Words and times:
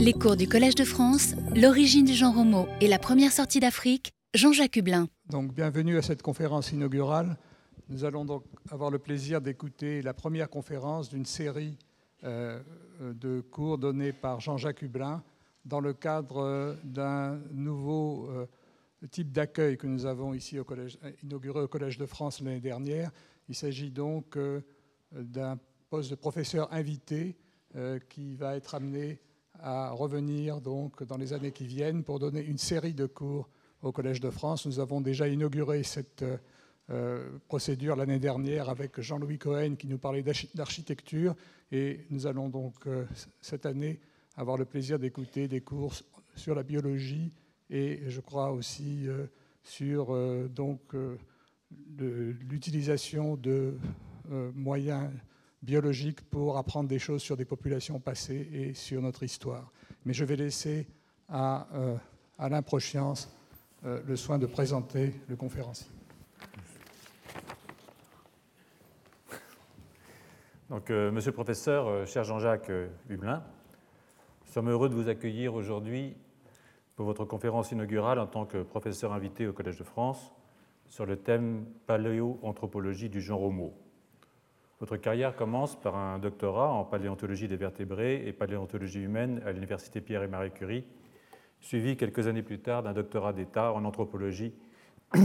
Les 0.00 0.12
cours 0.12 0.36
du 0.36 0.46
Collège 0.46 0.76
de 0.76 0.84
France, 0.84 1.34
l'origine 1.56 2.04
du 2.04 2.14
genre 2.14 2.38
homo 2.38 2.68
et 2.80 2.86
la 2.86 3.00
première 3.00 3.32
sortie 3.32 3.58
d'Afrique, 3.58 4.12
Jean-Jacques 4.32 4.76
Hublin. 4.76 5.08
Donc, 5.28 5.52
bienvenue 5.52 5.98
à 5.98 6.02
cette 6.02 6.22
conférence 6.22 6.70
inaugurale. 6.70 7.36
Nous 7.88 8.04
allons 8.04 8.24
donc 8.24 8.44
avoir 8.70 8.92
le 8.92 9.00
plaisir 9.00 9.40
d'écouter 9.40 10.00
la 10.02 10.14
première 10.14 10.48
conférence 10.48 11.08
d'une 11.08 11.24
série 11.24 11.76
euh, 12.22 12.62
de 13.00 13.40
cours 13.40 13.76
donnés 13.76 14.12
par 14.12 14.38
Jean-Jacques 14.38 14.82
Hublin 14.82 15.20
dans 15.64 15.80
le 15.80 15.92
cadre 15.94 16.44
euh, 16.44 16.74
d'un 16.84 17.40
nouveau 17.50 18.30
euh, 18.30 18.46
type 19.10 19.32
d'accueil 19.32 19.76
que 19.76 19.88
nous 19.88 20.06
avons 20.06 20.32
ici 20.32 20.60
au 20.60 20.64
collège, 20.64 20.96
inauguré 21.24 21.62
au 21.62 21.68
Collège 21.68 21.98
de 21.98 22.06
France 22.06 22.40
l'année 22.40 22.60
dernière. 22.60 23.10
Il 23.48 23.56
s'agit 23.56 23.90
donc 23.90 24.38
d'un 25.12 25.58
poste 25.90 26.10
de 26.10 26.14
professeur 26.14 26.72
invité 26.72 27.36
qui 28.08 28.36
va 28.36 28.56
être 28.56 28.74
amené 28.74 29.20
à 29.60 29.90
revenir 29.90 30.60
donc 30.60 31.02
dans 31.04 31.16
les 31.16 31.32
années 31.32 31.52
qui 31.52 31.66
viennent 31.66 32.04
pour 32.04 32.18
donner 32.18 32.42
une 32.44 32.58
série 32.58 32.94
de 32.94 33.06
cours 33.06 33.48
au 33.82 33.92
Collège 33.92 34.20
de 34.20 34.30
France. 34.30 34.66
Nous 34.66 34.80
avons 34.80 35.00
déjà 35.00 35.28
inauguré 35.28 35.82
cette 35.82 36.24
euh, 36.90 37.38
procédure 37.48 37.96
l'année 37.96 38.18
dernière 38.18 38.70
avec 38.70 39.00
Jean-Louis 39.00 39.38
Cohen 39.38 39.74
qui 39.76 39.86
nous 39.86 39.98
parlait 39.98 40.24
d'architecture 40.54 41.34
et 41.70 42.06
nous 42.10 42.26
allons 42.26 42.48
donc 42.48 42.74
euh, 42.86 43.04
cette 43.42 43.66
année 43.66 44.00
avoir 44.36 44.56
le 44.56 44.64
plaisir 44.64 44.98
d'écouter 44.98 45.48
des 45.48 45.60
cours 45.60 45.94
sur 46.34 46.54
la 46.54 46.62
biologie 46.62 47.30
et 47.68 48.00
je 48.06 48.20
crois 48.20 48.52
aussi 48.52 49.06
euh, 49.06 49.26
sur 49.62 50.16
donc 50.48 50.80
l'utilisation 51.98 53.36
de 53.36 53.76
moyens 54.54 55.10
biologique 55.62 56.22
pour 56.30 56.56
apprendre 56.56 56.88
des 56.88 56.98
choses 56.98 57.22
sur 57.22 57.36
des 57.36 57.44
populations 57.44 57.98
passées 58.00 58.48
et 58.52 58.74
sur 58.74 59.02
notre 59.02 59.22
histoire. 59.22 59.72
Mais 60.04 60.12
je 60.12 60.24
vais 60.24 60.36
laisser 60.36 60.86
à 61.28 61.66
euh, 61.74 61.96
euh, 62.40 64.00
le 64.06 64.16
soin 64.16 64.38
de 64.38 64.46
présenter 64.46 65.14
le 65.28 65.36
conférencier. 65.36 65.90
Donc, 70.70 70.90
euh, 70.90 71.10
monsieur 71.10 71.30
le 71.30 71.34
professeur, 71.34 72.06
cher 72.06 72.24
Jean-Jacques 72.24 72.70
Hublin, 73.08 73.42
nous 74.46 74.52
sommes 74.52 74.70
heureux 74.70 74.88
de 74.88 74.94
vous 74.94 75.08
accueillir 75.08 75.54
aujourd'hui 75.54 76.14
pour 76.94 77.06
votre 77.06 77.24
conférence 77.24 77.72
inaugurale 77.72 78.18
en 78.18 78.26
tant 78.26 78.44
que 78.44 78.62
professeur 78.62 79.12
invité 79.12 79.46
au 79.46 79.52
Collège 79.52 79.78
de 79.78 79.84
France 79.84 80.32
sur 80.86 81.06
le 81.06 81.16
thème 81.16 81.64
paléoanthropologie 81.86 83.08
du 83.08 83.20
genre 83.20 83.42
Homo. 83.42 83.72
Votre 84.80 84.96
carrière 84.96 85.34
commence 85.34 85.74
par 85.74 85.96
un 85.96 86.20
doctorat 86.20 86.68
en 86.68 86.84
paléontologie 86.84 87.48
des 87.48 87.56
vertébrés 87.56 88.28
et 88.28 88.32
paléontologie 88.32 89.00
humaine 89.00 89.42
à 89.44 89.50
l'Université 89.50 90.00
Pierre 90.00 90.22
et 90.22 90.28
Marie 90.28 90.52
Curie, 90.52 90.84
suivi 91.58 91.96
quelques 91.96 92.28
années 92.28 92.44
plus 92.44 92.60
tard 92.60 92.84
d'un 92.84 92.92
doctorat 92.92 93.32
d'État 93.32 93.72
en 93.72 93.84
anthropologie 93.84 94.54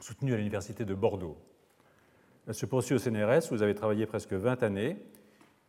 soutenu 0.00 0.34
à 0.34 0.36
l'Université 0.36 0.84
de 0.84 0.94
Bordeaux. 0.94 1.38
Elle 2.48 2.54
se 2.54 2.66
poursuit 2.66 2.96
au 2.96 2.98
CNRS, 2.98 3.46
où 3.50 3.54
vous 3.54 3.62
avez 3.62 3.74
travaillé 3.74 4.04
presque 4.04 4.32
20 4.32 4.62
années, 4.64 4.96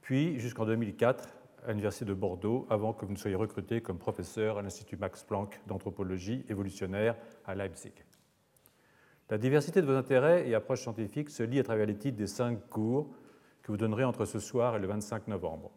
puis 0.02 0.40
jusqu'en 0.40 0.66
2004 0.66 1.30
à 1.66 1.70
l'Université 1.70 2.06
de 2.06 2.16
Bordeaux, 2.16 2.66
avant 2.70 2.94
que 2.94 3.06
vous 3.06 3.12
ne 3.12 3.18
soyez 3.18 3.36
recruté 3.36 3.82
comme 3.82 4.00
professeur 4.00 4.58
à 4.58 4.64
l'Institut 4.64 4.98
Max 4.98 5.24
Planck 5.24 5.60
d'anthropologie 5.68 6.46
évolutionnaire 6.50 7.16
à 7.46 7.54
Leipzig. 7.54 7.94
La 9.30 9.38
diversité 9.38 9.82
de 9.82 9.86
vos 9.86 9.98
intérêts 9.98 10.48
et 10.48 10.56
approches 10.56 10.84
scientifiques 10.84 11.30
se 11.30 11.44
lie 11.44 11.60
à 11.60 11.64
travers 11.64 11.86
les 11.86 11.98
titres 11.98 12.18
des 12.18 12.28
cinq 12.28 12.70
cours 12.70 13.10
que 13.62 13.74
vous 13.74 13.78
donnerez 13.78 14.06
entre 14.06 14.24
ce 14.24 14.40
soir 14.40 14.78
et 14.78 14.80
le 14.80 14.88
25 14.88 15.28
novembre. 15.28 15.70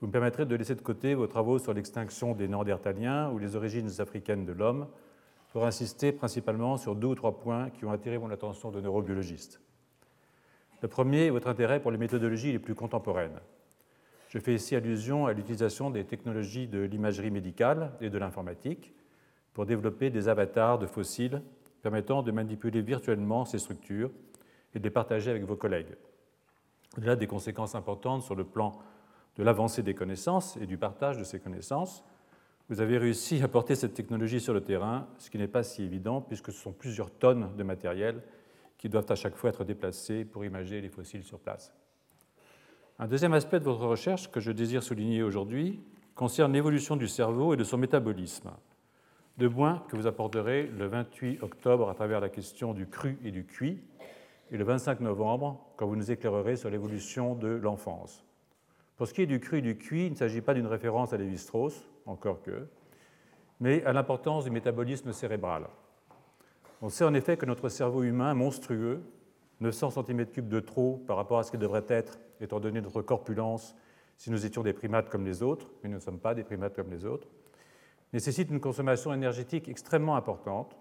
Vous 0.00 0.08
me 0.08 0.12
permettrez 0.12 0.44
de 0.44 0.56
laisser 0.56 0.74
de 0.74 0.80
côté 0.80 1.14
vos 1.14 1.28
travaux 1.28 1.60
sur 1.60 1.72
l'extinction 1.72 2.34
des 2.34 2.48
Néandertaliens 2.48 3.30
ou 3.30 3.38
les 3.38 3.54
origines 3.54 4.00
africaines 4.00 4.44
de 4.44 4.52
l'homme 4.52 4.88
pour 5.52 5.66
insister 5.66 6.10
principalement 6.10 6.76
sur 6.76 6.96
deux 6.96 7.06
ou 7.06 7.14
trois 7.14 7.38
points 7.38 7.70
qui 7.70 7.84
ont 7.84 7.92
attiré 7.92 8.18
mon 8.18 8.30
attention 8.30 8.72
de 8.72 8.80
neurobiologiste. 8.80 9.60
Le 10.82 10.88
premier 10.88 11.26
est 11.26 11.30
votre 11.30 11.48
intérêt 11.48 11.80
pour 11.80 11.92
les 11.92 11.98
méthodologies 11.98 12.50
les 12.50 12.58
plus 12.58 12.74
contemporaines. 12.74 13.38
Je 14.30 14.40
fais 14.40 14.54
ici 14.54 14.74
allusion 14.74 15.26
à 15.26 15.32
l'utilisation 15.32 15.90
des 15.90 16.04
technologies 16.04 16.66
de 16.66 16.80
l'imagerie 16.80 17.30
médicale 17.30 17.92
et 18.00 18.10
de 18.10 18.18
l'informatique 18.18 18.92
pour 19.54 19.64
développer 19.64 20.10
des 20.10 20.28
avatars 20.28 20.80
de 20.80 20.86
fossiles 20.86 21.40
permettant 21.82 22.22
de 22.22 22.30
manipuler 22.30 22.82
virtuellement 22.82 23.44
ces 23.44 23.58
structures 23.58 24.10
et 24.74 24.78
de 24.78 24.84
les 24.84 24.90
partager 24.90 25.30
avec 25.30 25.44
vos 25.44 25.56
collègues. 25.56 25.96
Au-delà 26.96 27.16
des 27.16 27.26
conséquences 27.26 27.74
importantes 27.74 28.22
sur 28.22 28.34
le 28.34 28.44
plan 28.44 28.78
de 29.36 29.42
l'avancée 29.42 29.82
des 29.82 29.94
connaissances 29.94 30.56
et 30.56 30.66
du 30.66 30.78
partage 30.78 31.18
de 31.18 31.24
ces 31.24 31.38
connaissances, 31.38 32.04
vous 32.68 32.80
avez 32.80 32.98
réussi 32.98 33.42
à 33.42 33.48
porter 33.48 33.74
cette 33.74 33.94
technologie 33.94 34.40
sur 34.40 34.52
le 34.52 34.60
terrain, 34.60 35.06
ce 35.18 35.30
qui 35.30 35.38
n'est 35.38 35.48
pas 35.48 35.62
si 35.62 35.82
évident 35.82 36.20
puisque 36.20 36.52
ce 36.52 36.58
sont 36.58 36.72
plusieurs 36.72 37.10
tonnes 37.10 37.54
de 37.56 37.62
matériel 37.62 38.22
qui 38.76 38.88
doivent 38.88 39.10
à 39.10 39.14
chaque 39.14 39.36
fois 39.36 39.50
être 39.50 39.64
déplacés 39.64 40.24
pour 40.24 40.44
imager 40.44 40.80
les 40.80 40.88
fossiles 40.88 41.24
sur 41.24 41.38
place. 41.38 41.72
Un 42.98 43.06
deuxième 43.06 43.32
aspect 43.32 43.60
de 43.60 43.64
votre 43.64 43.86
recherche 43.86 44.30
que 44.30 44.40
je 44.40 44.52
désire 44.52 44.82
souligner 44.82 45.22
aujourd'hui 45.22 45.80
concerne 46.14 46.52
l'évolution 46.52 46.96
du 46.96 47.06
cerveau 47.06 47.54
et 47.54 47.56
de 47.56 47.64
son 47.64 47.78
métabolisme, 47.78 48.50
deux 49.38 49.48
points 49.48 49.84
que 49.88 49.96
vous 49.96 50.08
apporterez 50.08 50.64
le 50.66 50.86
28 50.86 51.42
octobre 51.42 51.88
à 51.88 51.94
travers 51.94 52.20
la 52.20 52.28
question 52.28 52.74
du 52.74 52.88
cru 52.88 53.18
et 53.24 53.30
du 53.30 53.44
cuit, 53.44 53.80
et 54.50 54.56
le 54.56 54.64
25 54.64 54.98
novembre 55.00 55.64
quand 55.76 55.86
vous 55.86 55.94
nous 55.94 56.10
éclairerez 56.10 56.56
sur 56.56 56.70
l'évolution 56.70 57.36
de 57.36 57.48
l'enfance. 57.48 58.24
Pour 58.96 59.06
ce 59.06 59.14
qui 59.14 59.22
est 59.22 59.26
du 59.26 59.38
cru 59.38 59.58
et 59.58 59.62
du 59.62 59.78
cuit, 59.78 60.06
il 60.06 60.10
ne 60.10 60.16
s'agit 60.16 60.40
pas 60.40 60.54
d'une 60.54 60.66
référence 60.66 61.12
à 61.12 61.16
Lévi-Strauss, 61.18 61.88
encore 62.04 62.42
que, 62.42 62.66
mais 63.60 63.84
à 63.84 63.92
l'importance 63.92 64.44
du 64.44 64.50
métabolisme 64.50 65.12
cérébral. 65.12 65.68
On 66.82 66.88
sait 66.88 67.04
en 67.04 67.14
effet 67.14 67.36
que 67.36 67.46
notre 67.46 67.68
cerveau 67.68 68.02
humain 68.02 68.34
monstrueux, 68.34 69.02
900 69.60 69.90
cm3 69.90 70.48
de 70.48 70.60
trop 70.60 71.02
par 71.06 71.16
rapport 71.16 71.38
à 71.38 71.44
ce 71.44 71.52
qu'il 71.52 71.60
devrait 71.60 71.86
être, 71.88 72.18
étant 72.40 72.58
donné 72.58 72.80
notre 72.80 73.02
corpulence, 73.02 73.76
si 74.16 74.32
nous 74.32 74.46
étions 74.46 74.64
des 74.64 74.72
primates 74.72 75.08
comme 75.08 75.24
les 75.24 75.44
autres, 75.44 75.70
mais 75.82 75.88
nous 75.88 75.96
ne 75.96 76.02
sommes 76.02 76.18
pas 76.18 76.34
des 76.34 76.42
primates 76.42 76.74
comme 76.74 76.90
les 76.90 77.04
autres, 77.04 77.28
nécessite 78.12 78.50
une 78.50 78.60
consommation 78.60 79.12
énergétique 79.12 79.68
extrêmement 79.68 80.16
importante, 80.16 80.76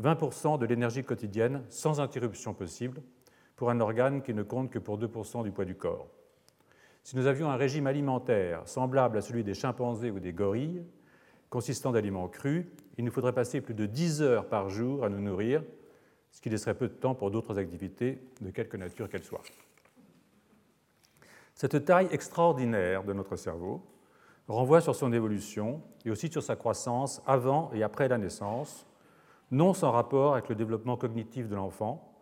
20% 0.00 0.58
de 0.58 0.66
l'énergie 0.66 1.04
quotidienne 1.04 1.62
sans 1.68 2.00
interruption 2.00 2.54
possible, 2.54 3.00
pour 3.56 3.70
un 3.70 3.80
organe 3.80 4.22
qui 4.22 4.34
ne 4.34 4.42
compte 4.42 4.70
que 4.70 4.78
pour 4.78 4.98
2% 4.98 5.42
du 5.42 5.50
poids 5.50 5.64
du 5.64 5.74
corps. 5.74 6.08
Si 7.02 7.16
nous 7.16 7.26
avions 7.26 7.50
un 7.50 7.56
régime 7.56 7.86
alimentaire 7.86 8.66
semblable 8.68 9.16
à 9.16 9.22
celui 9.22 9.44
des 9.44 9.54
chimpanzés 9.54 10.10
ou 10.10 10.20
des 10.20 10.32
gorilles, 10.32 10.82
consistant 11.48 11.92
d'aliments 11.92 12.28
crus, 12.28 12.66
il 12.98 13.04
nous 13.04 13.12
faudrait 13.12 13.32
passer 13.32 13.60
plus 13.60 13.74
de 13.74 13.86
10 13.86 14.22
heures 14.22 14.48
par 14.48 14.68
jour 14.68 15.04
à 15.04 15.08
nous 15.08 15.20
nourrir, 15.20 15.62
ce 16.32 16.40
qui 16.40 16.50
laisserait 16.50 16.74
peu 16.74 16.88
de 16.88 16.94
temps 16.94 17.14
pour 17.14 17.30
d'autres 17.30 17.58
activités, 17.58 18.20
de 18.40 18.50
quelque 18.50 18.76
nature 18.76 19.08
qu'elles 19.08 19.24
soient. 19.24 19.42
Cette 21.54 21.84
taille 21.86 22.08
extraordinaire 22.10 23.04
de 23.04 23.14
notre 23.14 23.36
cerveau 23.36 23.80
renvoie 24.48 24.80
sur 24.80 24.94
son 24.94 25.12
évolution 25.12 25.82
et 26.04 26.10
aussi 26.10 26.30
sur 26.30 26.42
sa 26.42 26.56
croissance 26.56 27.22
avant 27.26 27.70
et 27.72 27.82
après 27.82 28.08
la 28.08 28.18
naissance, 28.18 28.86
non 29.50 29.74
sans 29.74 29.90
rapport 29.90 30.34
avec 30.34 30.48
le 30.48 30.54
développement 30.54 30.96
cognitif 30.96 31.48
de 31.48 31.54
l'enfant, 31.54 32.12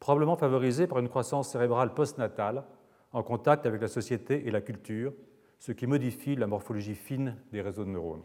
probablement 0.00 0.36
favorisé 0.36 0.86
par 0.86 0.98
une 0.98 1.08
croissance 1.08 1.50
cérébrale 1.50 1.94
postnatale 1.94 2.64
en 3.12 3.22
contact 3.22 3.66
avec 3.66 3.80
la 3.80 3.88
société 3.88 4.46
et 4.46 4.50
la 4.50 4.60
culture, 4.60 5.12
ce 5.58 5.72
qui 5.72 5.86
modifie 5.86 6.36
la 6.36 6.46
morphologie 6.46 6.94
fine 6.94 7.36
des 7.52 7.62
réseaux 7.62 7.84
de 7.84 7.90
neurones. 7.90 8.22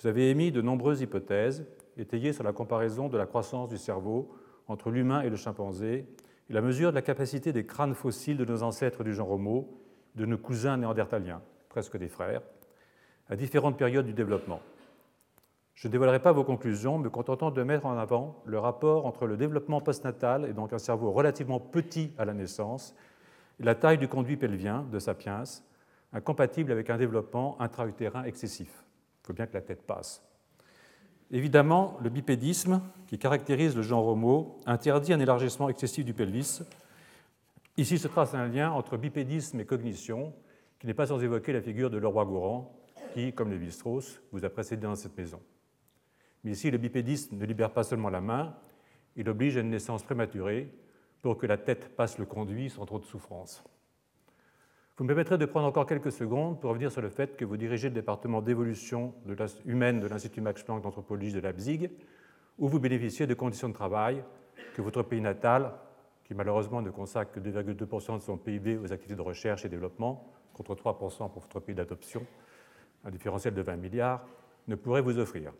Vous 0.00 0.08
avez 0.08 0.30
émis 0.30 0.52
de 0.52 0.60
nombreuses 0.60 1.00
hypothèses 1.00 1.66
étayées 1.96 2.32
sur 2.32 2.44
la 2.44 2.52
comparaison 2.52 3.08
de 3.08 3.16
la 3.16 3.26
croissance 3.26 3.68
du 3.68 3.78
cerveau 3.78 4.32
entre 4.66 4.90
l'humain 4.90 5.22
et 5.22 5.30
le 5.30 5.36
chimpanzé 5.36 6.06
et 6.50 6.52
la 6.52 6.60
mesure 6.60 6.90
de 6.90 6.94
la 6.94 7.02
capacité 7.02 7.52
des 7.52 7.64
crânes 7.64 7.94
fossiles 7.94 8.36
de 8.36 8.44
nos 8.44 8.62
ancêtres 8.62 9.04
du 9.04 9.14
genre 9.14 9.30
Homo, 9.30 9.80
de 10.14 10.26
nos 10.26 10.38
cousins 10.38 10.76
néandertaliens 10.76 11.40
presque 11.74 11.96
des 11.96 12.08
frères, 12.08 12.40
à 13.28 13.34
différentes 13.34 13.76
périodes 13.76 14.06
du 14.06 14.12
développement. 14.12 14.60
Je 15.74 15.88
ne 15.88 15.90
dévoilerai 15.90 16.22
pas 16.22 16.30
vos 16.30 16.44
conclusions, 16.44 16.98
me 16.98 17.10
contentant 17.10 17.50
de 17.50 17.62
mettre 17.64 17.84
en 17.84 17.98
avant 17.98 18.40
le 18.44 18.60
rapport 18.60 19.06
entre 19.06 19.26
le 19.26 19.36
développement 19.36 19.80
postnatal, 19.80 20.44
et 20.44 20.52
donc 20.52 20.72
un 20.72 20.78
cerveau 20.78 21.10
relativement 21.10 21.58
petit 21.58 22.12
à 22.16 22.24
la 22.24 22.32
naissance, 22.32 22.94
et 23.58 23.64
la 23.64 23.74
taille 23.74 23.98
du 23.98 24.06
conduit 24.06 24.36
pelvien 24.36 24.86
de 24.92 25.00
Sapiens, 25.00 25.42
incompatible 26.12 26.70
avec 26.70 26.90
un 26.90 26.96
développement 26.96 27.60
intra-utérin 27.60 28.22
excessif. 28.22 28.84
Il 29.24 29.26
faut 29.26 29.32
bien 29.32 29.48
que 29.48 29.54
la 29.54 29.60
tête 29.60 29.82
passe. 29.82 30.22
Évidemment, 31.32 31.98
le 32.04 32.08
bipédisme, 32.08 32.82
qui 33.08 33.18
caractérise 33.18 33.74
le 33.74 33.82
genre 33.82 34.06
Homo, 34.06 34.60
interdit 34.64 35.12
un 35.12 35.18
élargissement 35.18 35.68
excessif 35.68 36.04
du 36.04 36.14
pelvis. 36.14 36.62
Ici 37.76 37.98
se 37.98 38.06
trace 38.06 38.32
un 38.32 38.46
lien 38.46 38.70
entre 38.70 38.96
bipédisme 38.96 39.58
et 39.58 39.64
cognition, 39.64 40.32
qui 40.84 40.88
n'est 40.88 40.92
pas 40.92 41.06
sans 41.06 41.24
évoquer 41.24 41.54
la 41.54 41.62
figure 41.62 41.88
de 41.88 41.96
Leroy 41.96 42.26
Gourand, 42.26 42.70
qui, 43.14 43.32
comme 43.32 43.50
les 43.50 43.70
strauss 43.70 44.20
vous 44.32 44.44
a 44.44 44.50
précédé 44.50 44.82
dans 44.82 44.94
cette 44.94 45.16
maison. 45.16 45.40
Mais 46.42 46.50
ici, 46.50 46.70
le 46.70 46.76
bipédisme 46.76 47.38
ne 47.38 47.46
libère 47.46 47.70
pas 47.70 47.84
seulement 47.84 48.10
la 48.10 48.20
main, 48.20 48.54
il 49.16 49.26
oblige 49.30 49.56
à 49.56 49.60
une 49.60 49.70
naissance 49.70 50.02
prématurée 50.02 50.70
pour 51.22 51.38
que 51.38 51.46
la 51.46 51.56
tête 51.56 51.96
passe 51.96 52.18
le 52.18 52.26
conduit 52.26 52.68
sans 52.68 52.84
trop 52.84 52.98
de 52.98 53.06
souffrance. 53.06 53.64
Vous 54.98 55.04
me 55.04 55.08
permettrez 55.08 55.38
de 55.38 55.46
prendre 55.46 55.66
encore 55.66 55.86
quelques 55.86 56.12
secondes 56.12 56.60
pour 56.60 56.68
revenir 56.68 56.92
sur 56.92 57.00
le 57.00 57.08
fait 57.08 57.34
que 57.34 57.46
vous 57.46 57.56
dirigez 57.56 57.88
le 57.88 57.94
département 57.94 58.42
d'évolution 58.42 59.14
humaine 59.64 60.00
de 60.00 60.06
l'Institut 60.06 60.42
Max 60.42 60.64
Planck 60.64 60.82
d'anthropologie 60.82 61.32
de 61.32 61.40
Leipzig, 61.40 61.88
où 62.58 62.68
vous 62.68 62.78
bénéficiez 62.78 63.26
de 63.26 63.32
conditions 63.32 63.70
de 63.70 63.74
travail 63.74 64.22
que 64.74 64.82
votre 64.82 65.02
pays 65.02 65.22
natal, 65.22 65.72
qui 66.24 66.34
malheureusement 66.34 66.82
ne 66.82 66.90
consacre 66.90 67.32
que 67.32 67.40
2,2% 67.40 68.18
de 68.18 68.22
son 68.22 68.36
PIB 68.36 68.76
aux 68.76 68.92
activités 68.92 69.16
de 69.16 69.22
recherche 69.22 69.64
et 69.64 69.70
développement, 69.70 70.33
contre 70.54 70.74
3% 70.74 71.30
pour 71.30 71.42
votre 71.42 71.60
pays 71.60 71.74
d'adoption, 71.74 72.24
un 73.04 73.10
différentiel 73.10 73.52
de 73.52 73.60
20 73.60 73.76
milliards, 73.76 74.24
ne 74.66 74.74
pourrait 74.74 75.02
vous 75.02 75.18
offrir. 75.18 75.52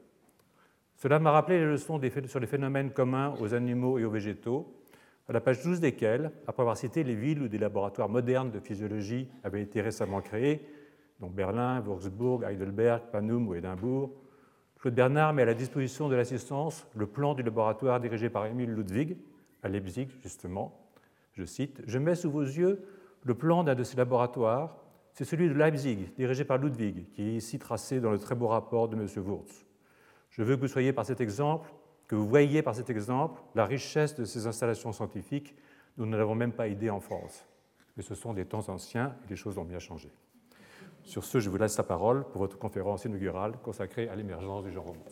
Cela 0.97 1.19
m'a 1.19 1.33
rappelé 1.33 1.59
les 1.59 1.67
leçons 1.67 2.01
sur 2.27 2.41
les 2.41 2.47
phénomènes 2.47 2.91
communs 2.91 3.35
aux 3.41 3.53
animaux 3.53 3.99
et 3.99 4.05
aux 4.05 4.11
végétaux, 4.11 4.73
à 5.29 5.33
la 5.33 5.41
page 5.41 5.63
12 5.63 5.81
desquelles, 5.81 6.31
après 6.47 6.63
avoir 6.63 6.77
cité 6.77 7.03
les 7.03 7.15
villes 7.15 7.43
où 7.43 7.49
des 7.49 7.59
laboratoires 7.59 8.09
modernes 8.09 8.51
de 8.51 8.61
physiologie 8.61 9.29
avaient 9.43 9.63
été 9.63 9.81
récemment 9.81 10.21
créés, 10.21 10.67
dont 11.21 11.29
Berlin, 11.29 11.81
Würzburg, 11.81 12.45
Heidelberg, 12.45 13.03
Panum 13.11 13.49
ou 13.49 13.55
Édimbourg, 13.55 14.11
Claude 14.79 14.95
Bernard 14.95 15.33
met 15.33 15.43
à 15.43 15.47
la 15.47 15.55
disposition 15.55 16.11
de 16.11 16.15
l'assistance 16.15 16.87
le 16.95 17.07
plan 17.07 17.35
du 17.35 17.43
laboratoire 17.43 18.01
dirigé 18.01 18.29
par 18.29 18.45
Emile 18.45 18.75
Ludwig, 18.75 19.17
à 19.63 19.69
Leipzig 19.69 20.09
justement. 20.23 20.79
Je 21.33 21.45
cite 21.45 21.83
Je 21.87 21.99
mets 21.99 22.15
sous 22.15 22.31
vos 22.31 22.43
yeux 22.43 22.85
le 23.23 23.35
plan 23.35 23.65
d'un 23.65 23.75
de 23.75 23.83
ces 23.83 23.97
laboratoires, 23.97 24.84
c'est 25.15 25.25
celui 25.25 25.49
de 25.49 25.55
Leipzig, 25.55 26.11
dirigé 26.17 26.45
par 26.45 26.59
Ludwig, 26.59 27.09
qui 27.13 27.23
est 27.23 27.35
ici 27.37 27.59
tracé 27.59 28.01
dans 28.01 28.11
le 28.11 28.19
très 28.19 28.35
beau 28.35 28.49
rapport 28.49 28.89
de 28.89 28.97
M. 28.97 29.07
Wurz. 29.25 29.65
Je 30.31 30.43
veux 30.43 30.57
que 30.57 30.61
vous 30.61 30.69
soyez 30.69 30.93
par 30.93 31.07
cet 31.07 31.21
exemple 31.21 31.73
que 32.09 32.17
vous 32.17 32.29
voyez 32.29 32.61
par 32.61 32.75
cet 32.75 32.91
exemple 32.91 33.41
la 33.55 33.65
richesse 33.65 34.17
de 34.17 34.25
ces 34.25 34.47
installations 34.47 34.93
scientifiques 34.93 35.55
nous 35.97 36.07
ne 36.07 36.17
l'avons 36.17 36.35
même 36.35 36.53
pas 36.53 36.67
idée 36.67 36.91
en 36.91 37.01
France. 37.01 37.47
Mais 37.97 38.03
ce 38.03 38.17
sont 38.17 38.35
des 38.35 38.45
temps 38.45 38.69
anciens 38.69 39.15
et 39.25 39.31
les 39.31 39.37
choses 39.37 39.59
ont 39.59 39.65
bien 39.65 39.79
changé. 39.79 40.11
Sur 41.05 41.23
ce, 41.23 41.39
je 41.39 41.49
vous 41.49 41.57
laisse 41.57 41.77
la 41.77 41.85
parole 41.85 42.25
pour 42.31 42.41
votre 42.41 42.59
conférence 42.59 43.05
inaugurale 43.05 43.53
consacrée 43.63 44.09
à 44.09 44.17
l'émergence 44.17 44.65
du 44.65 44.73
genre 44.73 44.87
roman. 44.87 45.05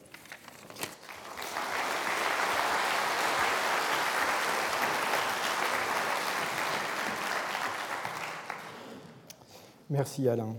Merci 9.92 10.26
Alain. 10.26 10.56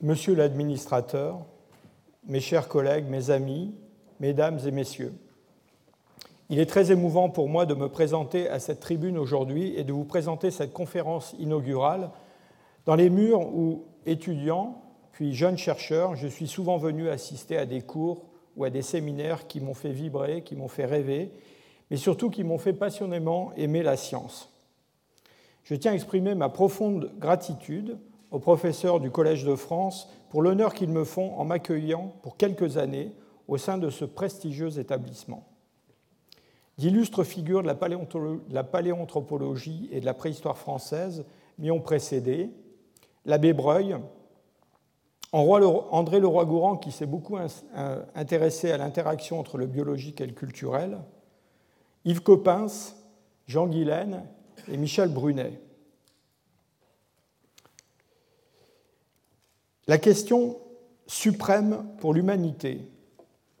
Monsieur 0.00 0.36
l'administrateur, 0.36 1.40
mes 2.28 2.38
chers 2.38 2.68
collègues, 2.68 3.06
mes 3.08 3.30
amis, 3.30 3.74
mesdames 4.20 4.60
et 4.64 4.70
messieurs. 4.70 5.12
Il 6.50 6.60
est 6.60 6.66
très 6.66 6.92
émouvant 6.92 7.30
pour 7.30 7.48
moi 7.48 7.66
de 7.66 7.74
me 7.74 7.88
présenter 7.88 8.48
à 8.48 8.60
cette 8.60 8.78
tribune 8.78 9.18
aujourd'hui 9.18 9.74
et 9.76 9.82
de 9.82 9.92
vous 9.92 10.04
présenter 10.04 10.52
cette 10.52 10.72
conférence 10.72 11.34
inaugurale 11.40 12.10
dans 12.86 12.94
les 12.94 13.10
murs 13.10 13.40
où, 13.52 13.82
étudiants, 14.06 14.82
puis 15.10 15.34
jeunes 15.34 15.58
chercheurs, 15.58 16.14
je 16.14 16.28
suis 16.28 16.46
souvent 16.46 16.78
venu 16.78 17.08
assister 17.08 17.56
à 17.58 17.66
des 17.66 17.80
cours 17.80 18.22
ou 18.56 18.62
à 18.62 18.70
des 18.70 18.82
séminaires 18.82 19.48
qui 19.48 19.60
m'ont 19.60 19.74
fait 19.74 19.90
vibrer, 19.90 20.42
qui 20.42 20.54
m'ont 20.54 20.68
fait 20.68 20.86
rêver, 20.86 21.32
mais 21.90 21.96
surtout 21.96 22.30
qui 22.30 22.44
m'ont 22.44 22.58
fait 22.58 22.72
passionnément 22.72 23.52
aimer 23.56 23.82
la 23.82 23.96
science. 23.96 24.53
Je 25.64 25.74
tiens 25.74 25.92
à 25.92 25.94
exprimer 25.94 26.34
ma 26.34 26.50
profonde 26.50 27.10
gratitude 27.18 27.98
aux 28.30 28.38
professeurs 28.38 29.00
du 29.00 29.10
Collège 29.10 29.44
de 29.44 29.54
France 29.54 30.10
pour 30.28 30.42
l'honneur 30.42 30.74
qu'ils 30.74 30.90
me 30.90 31.04
font 31.04 31.34
en 31.38 31.44
m'accueillant 31.44 32.12
pour 32.22 32.36
quelques 32.36 32.76
années 32.76 33.12
au 33.48 33.56
sein 33.56 33.78
de 33.78 33.90
ce 33.90 34.04
prestigieux 34.04 34.78
établissement. 34.78 35.48
D'illustres 36.76 37.24
figures 37.24 37.62
de 37.62 37.68
la, 37.68 38.64
paléanthropologie 38.64 39.88
et 39.92 40.00
de 40.00 40.04
la 40.04 40.14
préhistoire 40.14 40.58
française 40.58 41.24
m'y 41.58 41.70
ont 41.70 41.80
précédé. 41.80 42.50
L'abbé 43.24 43.52
Breuil, 43.52 43.96
André 45.32 46.20
Leroy-Gourand, 46.20 46.76
qui 46.76 46.92
s'est 46.92 47.06
beaucoup 47.06 47.38
intéressé 48.14 48.70
à 48.70 48.76
l'interaction 48.76 49.38
entre 49.38 49.56
le 49.56 49.66
biologique 49.66 50.20
et 50.20 50.26
le 50.26 50.32
culturel, 50.32 50.98
Yves 52.04 52.22
Coppens, 52.22 52.96
Jean 53.46 53.66
Guilaine 53.66 54.24
et 54.70 54.76
Michel 54.76 55.08
Brunet. 55.08 55.60
La 59.86 59.98
question 59.98 60.56
suprême 61.06 61.84
pour 61.98 62.14
l'humanité, 62.14 62.80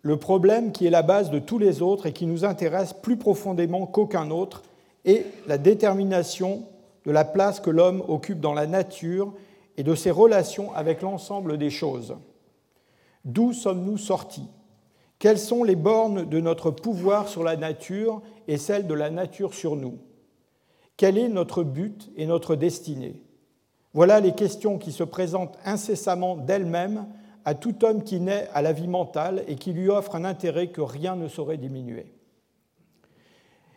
le 0.02 0.18
problème 0.18 0.72
qui 0.72 0.86
est 0.86 0.90
la 0.90 1.02
base 1.02 1.30
de 1.30 1.38
tous 1.38 1.58
les 1.58 1.82
autres 1.82 2.06
et 2.06 2.12
qui 2.12 2.26
nous 2.26 2.44
intéresse 2.44 2.92
plus 2.92 3.16
profondément 3.16 3.86
qu'aucun 3.86 4.30
autre, 4.30 4.62
est 5.04 5.26
la 5.46 5.58
détermination 5.58 6.62
de 7.04 7.10
la 7.10 7.24
place 7.24 7.60
que 7.60 7.70
l'homme 7.70 8.02
occupe 8.08 8.40
dans 8.40 8.54
la 8.54 8.66
nature 8.66 9.34
et 9.76 9.82
de 9.82 9.94
ses 9.94 10.10
relations 10.10 10.72
avec 10.74 11.02
l'ensemble 11.02 11.58
des 11.58 11.70
choses. 11.70 12.16
D'où 13.24 13.52
sommes-nous 13.52 13.98
sortis? 13.98 14.48
Quelles 15.18 15.38
sont 15.38 15.64
les 15.64 15.76
bornes 15.76 16.28
de 16.28 16.40
notre 16.40 16.70
pouvoir 16.70 17.28
sur 17.28 17.42
la 17.42 17.56
nature 17.56 18.22
et 18.48 18.58
celles 18.58 18.86
de 18.86 18.94
la 18.94 19.10
nature 19.10 19.54
sur 19.54 19.76
nous? 19.76 19.98
Quel 20.96 21.18
est 21.18 21.28
notre 21.28 21.64
but 21.64 22.10
et 22.16 22.26
notre 22.26 22.54
destinée? 22.56 23.20
Voilà 23.92 24.20
les 24.20 24.34
questions 24.34 24.78
qui 24.78 24.92
se 24.92 25.04
présentent 25.04 25.58
incessamment 25.64 26.36
d'elles-mêmes 26.36 27.06
à 27.44 27.54
tout 27.54 27.84
homme 27.84 28.02
qui 28.02 28.20
naît 28.20 28.48
à 28.54 28.62
la 28.62 28.72
vie 28.72 28.88
mentale 28.88 29.44
et 29.46 29.56
qui 29.56 29.72
lui 29.72 29.88
offre 29.88 30.14
un 30.14 30.24
intérêt 30.24 30.68
que 30.68 30.80
rien 30.80 31.16
ne 31.16 31.28
saurait 31.28 31.58
diminuer. 31.58 32.12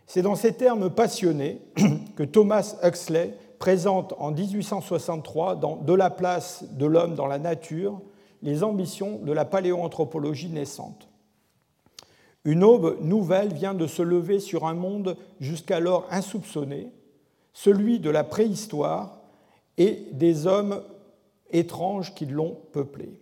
C'est 0.05 0.21
dans 0.21 0.35
ces 0.35 0.53
termes 0.53 0.89
passionnés 0.89 1.61
que 2.15 2.23
Thomas 2.23 2.77
Huxley 2.83 3.37
présente 3.59 4.13
en 4.19 4.31
1863 4.31 5.57
dans 5.57 5.75
De 5.75 5.93
la 5.93 6.09
place 6.09 6.63
de 6.71 6.85
l'homme 6.85 7.15
dans 7.15 7.27
la 7.27 7.39
nature 7.39 7.99
les 8.41 8.63
ambitions 8.63 9.19
de 9.19 9.33
la 9.33 9.45
paléoanthropologie 9.45 10.49
naissante. 10.49 11.09
Une 12.45 12.63
aube 12.63 12.97
nouvelle 13.01 13.51
vient 13.53 13.73
de 13.73 13.87
se 13.87 14.01
lever 14.01 14.39
sur 14.39 14.65
un 14.65 14.75
monde 14.75 15.17
jusqu'alors 15.39 16.07
insoupçonné, 16.11 16.91
celui 17.57 17.99
de 17.99 18.11
la 18.11 18.23
préhistoire 18.23 19.17
et 19.79 20.05
des 20.11 20.45
hommes 20.45 20.79
étranges 21.49 22.13
qui 22.13 22.27
l'ont 22.27 22.55
peuplé. 22.71 23.19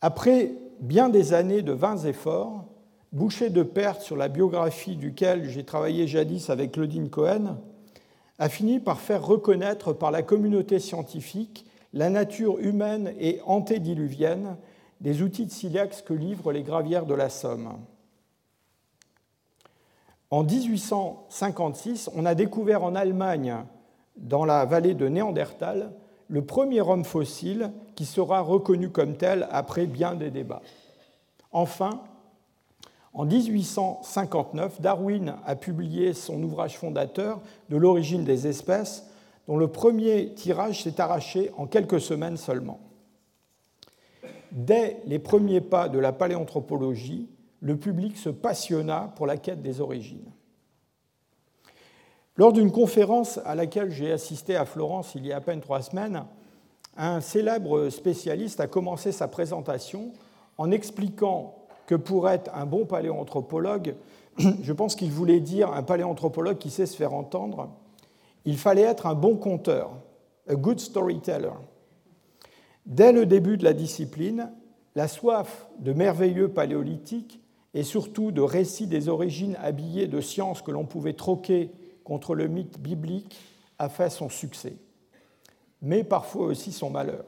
Après 0.00 0.52
bien 0.78 1.08
des 1.08 1.32
années 1.32 1.62
de 1.62 1.72
vains 1.72 1.98
efforts, 1.98 2.64
bouché 3.10 3.50
de 3.50 3.64
pertes 3.64 4.02
sur 4.02 4.16
la 4.16 4.28
biographie 4.28 4.94
duquel 4.94 5.50
j'ai 5.50 5.64
travaillé 5.64 6.06
jadis 6.06 6.48
avec 6.48 6.70
Claudine 6.70 7.10
Cohen, 7.10 7.58
a 8.38 8.48
fini 8.48 8.78
par 8.78 9.00
faire 9.00 9.26
reconnaître 9.26 9.92
par 9.92 10.12
la 10.12 10.22
communauté 10.22 10.78
scientifique 10.78 11.66
la 11.92 12.08
nature 12.08 12.60
humaine 12.60 13.12
et 13.18 13.40
antédiluvienne 13.46 14.56
des 15.00 15.22
outils 15.22 15.46
de 15.46 15.50
silex 15.50 16.02
que 16.02 16.14
livrent 16.14 16.52
les 16.52 16.62
gravières 16.62 17.04
de 17.04 17.14
la 17.14 17.28
Somme. 17.28 17.78
En 20.32 20.44
1856, 20.44 22.08
on 22.16 22.24
a 22.24 22.34
découvert 22.34 22.84
en 22.84 22.94
Allemagne 22.94 23.54
dans 24.16 24.46
la 24.46 24.64
vallée 24.64 24.94
de 24.94 25.06
Néandertal 25.06 25.92
le 26.26 26.42
premier 26.42 26.80
homme 26.80 27.04
fossile 27.04 27.70
qui 27.96 28.06
sera 28.06 28.40
reconnu 28.40 28.88
comme 28.88 29.18
tel 29.18 29.46
après 29.50 29.84
bien 29.84 30.14
des 30.14 30.30
débats. 30.30 30.62
Enfin, 31.50 32.00
en 33.12 33.26
1859, 33.26 34.80
Darwin 34.80 35.34
a 35.44 35.54
publié 35.54 36.14
son 36.14 36.42
ouvrage 36.42 36.78
fondateur 36.78 37.42
de 37.68 37.76
l'origine 37.76 38.24
des 38.24 38.46
espèces, 38.46 39.06
dont 39.46 39.58
le 39.58 39.68
premier 39.68 40.32
tirage 40.32 40.84
s'est 40.84 40.98
arraché 40.98 41.50
en 41.58 41.66
quelques 41.66 42.00
semaines 42.00 42.38
seulement. 42.38 42.80
Dès 44.50 45.02
les 45.04 45.18
premiers 45.18 45.60
pas 45.60 45.90
de 45.90 45.98
la 45.98 46.12
paléanthropologie, 46.12 47.28
le 47.62 47.76
public 47.76 48.18
se 48.18 48.28
passionna 48.28 49.12
pour 49.16 49.26
la 49.26 49.36
quête 49.36 49.62
des 49.62 49.80
origines. 49.80 50.30
Lors 52.36 52.52
d'une 52.52 52.72
conférence 52.72 53.38
à 53.44 53.54
laquelle 53.54 53.90
j'ai 53.90 54.10
assisté 54.10 54.56
à 54.56 54.64
Florence 54.64 55.14
il 55.14 55.24
y 55.26 55.32
a 55.32 55.36
à 55.36 55.40
peine 55.40 55.60
trois 55.60 55.80
semaines, 55.80 56.24
un 56.96 57.20
célèbre 57.20 57.88
spécialiste 57.88 58.60
a 58.60 58.66
commencé 58.66 59.12
sa 59.12 59.28
présentation 59.28 60.12
en 60.58 60.70
expliquant 60.70 61.54
que 61.86 61.94
pour 61.94 62.28
être 62.28 62.50
un 62.54 62.66
bon 62.66 62.84
paléoanthropologue, 62.84 63.94
je 64.38 64.72
pense 64.72 64.96
qu'il 64.96 65.12
voulait 65.12 65.40
dire 65.40 65.72
un 65.72 65.82
paléoanthropologue 65.82 66.58
qui 66.58 66.70
sait 66.70 66.86
se 66.86 66.96
faire 66.96 67.14
entendre, 67.14 67.70
il 68.44 68.58
fallait 68.58 68.82
être 68.82 69.06
un 69.06 69.14
bon 69.14 69.36
conteur, 69.36 69.92
a 70.48 70.56
good 70.56 70.80
storyteller. 70.80 71.52
Dès 72.86 73.12
le 73.12 73.24
début 73.24 73.56
de 73.56 73.64
la 73.64 73.72
discipline, 73.72 74.50
la 74.96 75.06
soif 75.06 75.68
de 75.78 75.92
merveilleux 75.92 76.48
paléolithiques 76.48 77.41
et 77.74 77.82
surtout 77.82 78.32
de 78.32 78.40
récits 78.40 78.86
des 78.86 79.08
origines 79.08 79.56
habillés 79.62 80.06
de 80.06 80.20
sciences 80.20 80.62
que 80.62 80.70
l'on 80.70 80.84
pouvait 80.84 81.14
troquer 81.14 81.70
contre 82.04 82.34
le 82.34 82.48
mythe 82.48 82.78
biblique 82.78 83.38
a 83.78 83.88
fait 83.88 84.10
son 84.10 84.28
succès, 84.28 84.76
mais 85.80 86.04
parfois 86.04 86.46
aussi 86.46 86.72
son 86.72 86.90
malheur. 86.90 87.24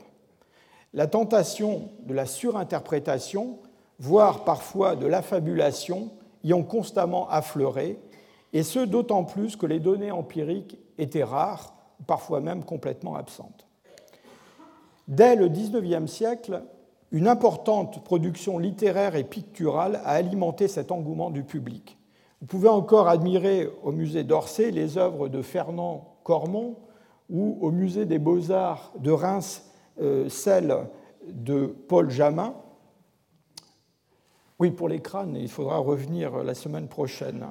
La 0.93 1.07
tentation 1.07 1.89
de 2.07 2.15
la 2.15 2.27
surinterprétation, 2.27 3.59
voire 3.99 4.45
parfois 4.45 4.97
de 4.97 5.07
l'affabulation, 5.07 6.11
y 6.45 6.53
ont 6.53 6.63
constamment 6.63 7.29
affleuré, 7.31 7.99
et 8.53 8.63
ce 8.63 8.79
d'autant 8.79 9.25
plus 9.25 9.57
que 9.57 9.67
les 9.67 9.81
données 9.81 10.13
empiriques 10.13 10.79
étaient 10.99 11.25
rares, 11.25 11.75
parfois 12.07 12.41
même 12.41 12.65
complètement 12.65 13.17
absentes. 13.17 13.67
Dès 15.09 15.37
le 15.37 15.49
XIXe 15.49 16.11
siècle, 16.11 16.63
une 17.13 17.29
importante 17.29 18.05
production 18.05 18.59
littéraire 18.59 19.15
et 19.17 19.25
picturale 19.25 20.01
a 20.05 20.11
alimenté 20.11 20.69
cet 20.69 20.91
engouement 20.91 21.31
du 21.31 21.45
public. 21.45 21.99
Vous 22.41 22.47
pouvez 22.47 22.69
encore 22.69 23.09
admirer 23.09 23.71
au 23.83 23.93
musée 23.93 24.25
d'Orsay 24.25 24.71
les 24.71 24.99
œuvres 24.99 25.29
de 25.29 25.41
Fernand 25.41 26.19
Cormon 26.25 26.77
ou 27.31 27.59
au 27.61 27.71
musée 27.71 28.05
des 28.05 28.19
beaux-arts 28.19 28.93
de 28.99 29.11
Reims 29.11 29.71
euh, 30.01 30.29
celles 30.29 30.77
de 31.27 31.67
Paul 31.67 32.11
Jamin. 32.11 32.55
Oui, 34.59 34.71
pour 34.71 34.89
les 34.89 35.01
crânes, 35.01 35.37
il 35.37 35.49
faudra 35.49 35.79
revenir 35.79 36.43
la 36.43 36.55
semaine 36.55 36.89
prochaine. 36.89 37.47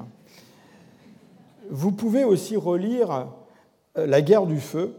Vous 1.69 1.91
pouvez 1.91 2.23
aussi 2.23 2.55
relire 2.55 3.29
euh, 3.97 4.05
La 4.05 4.21
guerre 4.21 4.45
du 4.45 4.59
feu, 4.59 4.95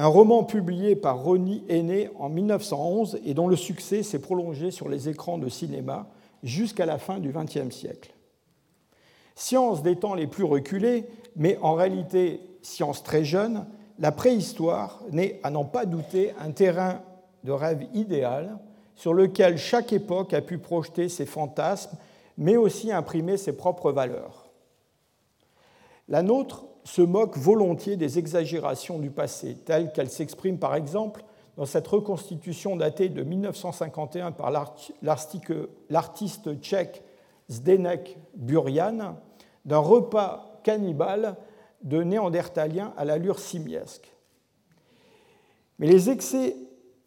un 0.00 0.06
roman 0.06 0.44
publié 0.44 0.96
par 0.96 1.22
Ronnie 1.22 1.62
Aîné 1.68 2.08
en 2.18 2.30
1911 2.30 3.20
et 3.22 3.34
dont 3.34 3.48
le 3.48 3.56
succès 3.56 4.02
s'est 4.02 4.18
prolongé 4.18 4.70
sur 4.70 4.88
les 4.88 5.10
écrans 5.10 5.36
de 5.36 5.50
cinéma 5.50 6.06
jusqu'à 6.42 6.86
la 6.86 6.96
fin 6.96 7.18
du 7.18 7.34
XXe 7.34 7.68
siècle. 7.68 8.14
Science 9.34 9.82
des 9.82 9.96
temps 9.96 10.14
les 10.14 10.26
plus 10.26 10.44
reculés, 10.44 11.04
mais 11.36 11.58
en 11.60 11.74
réalité 11.74 12.40
science 12.62 13.02
très 13.02 13.24
jeune, 13.24 13.66
la 13.98 14.10
préhistoire 14.10 15.02
n'est, 15.10 15.38
à 15.42 15.50
n'en 15.50 15.66
pas 15.66 15.84
douter, 15.84 16.32
un 16.40 16.52
terrain 16.52 17.02
de 17.44 17.52
rêve 17.52 17.86
idéal 17.92 18.58
sur 18.94 19.12
lequel 19.12 19.58
chaque 19.58 19.92
époque 19.92 20.32
a 20.32 20.40
pu 20.40 20.56
projeter 20.56 21.10
ses 21.10 21.26
fantasmes, 21.26 21.98
mais 22.38 22.56
aussi 22.56 22.90
imprimer 22.90 23.36
ses 23.36 23.52
propres 23.52 23.92
valeurs. 23.92 24.48
La 26.08 26.22
nôtre 26.22 26.64
se 26.90 27.02
moque 27.02 27.36
volontiers 27.36 27.96
des 27.96 28.18
exagérations 28.18 28.98
du 28.98 29.10
passé, 29.10 29.54
telles 29.64 29.92
qu'elles 29.92 30.10
s'expriment 30.10 30.58
par 30.58 30.74
exemple 30.74 31.22
dans 31.56 31.64
cette 31.64 31.86
reconstitution 31.86 32.74
datée 32.74 33.08
de 33.08 33.22
1951 33.22 34.32
par 34.32 34.50
l'artiste 35.00 36.60
tchèque 36.60 37.04
Zdenek 37.48 38.18
Burian 38.34 39.14
d'un 39.64 39.78
repas 39.78 40.58
cannibale 40.64 41.36
de 41.84 42.02
néandertaliens 42.02 42.92
à 42.96 43.04
l'allure 43.04 43.38
simiesque. 43.38 44.12
Mais 45.78 45.86
les 45.86 46.10
excès 46.10 46.56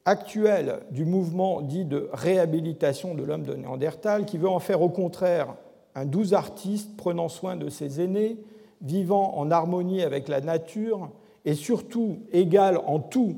actuels 0.06 0.80
du 0.92 1.04
mouvement 1.04 1.62
dit 1.62 1.84
de 1.84 2.10
réhabilitation 2.14 3.16
de 3.16 3.24
l'homme 3.24 3.44
de 3.44 3.54
Néandertal, 3.54 4.26
qui 4.26 4.38
veut 4.38 4.50
en 4.50 4.60
faire 4.60 4.82
au 4.82 4.90
contraire 4.90 5.56
un 5.94 6.06
doux 6.06 6.34
artiste 6.34 6.96
prenant 6.96 7.28
soin 7.28 7.58
de 7.58 7.68
ses 7.68 8.00
aînés, 8.00 8.38
vivant 8.84 9.38
en 9.38 9.50
harmonie 9.50 10.04
avec 10.04 10.28
la 10.28 10.42
nature 10.42 11.10
et 11.46 11.56
surtout 11.56 12.20
égal 12.32 12.78
en 12.86 13.00
tout 13.00 13.38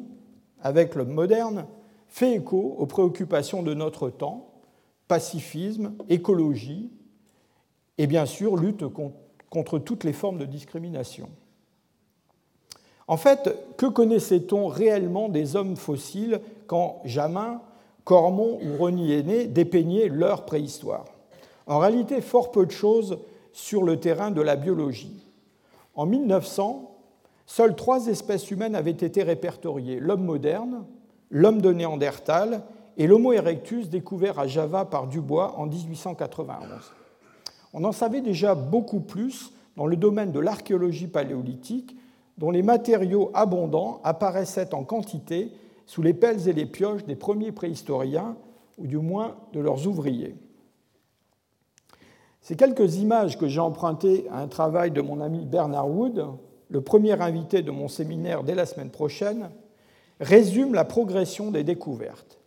avec 0.61 0.95
l'homme 0.95 1.13
moderne, 1.13 1.65
fait 2.07 2.35
écho 2.35 2.75
aux 2.77 2.85
préoccupations 2.85 3.61
de 3.61 3.73
notre 3.73 4.09
temps, 4.09 4.49
pacifisme, 5.07 5.93
écologie 6.09 6.91
et 7.97 8.07
bien 8.07 8.25
sûr 8.25 8.57
lutte 8.57 8.85
contre 9.49 9.79
toutes 9.79 10.03
les 10.03 10.13
formes 10.13 10.39
de 10.39 10.45
discrimination. 10.45 11.29
En 13.07 13.17
fait, 13.17 13.55
que 13.77 13.85
connaissait-on 13.85 14.67
réellement 14.67 15.29
des 15.29 15.55
hommes 15.55 15.75
fossiles 15.75 16.41
quand 16.65 17.01
Jamin, 17.05 17.61
Cormon 18.03 18.59
ou 18.63 18.77
Rony 18.77 19.13
Aîné 19.13 19.45
dépeignaient 19.45 20.09
leur 20.09 20.45
préhistoire? 20.45 21.05
En 21.67 21.77
réalité, 21.77 22.21
fort 22.21 22.51
peu 22.51 22.65
de 22.65 22.71
choses 22.71 23.19
sur 23.53 23.83
le 23.83 23.99
terrain 23.99 24.31
de 24.31 24.41
la 24.41 24.55
biologie. 24.55 25.24
En 25.95 26.05
1900, 26.05 26.91
seules 27.45 27.75
trois 27.75 28.07
espèces 28.07 28.51
humaines 28.51 28.75
avaient 28.75 28.91
été 28.91 29.23
répertoriées 29.23 29.99
l'homme 29.99 30.25
moderne, 30.25 30.85
l'homme 31.29 31.61
de 31.61 31.71
Néandertal 31.71 32.63
et 32.97 33.07
l'Homo 33.07 33.33
erectus 33.33 33.89
découvert 33.89 34.39
à 34.39 34.47
Java 34.47 34.85
par 34.85 35.07
Dubois 35.07 35.55
en 35.57 35.65
1891. 35.65 36.67
On 37.73 37.83
en 37.83 37.91
savait 37.91 38.21
déjà 38.21 38.55
beaucoup 38.55 39.01
plus 39.01 39.51
dans 39.75 39.85
le 39.85 39.97
domaine 39.97 40.31
de 40.31 40.39
l'archéologie 40.39 41.07
paléolithique, 41.07 41.95
dont 42.37 42.51
les 42.51 42.63
matériaux 42.63 43.31
abondants 43.33 44.01
apparaissaient 44.03 44.73
en 44.73 44.83
quantité 44.83 45.51
sous 45.85 46.01
les 46.01 46.13
pelles 46.13 46.47
et 46.47 46.53
les 46.53 46.65
pioches 46.65 47.05
des 47.05 47.15
premiers 47.15 47.51
préhistoriens, 47.51 48.35
ou 48.77 48.87
du 48.87 48.97
moins 48.97 49.35
de 49.53 49.59
leurs 49.59 49.87
ouvriers. 49.87 50.35
Ces 52.45 52.55
quelques 52.55 52.97
images 52.97 53.39
que 53.39 53.47
j'ai 53.47 53.59
empruntées 53.59 54.27
à 54.31 54.37
un 54.37 54.47
travail 54.47 54.91
de 54.91 55.01
mon 55.01 55.19
ami 55.19 55.47
Bernard 55.47 55.89
Wood, 55.89 56.27
le 56.69 56.81
premier 56.81 57.19
invité 57.19 57.63
de 57.63 57.71
mon 57.71 57.87
séminaire 57.87 58.43
dès 58.43 58.53
la 58.53 58.67
semaine 58.67 58.91
prochaine, 58.91 59.49
résument 60.19 60.73
la 60.73 60.85
progression 60.85 61.49
des 61.49 61.63
découvertes. 61.63 62.37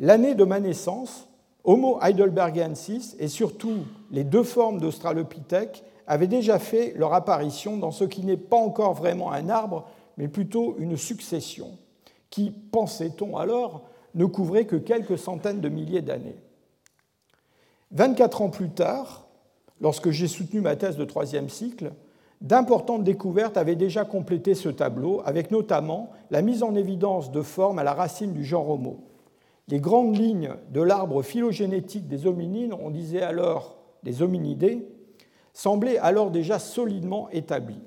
L'année 0.00 0.34
de 0.34 0.42
ma 0.42 0.58
naissance, 0.58 1.28
Homo 1.62 2.00
heidelbergensis 2.02 3.14
et 3.20 3.28
surtout 3.28 3.84
les 4.10 4.24
deux 4.24 4.42
formes 4.42 4.80
d'Australopithèque 4.80 5.84
avaient 6.08 6.26
déjà 6.26 6.58
fait 6.58 6.94
leur 6.96 7.14
apparition 7.14 7.76
dans 7.76 7.92
ce 7.92 8.02
qui 8.02 8.24
n'est 8.24 8.36
pas 8.36 8.56
encore 8.56 8.94
vraiment 8.94 9.30
un 9.30 9.48
arbre, 9.48 9.86
mais 10.16 10.26
plutôt 10.26 10.74
une 10.80 10.96
succession, 10.96 11.78
qui, 12.30 12.50
pensait-on 12.50 13.36
alors, 13.36 13.84
ne 14.16 14.24
couvrait 14.24 14.66
que 14.66 14.74
quelques 14.74 15.18
centaines 15.18 15.60
de 15.60 15.68
milliers 15.68 16.02
d'années. 16.02 16.42
24 17.92 18.42
ans 18.42 18.50
plus 18.50 18.70
tard, 18.70 19.28
lorsque 19.80 20.10
j'ai 20.10 20.28
soutenu 20.28 20.60
ma 20.60 20.76
thèse 20.76 20.96
de 20.96 21.04
troisième 21.04 21.48
cycle, 21.48 21.92
d'importantes 22.40 23.04
découvertes 23.04 23.56
avaient 23.56 23.76
déjà 23.76 24.04
complété 24.04 24.54
ce 24.54 24.68
tableau, 24.68 25.22
avec 25.24 25.50
notamment 25.50 26.10
la 26.30 26.42
mise 26.42 26.62
en 26.62 26.74
évidence 26.74 27.32
de 27.32 27.42
formes 27.42 27.78
à 27.78 27.84
la 27.84 27.94
racine 27.94 28.32
du 28.32 28.44
genre 28.44 28.68
Homo. 28.68 29.04
Les 29.68 29.80
grandes 29.80 30.16
lignes 30.16 30.54
de 30.70 30.80
l'arbre 30.80 31.22
phylogénétique 31.22 32.08
des 32.08 32.26
hominines, 32.26 32.72
on 32.72 32.90
disait 32.90 33.22
alors 33.22 33.76
des 34.02 34.22
hominidés, 34.22 34.86
semblaient 35.52 35.98
alors 35.98 36.30
déjà 36.30 36.58
solidement 36.58 37.28
établies. 37.30 37.82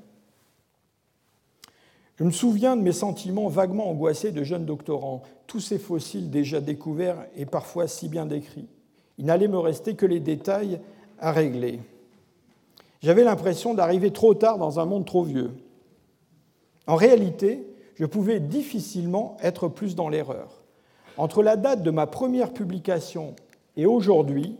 Je 2.18 2.24
me 2.24 2.32
souviens 2.32 2.76
de 2.76 2.82
mes 2.82 2.92
sentiments 2.92 3.48
vaguement 3.48 3.90
angoissés 3.90 4.32
de 4.32 4.44
jeune 4.44 4.66
doctorant, 4.66 5.24
tous 5.48 5.60
ces 5.60 5.80
fossiles 5.80 6.30
déjà 6.30 6.60
découverts 6.60 7.26
et 7.36 7.46
parfois 7.46 7.88
si 7.88 8.10
bien 8.10 8.26
décrits. 8.26 8.68
Il 9.18 9.26
n'allait 9.26 9.48
me 9.48 9.60
rester 9.60 9.96
que 9.96 10.06
les 10.06 10.20
détails 10.20 10.80
à 11.20 11.32
régler. 11.32 11.80
J'avais 13.02 13.24
l'impression 13.24 13.74
d'arriver 13.74 14.12
trop 14.12 14.34
tard 14.34 14.58
dans 14.58 14.80
un 14.80 14.86
monde 14.86 15.06
trop 15.06 15.24
vieux. 15.24 15.52
En 16.88 16.96
réalité, 16.96 17.68
je 17.96 18.06
pouvais 18.06 18.40
difficilement 18.40 19.38
être 19.42 19.68
plus 19.68 19.96
dans 19.96 20.10
l'erreur. 20.10 20.62
Entre 21.18 21.44
la 21.44 21.56
date 21.56 21.84
de 21.84 21.92
ma 21.92 22.08
première 22.08 22.54
publication 22.54 23.36
et 23.76 23.86
aujourd'hui, 23.86 24.58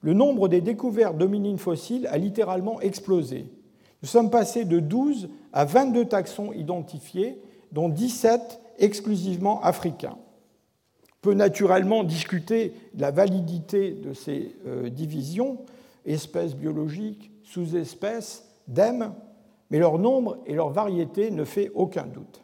le 0.00 0.14
nombre 0.14 0.48
des 0.48 0.60
découvertes 0.60 1.18
d'hominines 1.18 1.58
fossiles 1.58 2.06
a 2.08 2.18
littéralement 2.18 2.80
explosé. 2.80 3.46
Nous 4.02 4.08
sommes 4.08 4.30
passés 4.30 4.64
de 4.64 4.80
12 4.80 5.28
à 5.52 5.64
22 5.64 6.06
taxons 6.06 6.52
identifiés, 6.52 7.40
dont 7.70 7.88
17 7.88 8.60
exclusivement 8.78 9.62
africains 9.62 10.16
peut 11.20 11.34
naturellement 11.34 12.04
discuter 12.04 12.74
de 12.94 13.02
la 13.02 13.10
validité 13.10 13.92
de 13.92 14.12
ces 14.12 14.54
euh, 14.66 14.88
divisions, 14.88 15.58
espèces 16.06 16.54
biologiques, 16.54 17.30
sous-espèces, 17.44 18.46
d'EM, 18.68 19.12
mais 19.70 19.78
leur 19.78 19.98
nombre 19.98 20.38
et 20.46 20.54
leur 20.54 20.70
variété 20.70 21.30
ne 21.30 21.44
fait 21.44 21.70
aucun 21.74 22.06
doute. 22.06 22.42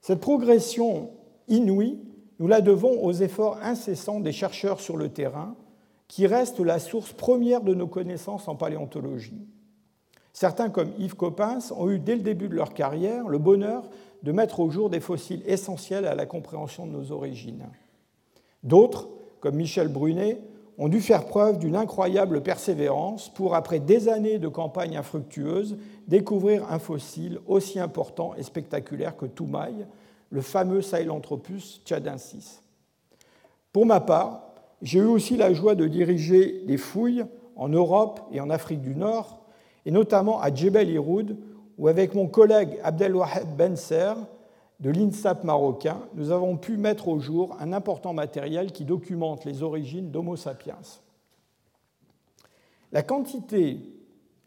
Cette 0.00 0.20
progression 0.20 1.10
inouïe, 1.48 1.98
nous 2.38 2.48
la 2.48 2.60
devons 2.60 3.04
aux 3.04 3.12
efforts 3.12 3.58
incessants 3.62 4.20
des 4.20 4.32
chercheurs 4.32 4.80
sur 4.80 4.96
le 4.96 5.08
terrain, 5.08 5.54
qui 6.08 6.26
restent 6.26 6.60
la 6.60 6.78
source 6.78 7.12
première 7.12 7.62
de 7.62 7.72
nos 7.72 7.86
connaissances 7.86 8.46
en 8.48 8.54
paléontologie. 8.54 9.46
Certains, 10.34 10.70
comme 10.70 10.90
Yves 10.98 11.14
Coppens, 11.14 11.72
ont 11.76 11.88
eu 11.88 11.98
dès 11.98 12.16
le 12.16 12.22
début 12.22 12.48
de 12.48 12.54
leur 12.54 12.74
carrière 12.74 13.28
le 13.28 13.38
bonheur 13.38 13.88
de 14.22 14.32
mettre 14.32 14.60
au 14.60 14.70
jour 14.70 14.90
des 14.90 15.00
fossiles 15.00 15.42
essentiels 15.46 16.06
à 16.06 16.14
la 16.14 16.26
compréhension 16.26 16.86
de 16.86 16.92
nos 16.92 17.12
origines. 17.12 17.66
D'autres, 18.62 19.08
comme 19.40 19.56
Michel 19.56 19.88
Brunet, 19.88 20.40
ont 20.78 20.88
dû 20.88 21.00
faire 21.00 21.26
preuve 21.26 21.58
d'une 21.58 21.76
incroyable 21.76 22.42
persévérance 22.42 23.28
pour, 23.28 23.54
après 23.54 23.80
des 23.80 24.08
années 24.08 24.38
de 24.38 24.48
campagne 24.48 24.96
infructueuse, 24.96 25.76
découvrir 26.08 26.70
un 26.70 26.78
fossile 26.78 27.40
aussi 27.46 27.78
important 27.78 28.34
et 28.36 28.42
spectaculaire 28.42 29.16
que 29.16 29.26
Toumaï, 29.26 29.86
le 30.30 30.40
fameux 30.40 30.80
Sahelanthropus 30.80 31.82
tchadensis. 31.84 32.62
Pour 33.72 33.86
ma 33.86 34.00
part, 34.00 34.52
j'ai 34.80 34.98
eu 34.98 35.04
aussi 35.04 35.36
la 35.36 35.52
joie 35.52 35.74
de 35.74 35.86
diriger 35.86 36.62
des 36.66 36.78
fouilles 36.78 37.24
en 37.54 37.68
Europe 37.68 38.20
et 38.32 38.40
en 38.40 38.50
Afrique 38.50 38.80
du 38.80 38.94
Nord, 38.94 39.40
et 39.84 39.90
notamment 39.90 40.40
à 40.40 40.52
Djebel 40.52 40.90
Iroud, 40.90 41.36
où 41.82 41.88
avec 41.88 42.14
mon 42.14 42.28
collègue 42.28 42.78
Abdelwahed 42.84 43.56
Benser 43.56 44.12
de 44.78 44.90
l'INSAP 44.90 45.42
marocain, 45.42 45.98
nous 46.14 46.30
avons 46.30 46.56
pu 46.56 46.76
mettre 46.76 47.08
au 47.08 47.18
jour 47.18 47.56
un 47.58 47.72
important 47.72 48.12
matériel 48.12 48.70
qui 48.70 48.84
documente 48.84 49.44
les 49.44 49.64
origines 49.64 50.12
d'Homo 50.12 50.36
sapiens. 50.36 50.78
La 52.92 53.02
quantité 53.02 53.80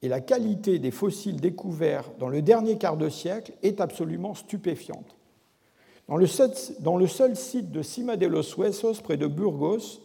et 0.02 0.08
la 0.08 0.22
qualité 0.22 0.80
des 0.80 0.92
fossiles 0.92 1.42
découverts 1.42 2.10
dans 2.20 2.30
le 2.30 2.42
dernier 2.42 2.78
quart 2.78 2.96
de 2.96 3.10
siècle 3.10 3.52
est 3.64 3.82
absolument 3.82 4.34
stupéfiante. 4.34 5.18
Dans 6.08 6.16
le, 6.16 6.28
seul, 6.28 7.36
site 7.36 7.70
de 7.70 7.82
Cima 7.82 8.16
de 8.16 8.28
los 8.28 8.56
Huesos, 8.58 9.02
près 9.04 9.18
de 9.18 9.28
Burgos, 9.28 10.00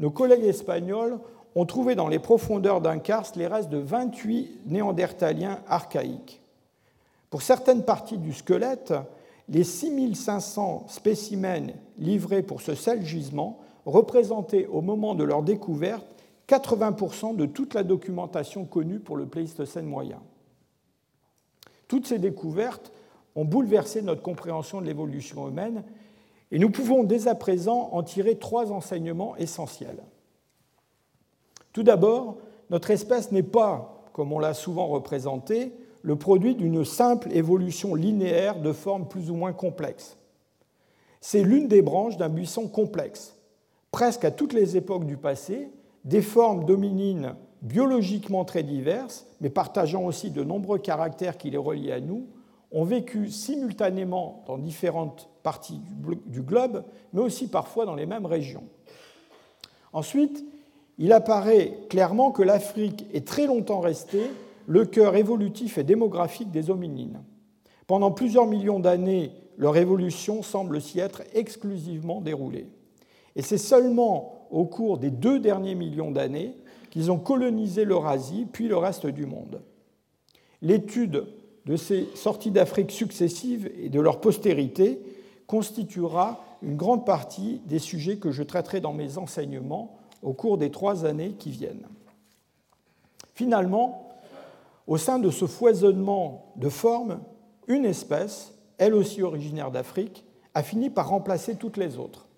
nos 0.00 0.10
collègues 0.10 0.46
espagnols 0.46 1.20
ont 1.54 1.64
trouvé 1.64 1.94
dans 1.94 2.08
les 2.08 2.18
profondeurs 2.18 2.80
d'un 2.80 2.98
karst 2.98 3.36
les 3.36 3.46
restes 3.46 3.70
de 3.70 3.78
28 3.78 4.62
néandertaliens 4.66 5.60
archaïques. 5.68 6.41
Pour 7.32 7.40
certaines 7.40 7.82
parties 7.82 8.18
du 8.18 8.34
squelette, 8.34 8.92
les 9.48 9.64
6500 9.64 10.84
spécimens 10.88 11.72
livrés 11.96 12.42
pour 12.42 12.60
ce 12.60 12.74
seul 12.74 13.02
gisement 13.06 13.58
représentaient 13.86 14.66
au 14.66 14.82
moment 14.82 15.14
de 15.14 15.24
leur 15.24 15.42
découverte 15.42 16.04
80% 16.46 17.34
de 17.34 17.46
toute 17.46 17.72
la 17.72 17.84
documentation 17.84 18.66
connue 18.66 18.98
pour 18.98 19.16
le 19.16 19.24
Pléistocène 19.24 19.86
moyen. 19.86 20.20
Toutes 21.88 22.06
ces 22.06 22.18
découvertes 22.18 22.92
ont 23.34 23.46
bouleversé 23.46 24.02
notre 24.02 24.20
compréhension 24.20 24.82
de 24.82 24.86
l'évolution 24.86 25.48
humaine 25.48 25.84
et 26.50 26.58
nous 26.58 26.68
pouvons 26.68 27.02
dès 27.02 27.28
à 27.28 27.34
présent 27.34 27.88
en 27.92 28.02
tirer 28.02 28.36
trois 28.36 28.72
enseignements 28.72 29.36
essentiels. 29.36 30.02
Tout 31.72 31.82
d'abord, 31.82 32.36
notre 32.68 32.90
espèce 32.90 33.32
n'est 33.32 33.42
pas, 33.42 34.04
comme 34.12 34.34
on 34.34 34.38
l'a 34.38 34.52
souvent 34.52 34.88
représenté, 34.88 35.72
le 36.02 36.16
produit 36.16 36.54
d'une 36.54 36.84
simple 36.84 37.32
évolution 37.32 37.94
linéaire 37.94 38.60
de 38.60 38.72
formes 38.72 39.08
plus 39.08 39.30
ou 39.30 39.34
moins 39.34 39.52
complexes. 39.52 40.16
C'est 41.20 41.42
l'une 41.42 41.68
des 41.68 41.82
branches 41.82 42.16
d'un 42.16 42.28
buisson 42.28 42.66
complexe. 42.68 43.36
Presque 43.92 44.24
à 44.24 44.30
toutes 44.30 44.52
les 44.52 44.76
époques 44.76 45.06
du 45.06 45.16
passé, 45.16 45.70
des 46.04 46.22
formes 46.22 46.64
dominines 46.64 47.36
biologiquement 47.62 48.44
très 48.44 48.64
diverses, 48.64 49.26
mais 49.40 49.50
partageant 49.50 50.02
aussi 50.02 50.30
de 50.30 50.42
nombreux 50.42 50.78
caractères 50.78 51.38
qui 51.38 51.50
les 51.50 51.58
relient 51.58 51.92
à 51.92 52.00
nous, 52.00 52.26
ont 52.72 52.84
vécu 52.84 53.28
simultanément 53.28 54.42
dans 54.46 54.58
différentes 54.58 55.28
parties 55.42 55.80
du 56.26 56.42
globe, 56.42 56.84
mais 57.12 57.20
aussi 57.20 57.46
parfois 57.46 57.86
dans 57.86 57.94
les 57.94 58.06
mêmes 58.06 58.26
régions. 58.26 58.64
Ensuite, 59.92 60.44
il 60.98 61.12
apparaît 61.12 61.78
clairement 61.88 62.32
que 62.32 62.42
l'Afrique 62.42 63.06
est 63.12 63.26
très 63.26 63.46
longtemps 63.46 63.80
restée 63.80 64.30
le 64.66 64.84
cœur 64.84 65.16
évolutif 65.16 65.78
et 65.78 65.84
démographique 65.84 66.50
des 66.50 66.70
hominines. 66.70 67.22
Pendant 67.86 68.10
plusieurs 68.10 68.46
millions 68.46 68.80
d'années, 68.80 69.32
leur 69.58 69.76
évolution 69.76 70.42
semble 70.42 70.80
s'y 70.80 71.00
être 71.00 71.22
exclusivement 71.34 72.20
déroulée. 72.20 72.66
Et 73.36 73.42
c'est 73.42 73.58
seulement 73.58 74.46
au 74.50 74.64
cours 74.64 74.98
des 74.98 75.10
deux 75.10 75.40
derniers 75.40 75.74
millions 75.74 76.10
d'années 76.10 76.54
qu'ils 76.90 77.10
ont 77.10 77.18
colonisé 77.18 77.84
l'Eurasie, 77.84 78.46
puis 78.50 78.68
le 78.68 78.76
reste 78.76 79.06
du 79.06 79.24
monde. 79.24 79.62
L'étude 80.60 81.26
de 81.64 81.76
ces 81.76 82.06
sorties 82.14 82.50
d'Afrique 82.50 82.90
successives 82.90 83.70
et 83.78 83.88
de 83.88 84.00
leur 84.00 84.20
postérité 84.20 85.00
constituera 85.46 86.44
une 86.62 86.76
grande 86.76 87.04
partie 87.04 87.60
des 87.66 87.78
sujets 87.78 88.16
que 88.16 88.30
je 88.30 88.42
traiterai 88.42 88.80
dans 88.80 88.92
mes 88.92 89.18
enseignements 89.18 89.96
au 90.22 90.32
cours 90.32 90.58
des 90.58 90.70
trois 90.70 91.04
années 91.04 91.32
qui 91.38 91.50
viennent. 91.50 91.86
Finalement, 93.34 94.11
au 94.86 94.96
sein 94.96 95.18
de 95.18 95.30
ce 95.30 95.46
foisonnement 95.46 96.52
de 96.56 96.68
formes, 96.68 97.20
une 97.68 97.84
espèce, 97.84 98.54
elle 98.78 98.94
aussi 98.94 99.22
originaire 99.22 99.70
d'Afrique, 99.70 100.24
a 100.54 100.62
fini 100.62 100.90
par 100.90 101.08
remplacer 101.08 101.56
toutes 101.56 101.76
les 101.76 101.98
autres. 101.98 102.28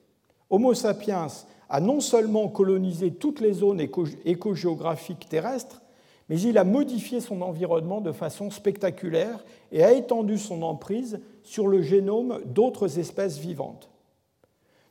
Homo 0.51 0.75
sapiens 0.75 1.27
a 1.69 1.81
non 1.81 2.01
seulement 2.01 2.49
colonisé 2.49 3.13
toutes 3.13 3.41
les 3.41 3.55
zones 3.55 3.81
écogéographiques 4.25 5.29
terrestres, 5.29 5.83
mais 6.29 6.41
il 6.41 6.59
a 6.59 6.65
modifié 6.65 7.21
son 7.21 7.43
environnement 7.43 8.01
de 8.01 8.13
façon 8.13 8.51
spectaculaire 8.51 9.45
et 9.73 9.83
a 9.83 9.93
étendu 9.93 10.39
son 10.39 10.63
emprise 10.63 11.21
sur 11.43 11.67
le 11.67 11.83
génome 11.83 12.41
d'autres 12.47 12.99
espèces 12.99 13.39
vivantes. 13.39 13.91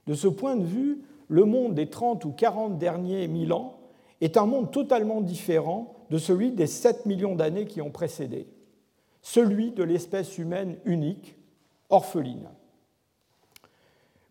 De 0.06 0.14
ce 0.14 0.28
point 0.28 0.56
de 0.56 0.66
vue, 0.66 1.02
le 1.28 1.46
monde 1.46 1.74
des 1.74 1.90
30 1.90 2.26
ou 2.26 2.32
40 2.32 2.78
derniers 2.78 3.28
mille 3.28 3.54
ans 3.54 3.78
est 4.22 4.38
un 4.38 4.46
monde 4.46 4.72
totalement 4.72 5.22
différent 5.22 5.94
de 6.14 6.20
celui 6.20 6.52
des 6.52 6.68
7 6.68 7.08
millions 7.08 7.34
d'années 7.34 7.66
qui 7.66 7.82
ont 7.82 7.90
précédé, 7.90 8.46
celui 9.24 9.72
de 9.72 9.82
l'espèce 9.82 10.38
humaine 10.38 10.78
unique, 10.86 11.36
orpheline. 11.90 12.50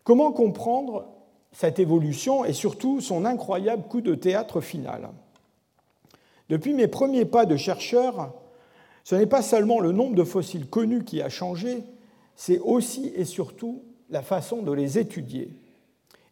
Comment 0.05 0.31
comprendre 0.31 1.09
cette 1.51 1.79
évolution 1.79 2.45
et 2.45 2.53
surtout 2.53 3.01
son 3.01 3.25
incroyable 3.25 3.83
coup 3.83 3.99
de 3.99 4.15
théâtre 4.15 4.61
final? 4.61 5.09
Depuis 6.47 6.73
mes 6.73 6.87
premiers 6.87 7.25
pas 7.25 7.45
de 7.45 7.57
chercheur, 7.57 8.33
ce 9.03 9.15
n'est 9.15 9.25
pas 9.25 9.41
seulement 9.41 9.81
le 9.81 9.91
nombre 9.91 10.15
de 10.15 10.23
fossiles 10.23 10.69
connus 10.69 11.03
qui 11.03 11.21
a 11.21 11.27
changé, 11.27 11.83
c'est 12.37 12.59
aussi 12.59 13.11
et 13.13 13.25
surtout 13.25 13.83
la 14.09 14.21
façon 14.21 14.61
de 14.61 14.71
les 14.71 14.99
étudier. 14.99 15.51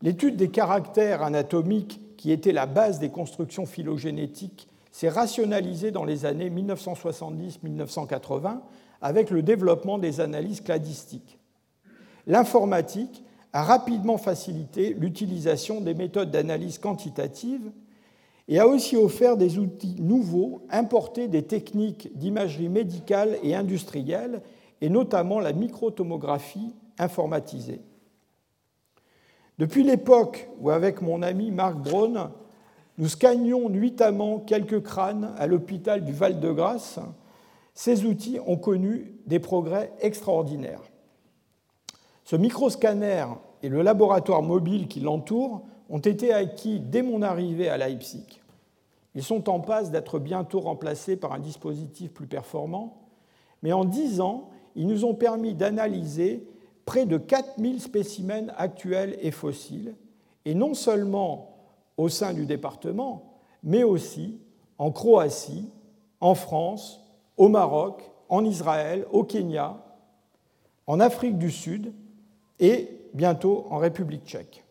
L'étude 0.01 0.37
des 0.37 0.49
caractères 0.49 1.23
anatomiques 1.23 1.99
qui 2.15 2.31
étaient 2.31 2.53
la 2.53 2.67
base 2.67 2.99
des 2.99 3.09
constructions 3.09 3.65
phylogénétiques 3.65 4.69
s'est 4.91 5.09
rationalisée 5.09 5.91
dans 5.91 6.03
les 6.03 6.25
années 6.25 6.49
1970-1980 6.49 8.59
avec 9.01 9.29
le 9.31 9.41
développement 9.41 9.97
des 9.97 10.21
analyses 10.21 10.61
cladistiques. 10.61 11.39
L'informatique 12.27 13.23
a 13.53 13.63
rapidement 13.63 14.17
facilité 14.17 14.93
l'utilisation 14.93 15.81
des 15.81 15.93
méthodes 15.93 16.31
d'analyse 16.31 16.77
quantitative 16.77 17.71
et 18.47 18.59
a 18.59 18.67
aussi 18.67 18.97
offert 18.97 19.37
des 19.37 19.59
outils 19.59 19.95
nouveaux 19.99 20.61
importés 20.69 21.27
des 21.27 21.43
techniques 21.43 22.17
d'imagerie 22.17 22.69
médicale 22.69 23.37
et 23.43 23.55
industrielle, 23.55 24.41
et 24.81 24.89
notamment 24.89 25.39
la 25.39 25.53
microtomographie 25.53 26.73
informatisée. 26.97 27.81
Depuis 29.57 29.83
l'époque 29.83 30.49
où, 30.59 30.71
avec 30.71 31.01
mon 31.01 31.21
ami 31.21 31.51
Marc 31.51 31.77
Braun, 31.77 32.31
nous 33.01 33.07
scannions 33.07 33.67
nuitamment 33.67 34.37
quelques 34.37 34.83
crânes 34.83 35.33
à 35.39 35.47
l'hôpital 35.47 36.05
du 36.05 36.13
Val-de-Grâce, 36.13 36.99
ces 37.73 38.05
outils 38.05 38.37
ont 38.45 38.57
connu 38.57 39.15
des 39.25 39.39
progrès 39.39 39.91
extraordinaires. 40.01 40.83
Ce 42.25 42.35
microscanner 42.35 43.25
et 43.63 43.69
le 43.69 43.81
laboratoire 43.81 44.43
mobile 44.43 44.87
qui 44.87 44.99
l'entoure 44.99 45.63
ont 45.89 45.97
été 45.97 46.31
acquis 46.31 46.79
dès 46.79 47.01
mon 47.01 47.23
arrivée 47.23 47.69
à 47.69 47.77
Leipzig. 47.77 48.39
Ils 49.15 49.23
sont 49.23 49.49
en 49.49 49.61
passe 49.61 49.89
d'être 49.89 50.19
bientôt 50.19 50.59
remplacés 50.59 51.15
par 51.15 51.33
un 51.33 51.39
dispositif 51.39 52.13
plus 52.13 52.27
performant, 52.27 53.07
mais 53.63 53.73
en 53.73 53.83
dix 53.83 54.21
ans, 54.21 54.51
ils 54.75 54.85
nous 54.85 55.05
ont 55.05 55.15
permis 55.15 55.55
d'analyser 55.55 56.47
près 56.85 57.07
de 57.07 57.17
4000 57.17 57.81
spécimens 57.81 58.53
actuels 58.57 59.17
et 59.21 59.31
fossiles, 59.31 59.95
et 60.45 60.53
non 60.53 60.75
seulement 60.75 61.50
au 62.01 62.09
sein 62.09 62.33
du 62.33 62.45
département, 62.45 63.37
mais 63.63 63.83
aussi 63.83 64.39
en 64.77 64.91
Croatie, 64.91 65.69
en 66.19 66.33
France, 66.33 66.99
au 67.37 67.47
Maroc, 67.47 68.01
en 68.27 68.43
Israël, 68.43 69.05
au 69.11 69.23
Kenya, 69.23 69.77
en 70.87 70.99
Afrique 70.99 71.37
du 71.37 71.51
Sud 71.51 71.93
et 72.59 72.89
bientôt 73.13 73.67
en 73.69 73.77
République 73.77 74.25
tchèque. 74.25 74.63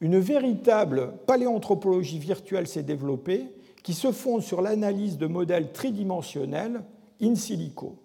Une 0.00 0.18
véritable 0.18 1.14
paléanthropologie 1.26 2.18
virtuelle 2.18 2.66
s'est 2.66 2.82
développée 2.82 3.50
qui 3.82 3.94
se 3.94 4.12
fonde 4.12 4.42
sur 4.42 4.60
l'analyse 4.60 5.16
de 5.16 5.26
modèles 5.26 5.72
tridimensionnels 5.72 6.82
in 7.22 7.34
silico. 7.34 7.96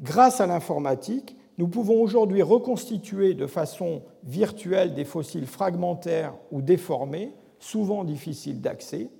Grâce 0.00 0.40
à 0.40 0.46
l'informatique, 0.46 1.36
nous 1.58 1.68
pouvons 1.68 2.00
aujourd'hui 2.00 2.42
reconstituer 2.42 3.34
de 3.34 3.46
façon 3.46 4.02
virtuelle 4.24 4.94
des 4.94 5.04
fossiles 5.04 5.46
fragmentaires 5.46 6.34
ou 6.50 6.62
déformés, 6.62 7.34
souvent 7.58 8.04
difficiles 8.04 8.60
d'accès. 8.60 9.10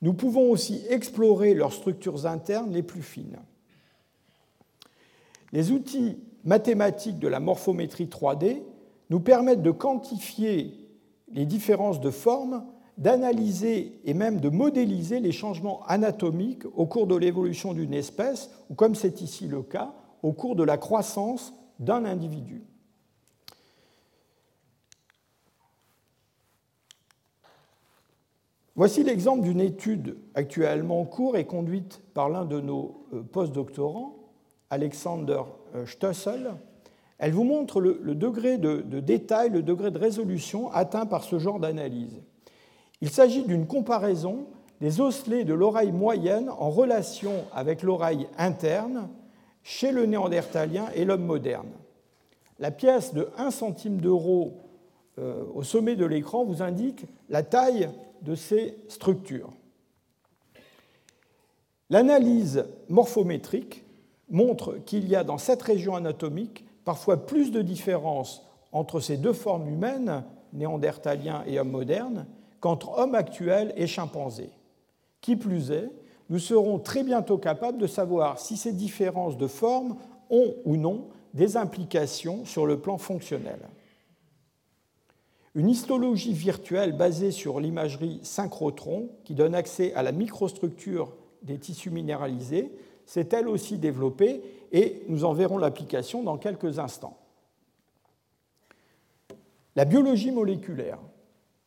Nous 0.00 0.14
pouvons 0.14 0.50
aussi 0.50 0.82
explorer 0.88 1.54
leurs 1.54 1.72
structures 1.72 2.26
internes 2.26 2.72
les 2.72 2.82
plus 2.82 3.02
fines. 3.02 3.38
Les 5.52 5.72
outils 5.72 6.18
mathématiques 6.44 7.18
de 7.18 7.28
la 7.28 7.40
morphométrie 7.40 8.06
3D 8.06 8.62
nous 9.10 9.20
permettent 9.20 9.62
de 9.62 9.70
quantifier 9.70 10.74
les 11.32 11.46
différences 11.46 12.00
de 12.00 12.10
forme, 12.10 12.64
d'analyser 12.98 14.00
et 14.04 14.14
même 14.14 14.40
de 14.40 14.48
modéliser 14.48 15.20
les 15.20 15.32
changements 15.32 15.84
anatomiques 15.86 16.64
au 16.76 16.86
cours 16.86 17.06
de 17.06 17.16
l'évolution 17.16 17.72
d'une 17.72 17.94
espèce, 17.94 18.50
ou 18.70 18.74
comme 18.74 18.94
c'est 18.94 19.20
ici 19.20 19.48
le 19.48 19.62
cas, 19.62 19.94
au 20.22 20.32
cours 20.32 20.54
de 20.54 20.62
la 20.62 20.76
croissance 20.76 21.52
d'un 21.78 22.04
individu. 22.04 22.62
Voici 28.76 29.04
l'exemple 29.04 29.42
d'une 29.42 29.60
étude 29.60 30.16
actuellement 30.34 31.00
en 31.00 31.04
cours 31.04 31.36
et 31.36 31.44
conduite 31.44 32.02
par 32.12 32.28
l'un 32.28 32.44
de 32.44 32.60
nos 32.60 33.06
euh, 33.12 33.22
postdoctorants, 33.22 34.16
Alexander 34.70 35.42
euh, 35.76 35.86
Stoessel. 35.86 36.54
Elle 37.18 37.32
vous 37.32 37.44
montre 37.44 37.80
le, 37.80 38.14
degré 38.16 38.58
de, 38.58 38.82
de, 38.82 38.98
détail, 38.98 39.50
le 39.50 39.62
degré 39.62 39.92
de 39.92 39.98
résolution 39.98 40.72
atteint 40.72 41.06
par 41.06 41.22
ce 41.22 41.38
genre 41.38 41.60
d'analyse. 41.60 42.20
Il 43.00 43.10
s'agit 43.10 43.44
d'une 43.44 43.68
comparaison 43.68 44.46
des 44.80 45.00
osselets 45.00 45.44
de 45.44 45.54
l'oreille 45.54 45.92
moyenne 45.92 46.50
en 46.50 46.70
relation 46.70 47.44
avec 47.52 47.82
l'oreille 47.82 48.26
interne 48.36 49.08
chez 49.64 49.90
le 49.90 50.06
néandertalien 50.06 50.86
et 50.94 51.04
l'homme 51.04 51.24
moderne. 51.24 51.72
La 52.60 52.70
pièce 52.70 53.12
de 53.12 53.28
1 53.36 53.50
centime 53.50 54.00
d'euro 54.00 54.60
euh, 55.18 55.42
au 55.54 55.64
sommet 55.64 55.96
de 55.96 56.04
l'écran 56.04 56.44
vous 56.44 56.62
indique 56.62 57.06
la 57.28 57.42
taille 57.42 57.90
de 58.22 58.34
ces 58.34 58.76
structures. 58.88 59.50
L'analyse 61.90 62.64
morphométrique 62.88 63.84
montre 64.30 64.76
qu'il 64.86 65.08
y 65.08 65.16
a 65.16 65.24
dans 65.24 65.38
cette 65.38 65.62
région 65.62 65.96
anatomique 65.96 66.64
parfois 66.84 67.26
plus 67.26 67.50
de 67.50 67.62
différences 67.62 68.46
entre 68.72 69.00
ces 69.00 69.16
deux 69.16 69.32
formes 69.32 69.68
humaines, 69.68 70.24
néandertalien 70.52 71.42
et 71.46 71.58
homme 71.58 71.70
moderne, 71.70 72.26
qu'entre 72.60 72.98
homme 72.98 73.14
actuel 73.14 73.72
et 73.76 73.86
chimpanzé. 73.86 74.50
Qui 75.20 75.36
plus 75.36 75.70
est, 75.70 75.90
nous 76.30 76.38
serons 76.38 76.78
très 76.78 77.02
bientôt 77.02 77.38
capables 77.38 77.78
de 77.78 77.86
savoir 77.86 78.38
si 78.38 78.56
ces 78.56 78.72
différences 78.72 79.36
de 79.36 79.46
forme 79.46 79.96
ont 80.30 80.54
ou 80.64 80.76
non 80.76 81.08
des 81.34 81.56
implications 81.56 82.44
sur 82.44 82.66
le 82.66 82.78
plan 82.78 82.96
fonctionnel. 82.96 83.58
Une 85.54 85.68
histologie 85.68 86.32
virtuelle 86.32 86.96
basée 86.96 87.30
sur 87.30 87.60
l'imagerie 87.60 88.20
synchrotron, 88.22 89.10
qui 89.24 89.34
donne 89.34 89.54
accès 89.54 89.94
à 89.94 90.02
la 90.02 90.12
microstructure 90.12 91.12
des 91.42 91.58
tissus 91.58 91.90
minéralisés, 91.90 92.72
s'est 93.06 93.28
elle 93.32 93.48
aussi 93.48 93.78
développée 93.78 94.42
et 94.72 95.02
nous 95.08 95.24
en 95.24 95.32
verrons 95.32 95.58
l'application 95.58 96.22
dans 96.22 96.38
quelques 96.38 96.78
instants. 96.78 97.18
La 99.76 99.84
biologie 99.84 100.32
moléculaire, 100.32 100.98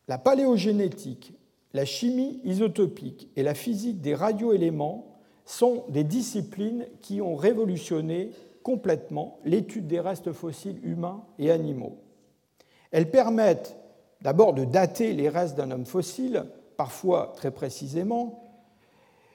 la 0.08 0.18
paléogénétique, 0.18 1.32
la 1.78 1.84
chimie 1.84 2.40
isotopique 2.42 3.30
et 3.36 3.44
la 3.44 3.54
physique 3.54 4.00
des 4.00 4.16
radioéléments 4.16 5.20
sont 5.44 5.84
des 5.90 6.02
disciplines 6.02 6.88
qui 7.02 7.20
ont 7.20 7.36
révolutionné 7.36 8.32
complètement 8.64 9.38
l'étude 9.44 9.86
des 9.86 10.00
restes 10.00 10.32
fossiles 10.32 10.80
humains 10.82 11.22
et 11.38 11.52
animaux. 11.52 12.00
Elles 12.90 13.12
permettent 13.12 13.76
d'abord 14.22 14.54
de 14.54 14.64
dater 14.64 15.12
les 15.12 15.28
restes 15.28 15.56
d'un 15.56 15.70
homme 15.70 15.86
fossile, 15.86 16.46
parfois 16.76 17.32
très 17.36 17.52
précisément, 17.52 18.42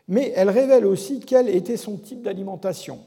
mais 0.10 0.34
elles 0.36 0.49
révèlent 0.49 0.86
aussi 0.86 1.21
quel 1.21 1.47
était 1.47 1.77
son 1.77 1.95
type 1.95 2.23
d'alimentation, 2.23 2.99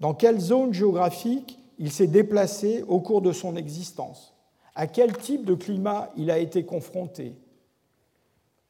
dans 0.00 0.12
quelle 0.12 0.38
zone 0.38 0.74
géographique 0.74 1.58
il 1.78 1.90
s'est 1.90 2.08
déplacé 2.08 2.84
au 2.88 3.00
cours 3.00 3.22
de 3.22 3.32
son 3.32 3.56
existence, 3.56 4.34
à 4.74 4.86
quel 4.86 5.16
type 5.16 5.46
de 5.46 5.54
climat 5.54 6.12
il 6.18 6.30
a 6.30 6.36
été 6.36 6.66
confronté, 6.66 7.36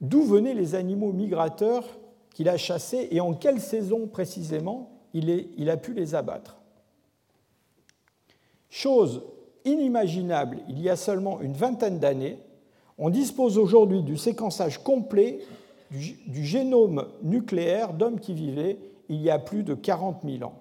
d'où 0.01 0.23
venaient 0.23 0.55
les 0.55 0.75
animaux 0.75 1.13
migrateurs 1.13 1.85
qu'il 2.35 2.49
a 2.49 2.57
chassés 2.57 3.09
et 3.11 3.21
en 3.21 3.35
quelle 3.35 3.61
saison 3.61 4.07
précisément 4.07 4.91
il, 5.15 5.71
a 5.71 5.77
pu 5.79 5.95
les 5.95 6.15
abattre. 6.15 6.59
Chose 8.69 9.23
inimaginable 9.65 10.59
il 10.69 10.81
y 10.81 10.91
a 10.91 10.97
seulement 10.97 11.41
une 11.41 11.55
vingtaine 11.55 11.99
d'années, 11.99 12.39
on 12.99 13.11
dispose 13.11 13.59
aujourd'hui 13.59 14.03
du 14.03 14.17
séquençage 14.17 14.83
complet 14.83 15.41
du, 15.91 16.45
génome 16.45 17.07
nucléaire 17.23 17.93
d'hommes 17.93 18.21
qui 18.21 18.35
vivaient 18.35 18.79
il 19.09 19.23
y 19.23 19.31
a 19.31 19.39
plus 19.39 19.63
de 19.63 19.75
40 19.75 20.23
000 20.25 20.45
ans. 20.45 20.59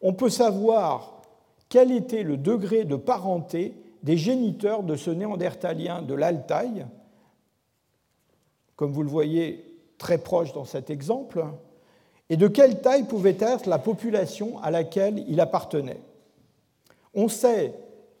On 0.00 0.12
peut 0.12 0.28
savoir 0.28 1.22
quel 1.68 1.90
était 1.90 2.22
le 2.22 2.36
degré 2.36 2.84
de 2.84 2.96
parenté 2.96 3.74
des 4.02 4.16
géniteurs 4.16 4.82
de 4.82 4.94
ce 4.96 5.10
néandertalien 5.10 6.02
de 6.02 6.14
l'Altaï, 6.14 6.86
comme 8.78 8.92
vous 8.92 9.02
le 9.02 9.08
voyez 9.08 9.64
très 9.98 10.18
proche 10.18 10.52
dans 10.52 10.64
cet 10.64 10.88
exemple, 10.88 11.44
et 12.30 12.36
de 12.36 12.46
quelle 12.46 12.80
taille 12.80 13.08
pouvait 13.08 13.36
être 13.40 13.68
la 13.68 13.80
population 13.80 14.62
à 14.62 14.70
laquelle 14.70 15.24
il 15.26 15.40
appartenait. 15.40 16.00
On 17.12 17.26
sait 17.26 17.74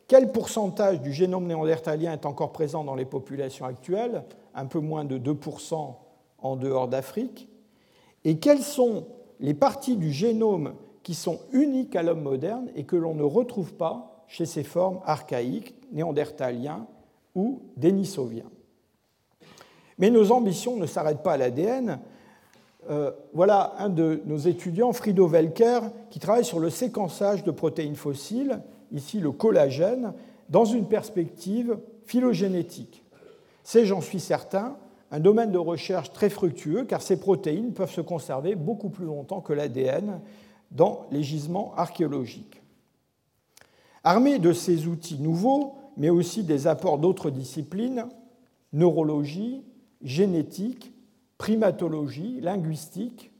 quel 0.08 0.32
pourcentage 0.32 1.00
du 1.00 1.12
génome 1.12 1.46
néandertalien 1.46 2.12
est 2.12 2.26
encore 2.26 2.50
présent 2.50 2.82
dans 2.82 2.96
les 2.96 3.04
populations 3.04 3.66
actuelles, 3.66 4.24
un 4.52 4.66
peu 4.66 4.80
moins 4.80 5.04
de 5.04 5.16
2% 5.16 5.94
en 6.38 6.56
dehors 6.56 6.88
d'Afrique, 6.88 7.48
et 8.24 8.38
quelles 8.38 8.62
sont 8.62 9.06
les 9.38 9.54
parties 9.54 9.96
du 9.96 10.10
génome 10.10 10.74
qui 11.04 11.14
sont 11.14 11.38
uniques 11.52 11.94
à 11.94 12.02
l'homme 12.02 12.22
moderne 12.22 12.68
et 12.74 12.82
que 12.82 12.96
l'on 12.96 13.14
ne 13.14 13.22
retrouve 13.22 13.74
pas 13.74 14.24
chez 14.26 14.44
ces 14.44 14.64
formes 14.64 14.98
archaïques, 15.04 15.76
néandertaliens 15.92 16.84
ou 17.36 17.62
dénisoviens. 17.76 18.50
Mais 19.98 20.10
nos 20.10 20.32
ambitions 20.32 20.76
ne 20.76 20.86
s'arrêtent 20.86 21.22
pas 21.22 21.32
à 21.32 21.36
l'ADN. 21.36 21.98
Euh, 22.88 23.10
voilà 23.34 23.74
un 23.78 23.88
de 23.88 24.22
nos 24.24 24.38
étudiants, 24.38 24.92
Frido 24.92 25.26
Welker, 25.26 25.80
qui 26.10 26.18
travaille 26.18 26.44
sur 26.44 26.60
le 26.60 26.70
séquençage 26.70 27.44
de 27.44 27.50
protéines 27.50 27.96
fossiles, 27.96 28.60
ici 28.92 29.20
le 29.20 29.32
collagène, 29.32 30.14
dans 30.48 30.64
une 30.64 30.86
perspective 30.86 31.78
phylogénétique. 32.06 33.04
C'est, 33.62 33.84
j'en 33.84 34.00
suis 34.00 34.20
certain, 34.20 34.76
un 35.10 35.20
domaine 35.20 35.52
de 35.52 35.58
recherche 35.58 36.12
très 36.12 36.30
fructueux 36.30 36.84
car 36.84 37.02
ces 37.02 37.18
protéines 37.18 37.72
peuvent 37.72 37.92
se 37.92 38.00
conserver 38.00 38.54
beaucoup 38.54 38.88
plus 38.88 39.06
longtemps 39.06 39.40
que 39.40 39.52
l'ADN 39.52 40.20
dans 40.70 41.06
les 41.10 41.22
gisements 41.22 41.74
archéologiques. 41.76 42.62
Armé 44.04 44.38
de 44.38 44.52
ces 44.52 44.86
outils 44.86 45.18
nouveaux, 45.18 45.74
mais 45.96 46.10
aussi 46.10 46.44
des 46.44 46.66
apports 46.66 46.98
d'autres 46.98 47.30
disciplines, 47.30 48.06
neurologie, 48.72 49.64
génétique, 50.02 50.92
primatologie, 51.38 52.40
linguistique, 52.40 53.32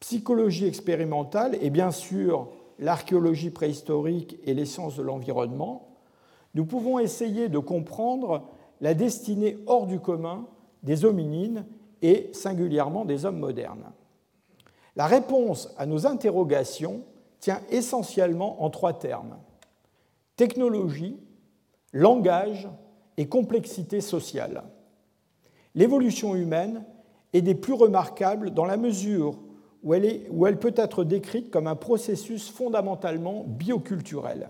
psychologie 0.00 0.66
expérimentale 0.66 1.56
et 1.60 1.70
bien 1.70 1.90
sûr 1.90 2.48
l'archéologie 2.78 3.50
préhistorique 3.50 4.38
et 4.44 4.54
les 4.54 4.64
sciences 4.64 4.96
de 4.96 5.02
l'environnement, 5.02 5.88
nous 6.54 6.64
pouvons 6.64 6.98
essayer 6.98 7.48
de 7.48 7.58
comprendre 7.58 8.44
la 8.80 8.94
destinée 8.94 9.58
hors 9.66 9.86
du 9.86 9.98
commun 9.98 10.46
des 10.82 11.04
hominines 11.04 11.66
et 12.02 12.30
singulièrement 12.32 13.04
des 13.04 13.24
hommes 13.24 13.40
modernes. 13.40 13.92
La 14.94 15.06
réponse 15.06 15.74
à 15.76 15.86
nos 15.86 16.06
interrogations 16.06 17.02
tient 17.40 17.60
essentiellement 17.70 18.62
en 18.62 18.70
trois 18.70 18.98
termes. 18.98 19.36
Technologie, 20.36 21.18
langage 21.92 22.68
et 23.16 23.28
complexité 23.28 24.00
sociale 24.00 24.64
l'évolution 25.78 26.34
humaine 26.34 26.82
est 27.32 27.40
des 27.40 27.54
plus 27.54 27.72
remarquables 27.72 28.50
dans 28.50 28.64
la 28.64 28.76
mesure 28.76 29.38
où 29.84 29.94
elle, 29.94 30.58
peut 30.58 30.74
être 30.76 31.04
décrite 31.04 31.52
comme 31.52 31.68
un 31.68 31.76
processus 31.76 32.50
fondamentalement 32.50 33.44
bioculturel. 33.46 34.48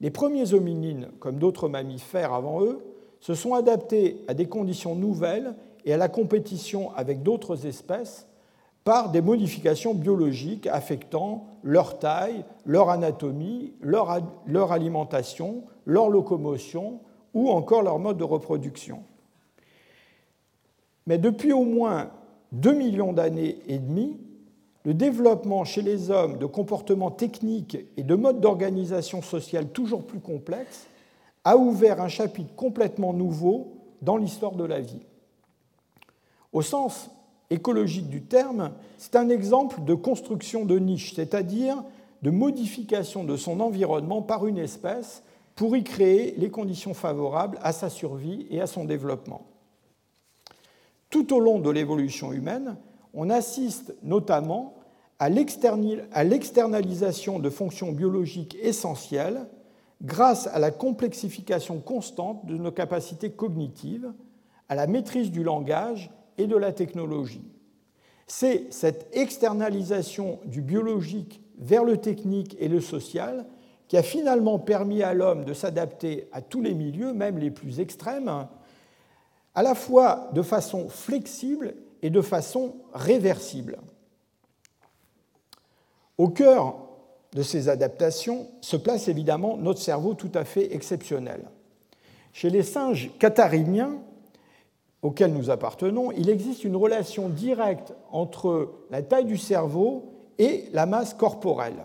Les 0.00 0.10
premiers 0.10 0.54
hominines, 0.54 1.08
comme 1.20 1.38
d'autres 1.38 1.68
mammifères 1.68 2.32
avant 2.32 2.62
eux, 2.62 2.82
se 3.20 3.34
sont 3.34 3.52
adaptés 3.52 4.24
à 4.26 4.32
des 4.32 4.46
conditions 4.46 4.94
nouvelles 4.94 5.54
et 5.84 5.92
à 5.92 5.98
la 5.98 6.08
compétition 6.08 6.92
avec 6.96 7.22
d'autres 7.22 7.66
espèces 7.66 8.26
par 8.84 9.10
des 9.10 9.20
modifications 9.20 9.92
biologiques 9.92 10.66
affectant 10.66 11.46
leur 11.62 11.98
taille, 11.98 12.46
leur 12.64 12.88
anatomie, 12.88 13.74
leur 13.82 14.72
alimentation, 14.72 15.64
leur 15.84 16.08
locomotion 16.08 17.00
ou 17.34 17.50
encore 17.50 17.82
leur 17.82 17.98
mode 17.98 18.16
de 18.16 18.24
reproduction. 18.24 19.02
Mais 21.06 21.18
depuis 21.18 21.52
au 21.52 21.64
moins 21.64 22.10
2 22.52 22.72
millions 22.72 23.12
d'années 23.12 23.58
et 23.66 23.78
demie, 23.78 24.18
le 24.84 24.94
développement 24.94 25.64
chez 25.64 25.82
les 25.82 26.10
hommes 26.10 26.38
de 26.38 26.46
comportements 26.46 27.10
techniques 27.10 27.78
et 27.96 28.02
de 28.02 28.14
modes 28.14 28.40
d'organisation 28.40 29.22
sociale 29.22 29.68
toujours 29.68 30.04
plus 30.04 30.20
complexes 30.20 30.86
a 31.44 31.56
ouvert 31.56 32.00
un 32.00 32.08
chapitre 32.08 32.54
complètement 32.54 33.12
nouveau 33.12 33.74
dans 34.00 34.16
l'histoire 34.16 34.52
de 34.52 34.64
la 34.64 34.80
vie. 34.80 35.00
Au 36.52 36.62
sens 36.62 37.10
écologique 37.50 38.08
du 38.08 38.22
terme, 38.22 38.72
c'est 38.98 39.16
un 39.16 39.28
exemple 39.28 39.84
de 39.84 39.94
construction 39.94 40.64
de 40.64 40.78
niche, 40.78 41.14
c'est-à-dire 41.14 41.82
de 42.22 42.30
modification 42.30 43.24
de 43.24 43.36
son 43.36 43.60
environnement 43.60 44.22
par 44.22 44.46
une 44.46 44.58
espèce 44.58 45.22
pour 45.54 45.76
y 45.76 45.84
créer 45.84 46.34
les 46.38 46.50
conditions 46.50 46.94
favorables 46.94 47.58
à 47.62 47.72
sa 47.72 47.90
survie 47.90 48.46
et 48.50 48.60
à 48.60 48.66
son 48.66 48.84
développement. 48.84 49.51
Tout 51.12 51.32
au 51.34 51.40
long 51.40 51.60
de 51.60 51.70
l'évolution 51.70 52.32
humaine, 52.32 52.76
on 53.12 53.28
assiste 53.28 53.94
notamment 54.02 54.76
à 55.18 55.28
l'externalisation 55.28 57.38
de 57.38 57.50
fonctions 57.50 57.92
biologiques 57.92 58.56
essentielles 58.62 59.46
grâce 60.00 60.46
à 60.46 60.58
la 60.58 60.70
complexification 60.70 61.80
constante 61.80 62.46
de 62.46 62.56
nos 62.56 62.72
capacités 62.72 63.30
cognitives, 63.30 64.10
à 64.70 64.74
la 64.74 64.86
maîtrise 64.86 65.30
du 65.30 65.44
langage 65.44 66.10
et 66.38 66.46
de 66.46 66.56
la 66.56 66.72
technologie. 66.72 67.44
C'est 68.26 68.72
cette 68.72 69.10
externalisation 69.12 70.40
du 70.46 70.62
biologique 70.62 71.42
vers 71.58 71.84
le 71.84 71.98
technique 71.98 72.56
et 72.58 72.68
le 72.68 72.80
social 72.80 73.44
qui 73.86 73.98
a 73.98 74.02
finalement 74.02 74.58
permis 74.58 75.02
à 75.02 75.12
l'homme 75.12 75.44
de 75.44 75.52
s'adapter 75.52 76.30
à 76.32 76.40
tous 76.40 76.62
les 76.62 76.72
milieux, 76.72 77.12
même 77.12 77.36
les 77.36 77.50
plus 77.50 77.80
extrêmes, 77.80 78.46
à 79.54 79.62
la 79.62 79.74
fois 79.74 80.30
de 80.32 80.42
façon 80.42 80.88
flexible 80.88 81.74
et 82.02 82.10
de 82.10 82.20
façon 82.20 82.76
réversible. 82.92 83.78
Au 86.18 86.28
cœur 86.28 86.76
de 87.32 87.42
ces 87.42 87.68
adaptations 87.68 88.48
se 88.60 88.76
place 88.76 89.08
évidemment 89.08 89.56
notre 89.56 89.80
cerveau 89.80 90.14
tout 90.14 90.30
à 90.34 90.44
fait 90.44 90.74
exceptionnel. 90.74 91.44
Chez 92.32 92.50
les 92.50 92.62
singes 92.62 93.10
cathariniens, 93.18 93.98
auxquels 95.02 95.32
nous 95.32 95.50
appartenons, 95.50 96.12
il 96.12 96.30
existe 96.30 96.64
une 96.64 96.76
relation 96.76 97.28
directe 97.28 97.92
entre 98.10 98.72
la 98.90 99.02
taille 99.02 99.24
du 99.24 99.36
cerveau 99.36 100.12
et 100.38 100.68
la 100.72 100.86
masse 100.86 101.14
corporelle. 101.14 101.84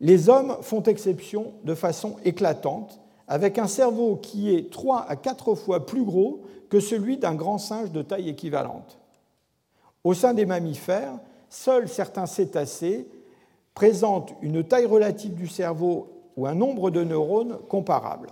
Les 0.00 0.28
hommes 0.28 0.56
font 0.60 0.82
exception 0.82 1.54
de 1.64 1.74
façon 1.74 2.16
éclatante, 2.24 3.00
avec 3.28 3.58
un 3.58 3.66
cerveau 3.66 4.16
qui 4.16 4.54
est 4.54 4.70
3 4.70 5.06
à 5.08 5.16
4 5.16 5.54
fois 5.54 5.86
plus 5.86 6.04
gros 6.04 6.42
que 6.68 6.80
celui 6.80 7.18
d'un 7.18 7.34
grand 7.34 7.58
singe 7.58 7.92
de 7.92 8.02
taille 8.02 8.28
équivalente. 8.28 8.98
Au 10.04 10.14
sein 10.14 10.34
des 10.34 10.46
mammifères, 10.46 11.18
seuls 11.48 11.88
certains 11.88 12.26
cétacés 12.26 13.08
présentent 13.74 14.32
une 14.42 14.64
taille 14.64 14.86
relative 14.86 15.34
du 15.34 15.48
cerveau 15.48 16.08
ou 16.36 16.46
un 16.46 16.54
nombre 16.54 16.90
de 16.90 17.02
neurones 17.02 17.58
comparable. 17.68 18.30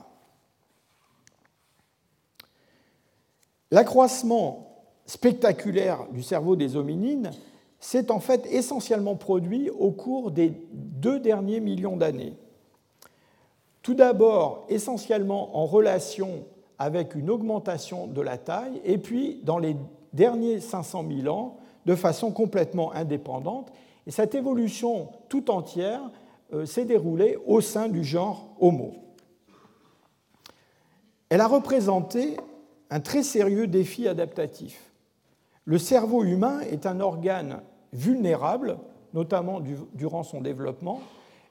L'accroissement 3.71 4.69
spectaculaire 5.05 6.07
du 6.13 6.23
cerveau 6.23 6.55
des 6.55 6.77
hominines 6.77 7.31
s'est 7.81 8.11
en 8.11 8.21
fait 8.21 8.47
essentiellement 8.47 9.17
produit 9.17 9.69
au 9.71 9.91
cours 9.91 10.31
des 10.31 10.53
deux 10.73 11.19
derniers 11.19 11.61
millions 11.61 11.97
d'années. 11.97 12.35
Tout 13.85 13.94
d'abord, 13.94 14.64
essentiellement 14.70 15.59
en 15.59 15.66
relation 15.66 16.47
avec 16.79 17.14
une 17.14 17.29
augmentation 17.29 18.07
de 18.07 18.23
la 18.23 18.38
taille, 18.38 18.81
et 18.83 18.97
puis 18.97 19.40
dans 19.44 19.59
les 19.59 19.77
derniers 20.14 20.59
500 20.59 21.05
000 21.23 21.37
ans, 21.37 21.59
de 21.85 21.94
façon 21.94 22.33
complètement 22.33 22.94
indépendante. 22.94 23.70
Et 24.07 24.11
cette 24.11 24.35
évolution 24.35 25.11
tout 25.29 25.51
entière 25.51 26.01
euh, 26.55 26.64
s'est 26.64 26.87
déroulée 26.87 27.37
au 27.47 27.61
sein 27.61 27.90
du 27.90 28.03
genre 28.03 28.49
Homo. 28.59 28.94
Elle 31.29 31.42
a 31.42 31.47
représenté 31.47 32.38
un 32.88 33.01
très 33.01 33.23
sérieux 33.23 33.66
défi 33.66 34.09
adaptatif. 34.09 34.92
Le 35.66 35.77
cerveau 35.77 36.25
humain 36.25 36.61
est 36.61 36.87
un 36.87 37.01
organe 37.01 37.61
vulnérable, 37.92 38.79
notamment 39.12 39.61
durant 39.92 40.23
son 40.23 40.40
développement, 40.40 41.03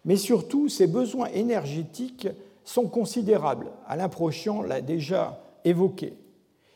mais 0.05 0.17
surtout 0.17 0.69
ses 0.69 0.87
besoins 0.87 1.27
énergétiques 1.27 2.27
sont 2.63 2.87
considérables. 2.87 3.71
Alain 3.87 4.09
Prochian 4.09 4.61
l'a 4.61 4.81
déjà 4.81 5.41
évoqué. 5.65 6.13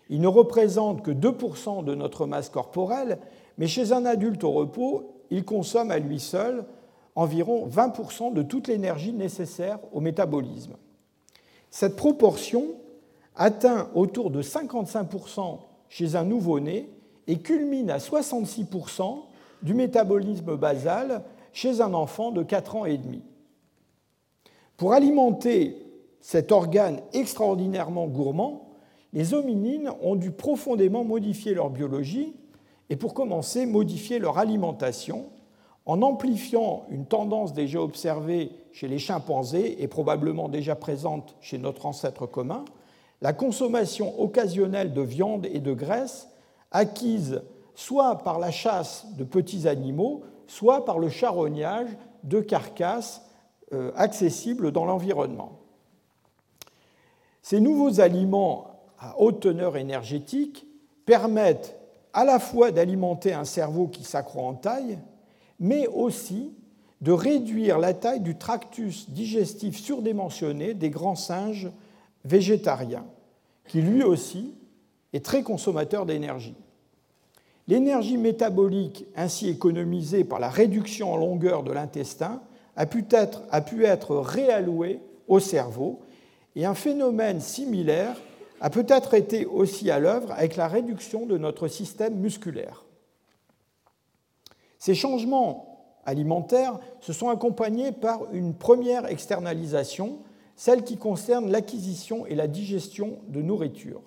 Il 0.09 0.21
ne 0.21 0.27
représente 0.27 1.01
que 1.03 1.11
2% 1.11 1.83
de 1.83 1.95
notre 1.95 2.25
masse 2.25 2.49
corporelle, 2.49 3.19
mais 3.57 3.67
chez 3.67 3.91
un 3.91 4.05
adulte 4.05 4.43
au 4.43 4.51
repos, 4.51 5.11
il 5.29 5.43
consomme 5.43 5.91
à 5.91 5.99
lui 5.99 6.19
seul 6.19 6.65
environ 7.15 7.67
20% 7.67 8.33
de 8.33 8.43
toute 8.43 8.67
l'énergie 8.67 9.11
nécessaire 9.11 9.79
au 9.91 9.99
métabolisme. 9.99 10.75
Cette 11.71 11.95
proportion 11.95 12.65
atteint 13.35 13.89
autour 13.95 14.31
de 14.31 14.41
55% 14.41 15.59
chez 15.89 16.15
un 16.15 16.23
nouveau-né 16.23 16.89
et 17.27 17.39
culmine 17.39 17.89
à 17.89 17.97
66% 17.97 19.23
du 19.63 19.73
métabolisme 19.73 20.55
basal 20.55 21.23
chez 21.57 21.81
un 21.81 21.95
enfant 21.95 22.29
de 22.29 22.43
4 22.43 22.75
ans 22.75 22.85
et 22.85 22.99
demi. 22.99 23.23
Pour 24.77 24.93
alimenter 24.93 25.75
cet 26.21 26.51
organe 26.51 27.01
extraordinairement 27.13 28.05
gourmand, 28.05 28.75
les 29.11 29.33
hominines 29.33 29.89
ont 30.03 30.15
dû 30.15 30.29
profondément 30.29 31.03
modifier 31.03 31.55
leur 31.55 31.71
biologie 31.71 32.35
et 32.91 32.95
pour 32.95 33.15
commencer 33.15 33.65
modifier 33.65 34.19
leur 34.19 34.37
alimentation 34.37 35.31
en 35.87 36.03
amplifiant 36.03 36.85
une 36.91 37.07
tendance 37.07 37.53
déjà 37.53 37.81
observée 37.81 38.51
chez 38.71 38.87
les 38.87 38.99
chimpanzés 38.99 39.81
et 39.81 39.87
probablement 39.87 40.49
déjà 40.49 40.75
présente 40.75 41.35
chez 41.41 41.57
notre 41.57 41.87
ancêtre 41.87 42.27
commun, 42.27 42.65
la 43.23 43.33
consommation 43.33 44.21
occasionnelle 44.21 44.93
de 44.93 45.01
viande 45.01 45.47
et 45.47 45.59
de 45.59 45.73
graisse 45.73 46.27
acquise 46.69 47.41
soit 47.73 48.19
par 48.19 48.37
la 48.37 48.51
chasse 48.51 49.07
de 49.17 49.23
petits 49.23 49.67
animaux, 49.67 50.21
soit 50.47 50.85
par 50.85 50.99
le 50.99 51.09
charognage 51.09 51.89
de 52.23 52.39
carcasses 52.39 53.21
euh, 53.73 53.91
accessibles 53.95 54.71
dans 54.71 54.85
l'environnement. 54.85 55.59
Ces 57.41 57.59
nouveaux 57.59 58.01
aliments 58.01 58.81
à 58.99 59.19
haute 59.19 59.41
teneur 59.41 59.77
énergétique 59.77 60.65
permettent 61.05 61.77
à 62.13 62.25
la 62.25 62.39
fois 62.39 62.71
d'alimenter 62.71 63.33
un 63.33 63.45
cerveau 63.45 63.87
qui 63.87 64.03
s'accroît 64.03 64.43
en 64.43 64.53
taille, 64.53 64.99
mais 65.59 65.87
aussi 65.87 66.53
de 67.01 67.11
réduire 67.11 67.77
la 67.77 67.93
taille 67.93 68.21
du 68.21 68.37
tractus 68.37 69.09
digestif 69.09 69.77
surdimensionné 69.77 70.73
des 70.73 70.89
grands 70.89 71.15
singes 71.15 71.69
végétarien, 72.25 73.05
qui 73.67 73.81
lui 73.81 74.03
aussi 74.03 74.55
est 75.13 75.23
très 75.23 75.43
consommateur 75.43 76.05
d'énergie. 76.05 76.55
L'énergie 77.67 78.17
métabolique 78.17 79.05
ainsi 79.15 79.49
économisée 79.49 80.23
par 80.23 80.39
la 80.39 80.49
réduction 80.49 81.13
en 81.13 81.17
longueur 81.17 81.63
de 81.63 81.71
l'intestin 81.71 82.41
a 82.75 82.85
pu 82.85 83.05
être, 83.11 84.15
réallouée 84.15 85.01
au 85.27 85.39
cerveau 85.39 85.99
et 86.55 86.65
un 86.65 86.73
phénomène 86.73 87.41
similaire 87.41 88.15
a 88.61 88.69
peut-être 88.69 89.13
été 89.13 89.45
aussi 89.45 89.91
à 89.91 89.99
l'œuvre 89.99 90.31
avec 90.31 90.55
la 90.55 90.67
réduction 90.67 91.25
de 91.25 91.37
notre 91.37 91.67
système 91.67 92.15
musculaire. 92.15 92.85
Ces 94.79 94.95
changements 94.95 95.99
alimentaires 96.05 96.79
se 97.01 97.13
sont 97.13 97.29
accompagnés 97.29 97.91
par 97.91 98.33
une 98.33 98.53
première 98.53 99.07
externalisation 99.07 100.19
celle 100.55 100.83
qui 100.83 100.97
concerne 100.97 101.51
l'acquisition 101.51 102.25
et 102.25 102.35
la 102.35 102.47
digestion 102.47 103.19
de 103.27 103.41
nourriture. 103.41 104.01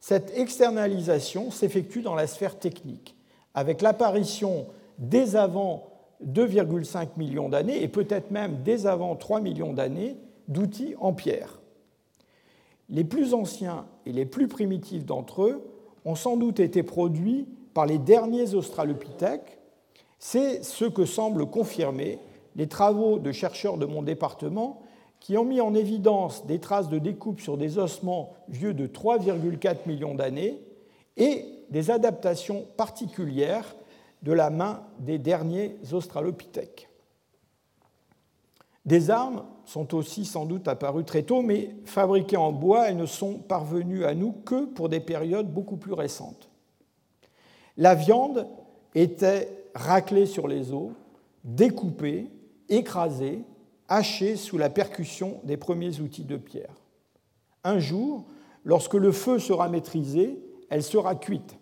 Cette 0.00 0.36
externalisation 0.36 1.50
s'effectue 1.50 2.02
dans 2.02 2.14
la 2.14 2.26
sphère 2.26 2.58
technique, 2.58 3.16
avec 3.54 3.82
l'apparition 3.82 4.66
dès 4.98 5.36
avant 5.36 5.90
2,5 6.24 7.10
millions 7.16 7.48
d'années 7.48 7.82
et 7.82 7.88
peut-être 7.88 8.30
même 8.30 8.62
dès 8.64 8.86
avant 8.86 9.16
3 9.16 9.40
millions 9.40 9.72
d'années 9.72 10.16
d'outils 10.48 10.94
en 11.00 11.12
pierre. 11.12 11.60
Les 12.88 13.04
plus 13.04 13.34
anciens 13.34 13.86
et 14.06 14.12
les 14.12 14.24
plus 14.24 14.48
primitifs 14.48 15.04
d'entre 15.04 15.42
eux 15.42 15.62
ont 16.04 16.14
sans 16.14 16.36
doute 16.36 16.58
été 16.58 16.82
produits 16.82 17.46
par 17.74 17.86
les 17.86 17.98
derniers 17.98 18.54
australopithèques. 18.54 19.58
C'est 20.18 20.64
ce 20.64 20.86
que 20.86 21.04
semblent 21.04 21.46
confirmer 21.46 22.18
les 22.56 22.66
travaux 22.66 23.18
de 23.18 23.30
chercheurs 23.30 23.76
de 23.76 23.86
mon 23.86 24.02
département 24.02 24.80
qui 25.20 25.36
ont 25.36 25.44
mis 25.44 25.60
en 25.60 25.74
évidence 25.74 26.46
des 26.46 26.58
traces 26.58 26.88
de 26.88 26.98
découpe 26.98 27.40
sur 27.40 27.56
des 27.56 27.78
ossements 27.78 28.34
vieux 28.48 28.74
de 28.74 28.86
3,4 28.86 29.86
millions 29.86 30.14
d'années 30.14 30.60
et 31.16 31.44
des 31.70 31.90
adaptations 31.90 32.66
particulières 32.76 33.74
de 34.22 34.32
la 34.32 34.50
main 34.50 34.82
des 35.00 35.18
derniers 35.18 35.76
australopithèques. 35.92 36.88
Des 38.84 39.10
armes 39.10 39.44
sont 39.66 39.94
aussi 39.94 40.24
sans 40.24 40.46
doute 40.46 40.66
apparues 40.66 41.04
très 41.04 41.22
tôt, 41.22 41.42
mais 41.42 41.74
fabriquées 41.84 42.38
en 42.38 42.52
bois, 42.52 42.88
elles 42.88 42.96
ne 42.96 43.04
sont 43.04 43.34
parvenues 43.34 44.06
à 44.06 44.14
nous 44.14 44.32
que 44.32 44.64
pour 44.64 44.88
des 44.88 45.00
périodes 45.00 45.52
beaucoup 45.52 45.76
plus 45.76 45.92
récentes. 45.92 46.48
La 47.76 47.94
viande 47.94 48.46
était 48.94 49.66
raclée 49.74 50.24
sur 50.24 50.48
les 50.48 50.72
os, 50.72 50.90
découpée, 51.44 52.30
écrasée, 52.68 53.44
hachée 53.88 54.36
sous 54.36 54.58
la 54.58 54.70
percussion 54.70 55.40
des 55.44 55.56
premiers 55.56 56.00
outils 56.00 56.24
de 56.24 56.36
pierre. 56.36 56.74
Un 57.64 57.78
jour, 57.78 58.26
lorsque 58.64 58.94
le 58.94 59.12
feu 59.12 59.38
sera 59.38 59.68
maîtrisé, 59.68 60.38
elle 60.70 60.82
sera 60.82 61.14
cuite. 61.14 61.56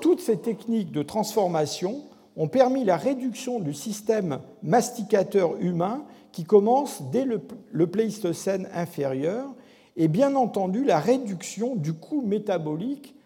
Toutes 0.00 0.20
ces 0.20 0.38
techniques 0.38 0.92
de 0.92 1.02
transformation 1.02 2.04
ont 2.36 2.48
permis 2.48 2.84
la 2.84 2.96
réduction 2.96 3.58
du 3.58 3.74
système 3.74 4.40
masticateur 4.62 5.56
humain 5.60 6.04
qui 6.30 6.44
commence 6.44 7.02
dès 7.10 7.24
le, 7.24 7.86
Pléistocène 7.86 8.68
inférieur 8.72 9.52
et 9.96 10.06
bien 10.06 10.36
entendu 10.36 10.84
la 10.84 11.00
réduction 11.00 11.74
du 11.74 11.94
coût 11.94 12.22
métabolique 12.22 13.16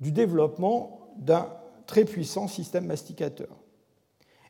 du 0.00 0.12
développement 0.12 1.00
d'un 1.16 1.48
très 1.86 2.04
puissant 2.04 2.46
système 2.46 2.84
masticateur. 2.84 3.48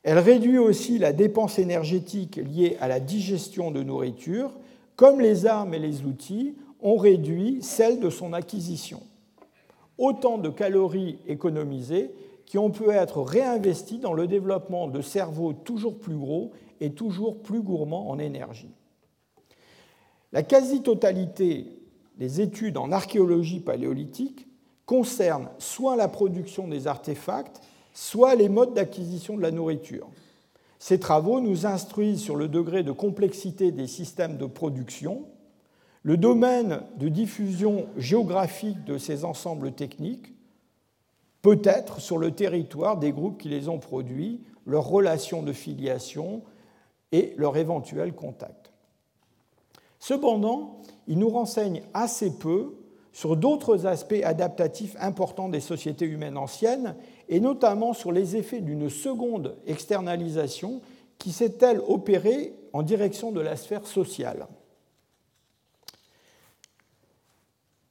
Elle 0.03 0.19
réduit 0.19 0.57
aussi 0.57 0.97
la 0.97 1.13
dépense 1.13 1.59
énergétique 1.59 2.37
liée 2.37 2.77
à 2.79 2.87
la 2.87 2.99
digestion 2.99 3.71
de 3.71 3.83
nourriture, 3.83 4.51
comme 4.95 5.19
les 5.19 5.45
armes 5.45 5.73
et 5.73 5.79
les 5.79 6.03
outils 6.03 6.55
ont 6.81 6.97
réduit 6.97 7.59
celle 7.61 7.99
de 7.99 8.09
son 8.09 8.33
acquisition. 8.33 9.01
Autant 9.97 10.37
de 10.37 10.49
calories 10.49 11.19
économisées 11.27 12.11
qui 12.45 12.57
ont 12.57 12.71
pu 12.71 12.89
être 12.89 13.21
réinvesties 13.21 13.99
dans 13.99 14.13
le 14.13 14.27
développement 14.27 14.87
de 14.87 15.01
cerveaux 15.01 15.53
toujours 15.53 15.99
plus 15.99 16.15
gros 16.15 16.51
et 16.79 16.91
toujours 16.91 17.41
plus 17.41 17.61
gourmands 17.61 18.09
en 18.09 18.17
énergie. 18.17 18.71
La 20.31 20.43
quasi-totalité 20.43 21.67
des 22.17 22.41
études 22.41 22.77
en 22.77 22.91
archéologie 22.91 23.59
paléolithique 23.59 24.47
concernent 24.85 25.49
soit 25.59 25.95
la 25.95 26.07
production 26.07 26.67
des 26.67 26.87
artefacts, 26.87 27.61
soit 27.93 28.35
les 28.35 28.49
modes 28.49 28.73
d'acquisition 28.73 29.35
de 29.37 29.41
la 29.41 29.51
nourriture. 29.51 30.07
Ces 30.79 30.99
travaux 30.99 31.41
nous 31.41 31.65
instruisent 31.65 32.21
sur 32.21 32.35
le 32.35 32.47
degré 32.47 32.83
de 32.83 32.91
complexité 32.91 33.71
des 33.71 33.87
systèmes 33.87 34.37
de 34.37 34.45
production, 34.45 35.25
le 36.03 36.15
domaine 36.15 36.81
de 36.97 37.09
diffusion 37.09 37.87
géographique 37.97 38.85
de 38.85 38.97
ces 38.97 39.25
ensembles 39.25 39.73
techniques, 39.73 40.33
peut-être 41.41 41.99
sur 41.99 42.17
le 42.17 42.31
territoire 42.31 42.97
des 42.97 43.11
groupes 43.11 43.37
qui 43.37 43.49
les 43.49 43.67
ont 43.67 43.79
produits, 43.79 44.41
leurs 44.65 44.87
relations 44.87 45.43
de 45.43 45.51
filiation 45.51 46.41
et 47.11 47.33
leur 47.37 47.57
éventuel 47.57 48.13
contact. 48.13 48.71
Cependant, 49.99 50.81
il 51.07 51.19
nous 51.19 51.29
renseigne 51.29 51.81
assez 51.93 52.37
peu 52.37 52.75
sur 53.11 53.35
d'autres 53.35 53.85
aspects 53.85 54.21
adaptatifs 54.23 54.95
importants 54.99 55.49
des 55.49 55.59
sociétés 55.59 56.05
humaines 56.05 56.37
anciennes, 56.37 56.95
et 57.29 57.39
notamment 57.39 57.93
sur 57.93 58.11
les 58.11 58.35
effets 58.35 58.59
d'une 58.59 58.89
seconde 58.89 59.55
externalisation 59.67 60.81
qui 61.19 61.31
s'est-elle 61.31 61.79
opérée 61.87 62.53
en 62.73 62.81
direction 62.81 63.31
de 63.31 63.39
la 63.39 63.55
sphère 63.55 63.85
sociale. 63.85 64.47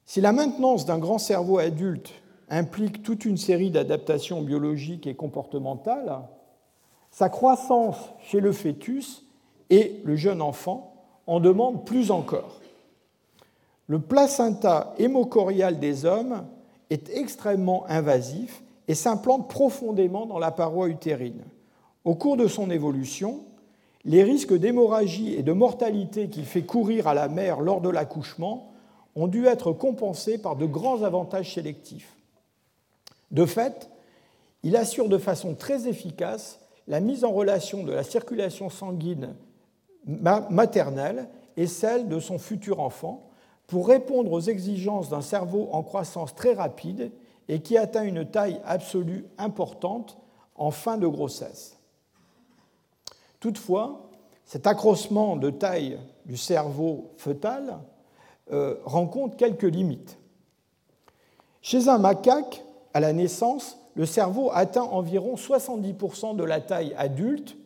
Si 0.04 0.20
la 0.20 0.32
maintenance 0.32 0.86
d'un 0.86 0.98
grand 0.98 1.18
cerveau 1.18 1.58
adulte 1.58 2.12
implique 2.48 3.02
toute 3.02 3.24
une 3.24 3.36
série 3.36 3.70
d'adaptations 3.70 4.42
biologiques 4.42 5.06
et 5.06 5.14
comportementales, 5.14 6.20
sa 7.10 7.28
croissance 7.28 7.98
chez 8.22 8.40
le 8.40 8.52
fœtus 8.52 9.24
et 9.70 10.00
le 10.04 10.16
jeune 10.16 10.42
enfant 10.42 10.94
en 11.26 11.40
demande 11.40 11.84
plus 11.84 12.10
encore. 12.10 12.60
Le 13.86 14.00
placenta 14.00 14.94
hémocorial 14.98 15.78
des 15.78 16.04
hommes 16.06 16.46
est 16.90 17.10
extrêmement 17.10 17.86
invasif 17.88 18.62
et 18.88 18.94
s'implante 18.94 19.48
profondément 19.48 20.26
dans 20.26 20.38
la 20.38 20.50
paroi 20.50 20.88
utérine. 20.88 21.44
Au 22.04 22.14
cours 22.14 22.36
de 22.36 22.48
son 22.48 22.70
évolution, 22.70 23.44
les 24.04 24.24
risques 24.24 24.54
d'hémorragie 24.54 25.34
et 25.34 25.42
de 25.42 25.52
mortalité 25.52 26.28
qu'il 26.28 26.46
fait 26.46 26.62
courir 26.62 27.06
à 27.06 27.14
la 27.14 27.28
mère 27.28 27.60
lors 27.60 27.82
de 27.82 27.90
l'accouchement 27.90 28.72
ont 29.14 29.26
dû 29.26 29.46
être 29.46 29.72
compensés 29.72 30.38
par 30.38 30.56
de 30.56 30.64
grands 30.64 31.02
avantages 31.02 31.54
sélectifs. 31.54 32.16
De 33.30 33.44
fait, 33.44 33.90
il 34.62 34.76
assure 34.76 35.08
de 35.08 35.18
façon 35.18 35.54
très 35.54 35.86
efficace 35.86 36.60
la 36.86 37.00
mise 37.00 37.24
en 37.24 37.32
relation 37.32 37.84
de 37.84 37.92
la 37.92 38.02
circulation 38.02 38.70
sanguine 38.70 39.34
maternelle 40.06 41.28
et 41.58 41.66
celle 41.66 42.08
de 42.08 42.18
son 42.20 42.38
futur 42.38 42.80
enfant 42.80 43.28
pour 43.66 43.88
répondre 43.88 44.32
aux 44.32 44.40
exigences 44.40 45.10
d'un 45.10 45.20
cerveau 45.20 45.68
en 45.72 45.82
croissance 45.82 46.34
très 46.34 46.54
rapide 46.54 47.12
et 47.48 47.60
qui 47.60 47.78
atteint 47.78 48.04
une 48.04 48.26
taille 48.26 48.60
absolue 48.64 49.24
importante 49.38 50.18
en 50.54 50.70
fin 50.70 50.98
de 50.98 51.06
grossesse. 51.06 51.76
Toutefois, 53.40 54.10
cet 54.44 54.66
accroissement 54.66 55.36
de 55.36 55.50
taille 55.50 55.98
du 56.26 56.36
cerveau 56.36 57.10
fœtal 57.16 57.78
euh, 58.50 58.76
rencontre 58.84 59.36
quelques 59.36 59.62
limites. 59.62 60.18
Chez 61.62 61.88
un 61.88 61.98
macaque, 61.98 62.64
à 62.94 63.00
la 63.00 63.12
naissance, 63.12 63.78
le 63.94 64.06
cerveau 64.06 64.50
atteint 64.52 64.82
environ 64.82 65.34
70% 65.34 66.36
de 66.36 66.44
la 66.44 66.60
taille 66.60 66.94
adulte 66.96 67.56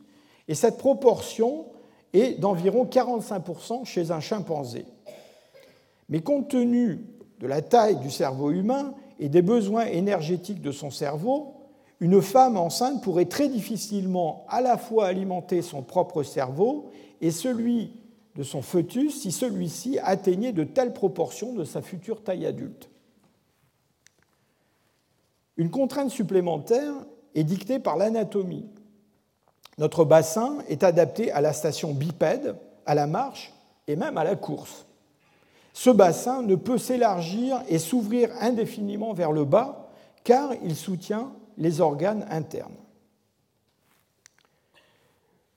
et 0.49 0.55
cette 0.55 0.79
proportion 0.79 1.67
est 2.13 2.41
d'environ 2.41 2.85
45% 2.85 3.85
chez 3.85 4.11
un 4.11 4.21
chimpanzé. 4.21 4.85
Mais 6.09 6.21
compte 6.21 6.49
tenu 6.49 7.07
de 7.39 7.47
la 7.47 7.63
taille 7.63 7.97
du 7.97 8.11
cerveau 8.11 8.51
humain 8.51 8.95
et 9.23 9.29
des 9.29 9.41
besoins 9.41 9.85
énergétiques 9.87 10.61
de 10.61 10.73
son 10.73 10.91
cerveau, 10.91 11.55
une 12.01 12.21
femme 12.21 12.57
enceinte 12.57 13.05
pourrait 13.05 13.27
très 13.27 13.49
difficilement 13.49 14.45
à 14.49 14.61
la 14.61 14.77
fois 14.77 15.07
alimenter 15.07 15.63
son 15.63 15.83
propre 15.83 16.25
cerveau 16.25 16.91
et 17.21 17.31
celui 17.31 17.93
de 18.35 18.43
son 18.43 18.63
fœtus 18.63 19.23
si 19.23 19.31
celui-ci 19.31 20.01
atteignait 20.03 20.51
de 20.51 20.65
telles 20.65 20.93
proportions 20.93 21.53
de 21.53 21.63
sa 21.63 21.83
future 21.83 22.25
taille 22.25 22.47
adulte. 22.47 22.91
Une 25.57 25.71
contrainte 25.71 26.11
supplémentaire 26.11 26.93
est 27.37 27.45
dictée 27.45 27.79
par 27.79 27.97
l'anatomie. 27.97 28.67
Notre 29.79 30.05
bassin 30.05 30.59
est 30.69 30.83
adapté 30.83 31.31
à 31.31 31.41
la 31.41 31.53
station 31.53 31.95
bipède, 31.95 32.57
à 32.87 32.97
la 32.97 33.07
marche 33.07 33.53
et 33.87 33.95
même 33.95 34.19
à 34.19 34.25
la 34.25 34.35
course. 34.35 34.85
Ce 35.73 35.91
bassin 35.91 36.43
ne 36.43 36.55
peut 36.55 36.79
s'élargir 36.79 37.63
et 37.69 37.79
s'ouvrir 37.79 38.31
indéfiniment 38.41 39.13
vers 39.13 39.33
le 39.33 39.45
bas 39.45 39.91
car 40.25 40.53
il 40.63 40.77
soutient 40.77 41.33
les 41.57 41.81
organes 41.81 42.27
internes. 42.31 42.77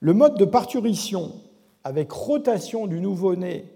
Le 0.00 0.12
mode 0.12 0.38
de 0.38 0.44
parturition 0.44 1.32
avec 1.84 2.12
rotation 2.12 2.86
du 2.86 3.00
nouveau-né 3.00 3.72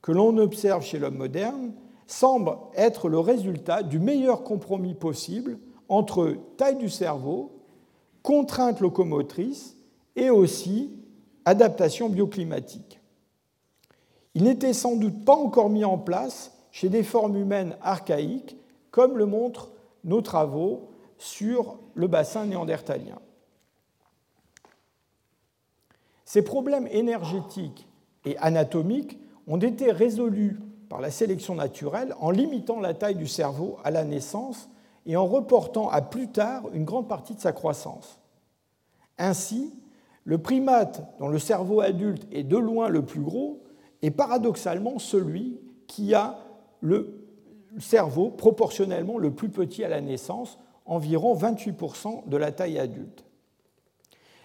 que 0.00 0.12
l'on 0.12 0.36
observe 0.38 0.82
chez 0.82 0.98
l'homme 0.98 1.16
moderne 1.16 1.72
semble 2.06 2.52
être 2.74 3.08
le 3.08 3.18
résultat 3.18 3.82
du 3.82 3.98
meilleur 3.98 4.42
compromis 4.42 4.94
possible 4.94 5.58
entre 5.88 6.36
taille 6.56 6.78
du 6.78 6.88
cerveau, 6.88 7.52
contrainte 8.22 8.80
locomotrice 8.80 9.76
et 10.16 10.30
aussi 10.30 10.90
adaptation 11.44 12.08
bioclimatique. 12.08 12.87
Il 14.38 14.44
n'était 14.44 14.72
sans 14.72 14.94
doute 14.94 15.24
pas 15.24 15.34
encore 15.34 15.68
mis 15.68 15.84
en 15.84 15.98
place 15.98 16.52
chez 16.70 16.88
des 16.88 17.02
formes 17.02 17.36
humaines 17.36 17.76
archaïques, 17.82 18.56
comme 18.92 19.18
le 19.18 19.26
montrent 19.26 19.72
nos 20.04 20.22
travaux 20.22 20.90
sur 21.18 21.80
le 21.94 22.06
bassin 22.06 22.46
néandertalien. 22.46 23.18
Ces 26.24 26.42
problèmes 26.42 26.86
énergétiques 26.92 27.88
et 28.24 28.38
anatomiques 28.38 29.18
ont 29.48 29.58
été 29.58 29.90
résolus 29.90 30.60
par 30.88 31.00
la 31.00 31.10
sélection 31.10 31.56
naturelle 31.56 32.14
en 32.20 32.30
limitant 32.30 32.78
la 32.78 32.94
taille 32.94 33.16
du 33.16 33.26
cerveau 33.26 33.78
à 33.82 33.90
la 33.90 34.04
naissance 34.04 34.70
et 35.04 35.16
en 35.16 35.26
reportant 35.26 35.88
à 35.88 36.00
plus 36.00 36.28
tard 36.28 36.62
une 36.72 36.84
grande 36.84 37.08
partie 37.08 37.34
de 37.34 37.40
sa 37.40 37.50
croissance. 37.50 38.20
Ainsi, 39.18 39.74
le 40.22 40.38
primate 40.38 41.02
dont 41.18 41.26
le 41.26 41.40
cerveau 41.40 41.80
adulte 41.80 42.24
est 42.30 42.44
de 42.44 42.56
loin 42.56 42.88
le 42.88 43.04
plus 43.04 43.20
gros 43.20 43.64
est 44.02 44.10
paradoxalement 44.10 44.98
celui 44.98 45.60
qui 45.86 46.14
a 46.14 46.38
le 46.80 47.26
cerveau 47.78 48.30
proportionnellement 48.30 49.18
le 49.18 49.32
plus 49.32 49.48
petit 49.48 49.84
à 49.84 49.88
la 49.88 50.00
naissance, 50.00 50.58
environ 50.86 51.36
28% 51.36 52.28
de 52.28 52.36
la 52.36 52.52
taille 52.52 52.78
adulte. 52.78 53.24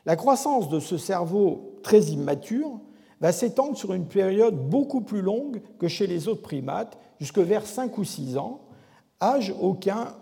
La 0.06 0.16
croissance 0.16 0.68
de 0.70 0.80
ce 0.80 0.98
cerveau 0.98 1.80
très 1.84 2.02
immature 2.08 2.80
va 3.22 3.32
s'étendre 3.32 3.78
sur 3.78 3.94
une 3.94 4.08
période 4.08 4.70
beaucoup 4.70 5.02
plus 5.02 5.22
longue 5.22 5.62
que 5.80 5.88
chez 5.88 6.08
les 6.08 6.28
autres 6.28 6.42
primates, 6.42 6.98
jusque 7.20 7.40
vers 7.40 7.66
5 7.66 7.98
ou 7.98 8.04
6 8.04 8.38
ans, 8.38 8.62
âge 9.22 9.54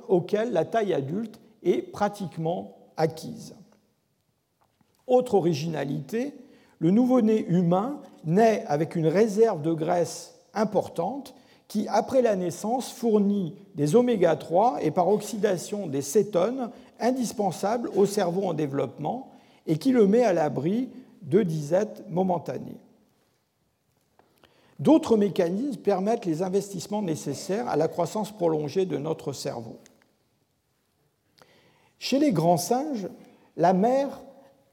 auquel 0.07 0.51
la 0.51 0.65
taille 0.65 0.93
adulte 0.93 1.39
est 1.63 1.81
pratiquement 1.81 2.77
acquise. 2.97 3.55
Autre 5.07 5.33
originalité, 5.33 6.35
le 6.77 6.91
nouveau-né 6.91 7.45
humain 7.47 7.99
naît 8.25 8.63
avec 8.67 8.95
une 8.95 9.07
réserve 9.07 9.61
de 9.61 9.73
graisse 9.73 10.35
importante 10.53 11.33
qui, 11.67 11.87
après 11.87 12.21
la 12.21 12.35
naissance, 12.35 12.91
fournit 12.91 13.55
des 13.75 13.95
oméga 13.95 14.35
3 14.35 14.79
et 14.81 14.91
par 14.91 15.07
oxydation 15.07 15.87
des 15.87 16.01
cétones 16.01 16.69
indispensables 16.99 17.89
au 17.95 18.05
cerveau 18.05 18.43
en 18.43 18.53
développement 18.53 19.31
et 19.67 19.77
qui 19.77 19.91
le 19.91 20.07
met 20.07 20.23
à 20.23 20.33
l'abri 20.33 20.89
de 21.21 21.43
disettes 21.43 22.03
momentanées. 22.09 22.79
D'autres 24.79 25.15
mécanismes 25.15 25.79
permettent 25.79 26.25
les 26.25 26.41
investissements 26.41 27.03
nécessaires 27.03 27.67
à 27.67 27.75
la 27.75 27.87
croissance 27.87 28.31
prolongée 28.31 28.85
de 28.85 28.97
notre 28.97 29.31
cerveau. 29.31 29.77
Chez 31.99 32.17
les 32.17 32.31
grands 32.31 32.57
singes, 32.57 33.07
la 33.57 33.73
mère 33.73 34.21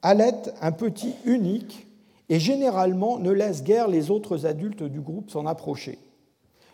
allait 0.01 0.33
un 0.63 0.73
petit 0.73 1.15
unique 1.27 1.87
et 2.29 2.39
généralement 2.39 3.19
ne 3.19 3.31
laisse 3.31 3.63
guère 3.63 3.89
les 3.89 4.11
autres 4.11 4.47
adultes 4.47 4.83
du 4.83 5.01
groupe 5.01 5.31
s'en 5.31 5.47
approcher. 5.47 5.99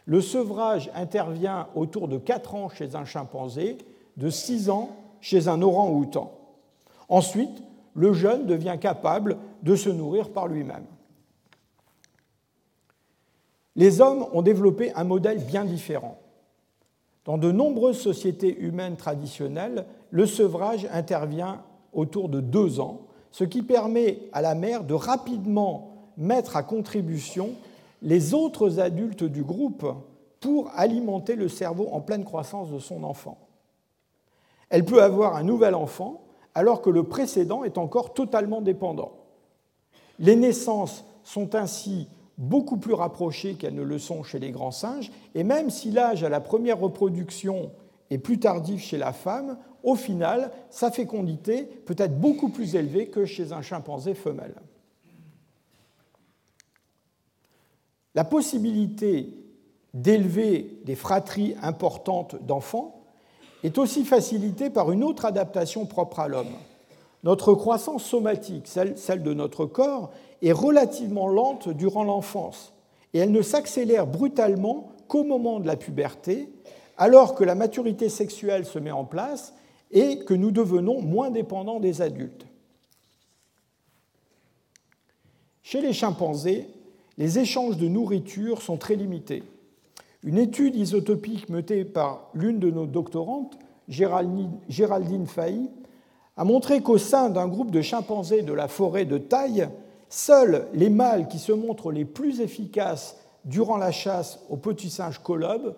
Le 0.06 0.20
sevrage 0.20 0.90
intervient 0.94 1.68
autour 1.74 2.08
de 2.08 2.18
4 2.18 2.54
ans 2.54 2.68
chez 2.68 2.94
un 2.94 3.04
chimpanzé, 3.04 3.78
de 4.16 4.28
6 4.28 4.70
ans 4.70 4.90
chez 5.20 5.48
un 5.48 5.62
orang-outan. 5.62 6.32
Ensuite, 7.08 7.62
le 7.94 8.12
jeune 8.12 8.46
devient 8.46 8.76
capable 8.80 9.38
de 9.62 9.76
se 9.76 9.88
nourrir 9.88 10.30
par 10.30 10.48
lui-même. 10.48 10.84
Les 13.76 14.00
hommes 14.00 14.26
ont 14.32 14.42
développé 14.42 14.92
un 14.94 15.04
modèle 15.04 15.44
bien 15.44 15.64
différent. 15.64 16.18
Dans 17.24 17.38
de 17.38 17.50
nombreuses 17.50 17.98
sociétés 17.98 18.56
humaines 18.58 18.96
traditionnelles, 18.96 19.86
le 20.10 20.26
sevrage 20.26 20.86
intervient 20.92 21.62
autour 21.92 22.28
de 22.28 22.40
deux 22.40 22.80
ans, 22.80 23.03
ce 23.34 23.42
qui 23.42 23.62
permet 23.62 24.20
à 24.32 24.42
la 24.42 24.54
mère 24.54 24.84
de 24.84 24.94
rapidement 24.94 26.12
mettre 26.16 26.54
à 26.56 26.62
contribution 26.62 27.50
les 28.00 28.32
autres 28.32 28.78
adultes 28.78 29.24
du 29.24 29.42
groupe 29.42 29.92
pour 30.38 30.70
alimenter 30.76 31.34
le 31.34 31.48
cerveau 31.48 31.88
en 31.90 32.00
pleine 32.00 32.24
croissance 32.24 32.70
de 32.70 32.78
son 32.78 33.02
enfant. 33.02 33.38
Elle 34.70 34.84
peut 34.84 35.02
avoir 35.02 35.34
un 35.34 35.42
nouvel 35.42 35.74
enfant 35.74 36.20
alors 36.54 36.80
que 36.80 36.90
le 36.90 37.02
précédent 37.02 37.64
est 37.64 37.76
encore 37.76 38.14
totalement 38.14 38.60
dépendant. 38.60 39.14
Les 40.20 40.36
naissances 40.36 41.04
sont 41.24 41.56
ainsi 41.56 42.06
beaucoup 42.38 42.76
plus 42.76 42.94
rapprochées 42.94 43.54
qu'elles 43.54 43.74
ne 43.74 43.82
le 43.82 43.98
sont 43.98 44.22
chez 44.22 44.38
les 44.38 44.52
grands 44.52 44.70
singes, 44.70 45.10
et 45.34 45.42
même 45.42 45.70
si 45.70 45.90
l'âge 45.90 46.22
à 46.22 46.28
la 46.28 46.40
première 46.40 46.78
reproduction 46.78 47.72
est 48.10 48.18
plus 48.18 48.38
tardif 48.38 48.80
chez 48.80 48.96
la 48.96 49.12
femme, 49.12 49.58
au 49.84 49.94
final, 49.94 50.50
sa 50.70 50.90
fécondité 50.90 51.62
peut 51.62 51.94
être 51.98 52.18
beaucoup 52.18 52.48
plus 52.48 52.74
élevée 52.74 53.08
que 53.08 53.26
chez 53.26 53.52
un 53.52 53.62
chimpanzé 53.62 54.14
femelle. 54.14 54.54
La 58.14 58.24
possibilité 58.24 59.28
d'élever 59.92 60.80
des 60.84 60.94
fratries 60.96 61.54
importantes 61.62 62.36
d'enfants 62.42 63.02
est 63.62 63.76
aussi 63.76 64.04
facilitée 64.04 64.70
par 64.70 64.90
une 64.90 65.04
autre 65.04 65.26
adaptation 65.26 65.84
propre 65.84 66.20
à 66.20 66.28
l'homme. 66.28 66.54
Notre 67.22 67.54
croissance 67.54 68.04
somatique, 68.04 68.66
celle, 68.66 69.22
de 69.22 69.34
notre 69.34 69.66
corps, 69.66 70.12
est 70.42 70.52
relativement 70.52 71.28
lente 71.28 71.68
durant 71.68 72.04
l'enfance 72.04 72.72
et 73.12 73.18
elle 73.18 73.32
ne 73.32 73.42
s'accélère 73.42 74.06
brutalement 74.06 74.88
qu'au 75.08 75.24
moment 75.24 75.60
de 75.60 75.66
la 75.66 75.76
puberté, 75.76 76.50
alors 76.96 77.34
que 77.34 77.44
la 77.44 77.54
maturité 77.54 78.08
sexuelle 78.08 78.64
se 78.64 78.78
met 78.78 78.90
en 78.90 79.04
place 79.04 79.54
et 79.94 80.18
que 80.18 80.34
nous 80.34 80.50
devenons 80.50 81.00
moins 81.00 81.30
dépendants 81.30 81.80
des 81.80 82.02
adultes. 82.02 82.44
Chez 85.62 85.80
les 85.80 85.94
chimpanzés, 85.94 86.68
les 87.16 87.38
échanges 87.38 87.78
de 87.78 87.88
nourriture 87.88 88.60
sont 88.60 88.76
très 88.76 88.96
limités. 88.96 89.44
Une 90.24 90.36
étude 90.36 90.74
isotopique 90.74 91.48
menée 91.48 91.84
par 91.84 92.28
l'une 92.34 92.58
de 92.58 92.70
nos 92.70 92.86
doctorantes, 92.86 93.56
Géraldine 93.88 95.26
Fahy, 95.26 95.70
a 96.36 96.44
montré 96.44 96.82
qu'au 96.82 96.98
sein 96.98 97.30
d'un 97.30 97.46
groupe 97.46 97.70
de 97.70 97.80
chimpanzés 97.80 98.42
de 98.42 98.52
la 98.52 98.66
forêt 98.66 99.04
de 99.04 99.18
taille, 99.18 99.68
seuls 100.08 100.66
les 100.74 100.90
mâles 100.90 101.28
qui 101.28 101.38
se 101.38 101.52
montrent 101.52 101.92
les 101.92 102.04
plus 102.04 102.40
efficaces 102.40 103.16
durant 103.44 103.76
la 103.76 103.92
chasse 103.92 104.40
aux 104.48 104.56
petits 104.56 104.90
singes 104.90 105.22
colobes 105.22 105.76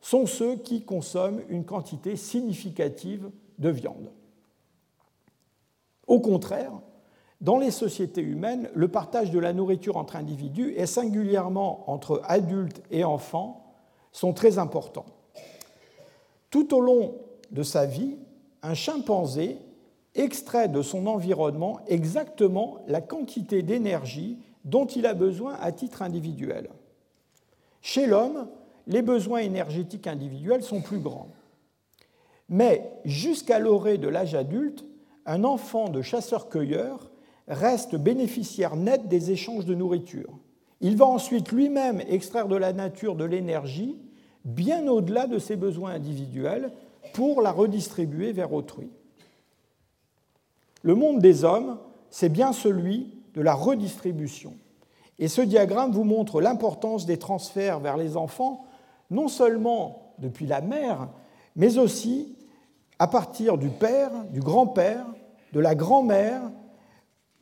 sont 0.00 0.26
ceux 0.26 0.56
qui 0.56 0.82
consomment 0.82 1.40
une 1.48 1.64
quantité 1.64 2.16
significative 2.16 3.30
de 3.58 3.68
viande. 3.68 4.10
Au 6.06 6.20
contraire, 6.20 6.72
dans 7.40 7.58
les 7.58 7.70
sociétés 7.70 8.22
humaines, 8.22 8.70
le 8.74 8.88
partage 8.88 9.30
de 9.30 9.38
la 9.38 9.52
nourriture 9.52 9.96
entre 9.96 10.16
individus, 10.16 10.72
et 10.76 10.86
singulièrement 10.86 11.90
entre 11.90 12.22
adultes 12.24 12.82
et 12.90 13.04
enfants, 13.04 13.64
sont 14.12 14.32
très 14.32 14.58
importants. 14.58 15.06
Tout 16.50 16.74
au 16.74 16.80
long 16.80 17.16
de 17.50 17.62
sa 17.62 17.84
vie, 17.84 18.16
un 18.62 18.74
chimpanzé 18.74 19.58
extrait 20.14 20.68
de 20.68 20.82
son 20.82 21.06
environnement 21.06 21.80
exactement 21.86 22.78
la 22.86 23.00
quantité 23.00 23.62
d'énergie 23.62 24.38
dont 24.64 24.86
il 24.86 25.06
a 25.06 25.14
besoin 25.14 25.56
à 25.60 25.72
titre 25.72 26.02
individuel. 26.02 26.70
Chez 27.82 28.06
l'homme, 28.06 28.48
les 28.86 29.02
besoins 29.02 29.40
énergétiques 29.40 30.06
individuels 30.06 30.62
sont 30.62 30.80
plus 30.80 31.00
grands. 31.00 31.28
Mais 32.48 32.90
jusqu'à 33.04 33.58
l'orée 33.58 33.98
de 33.98 34.08
l'âge 34.08 34.34
adulte, 34.34 34.84
un 35.26 35.44
enfant 35.44 35.88
de 35.88 36.02
chasseur-cueilleur 36.02 37.10
reste 37.48 37.96
bénéficiaire 37.96 38.76
net 38.76 39.08
des 39.08 39.30
échanges 39.30 39.64
de 39.64 39.74
nourriture. 39.74 40.38
Il 40.80 40.96
va 40.96 41.06
ensuite 41.06 41.52
lui-même 41.52 42.02
extraire 42.08 42.48
de 42.48 42.56
la 42.56 42.72
nature 42.72 43.16
de 43.16 43.24
l'énergie 43.24 43.96
bien 44.44 44.86
au-delà 44.86 45.26
de 45.26 45.38
ses 45.38 45.56
besoins 45.56 45.92
individuels 45.92 46.72
pour 47.14 47.40
la 47.40 47.52
redistribuer 47.52 48.32
vers 48.32 48.52
autrui. 48.52 48.90
Le 50.82 50.94
monde 50.94 51.20
des 51.20 51.44
hommes, 51.44 51.78
c'est 52.10 52.28
bien 52.28 52.52
celui 52.52 53.14
de 53.34 53.40
la 53.40 53.54
redistribution. 53.54 54.54
Et 55.18 55.28
ce 55.28 55.40
diagramme 55.40 55.92
vous 55.92 56.04
montre 56.04 56.40
l'importance 56.40 57.06
des 57.06 57.18
transferts 57.18 57.80
vers 57.80 57.96
les 57.96 58.16
enfants, 58.16 58.66
non 59.10 59.28
seulement 59.28 60.12
depuis 60.18 60.46
la 60.46 60.60
mère, 60.60 61.08
mais 61.56 61.78
aussi 61.78 62.34
à 62.98 63.06
partir 63.06 63.58
du 63.58 63.68
père, 63.68 64.10
du 64.30 64.40
grand-père, 64.40 65.06
de 65.52 65.60
la 65.60 65.74
grand-mère, 65.74 66.42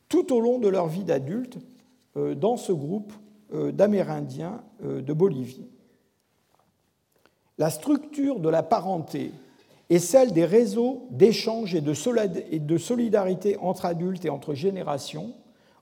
tout 0.08 0.32
au 0.32 0.40
long 0.40 0.58
de 0.58 0.68
leur 0.68 0.88
vie 0.88 1.04
d'adulte 1.04 1.58
euh, 2.16 2.34
dans 2.34 2.56
ce 2.56 2.72
groupe 2.72 3.12
euh, 3.54 3.72
d'Amérindiens 3.72 4.62
euh, 4.84 5.00
de 5.00 5.12
Bolivie. 5.12 5.66
La 7.58 7.70
structure 7.70 8.40
de 8.40 8.48
la 8.48 8.62
parenté 8.62 9.32
et 9.88 9.98
celle 9.98 10.32
des 10.32 10.44
réseaux 10.44 11.06
d'échange 11.10 11.74
et 11.74 11.80
de 11.80 12.78
solidarité 12.78 13.56
entre 13.58 13.84
adultes 13.84 14.24
et 14.24 14.30
entre 14.30 14.54
générations, 14.54 15.34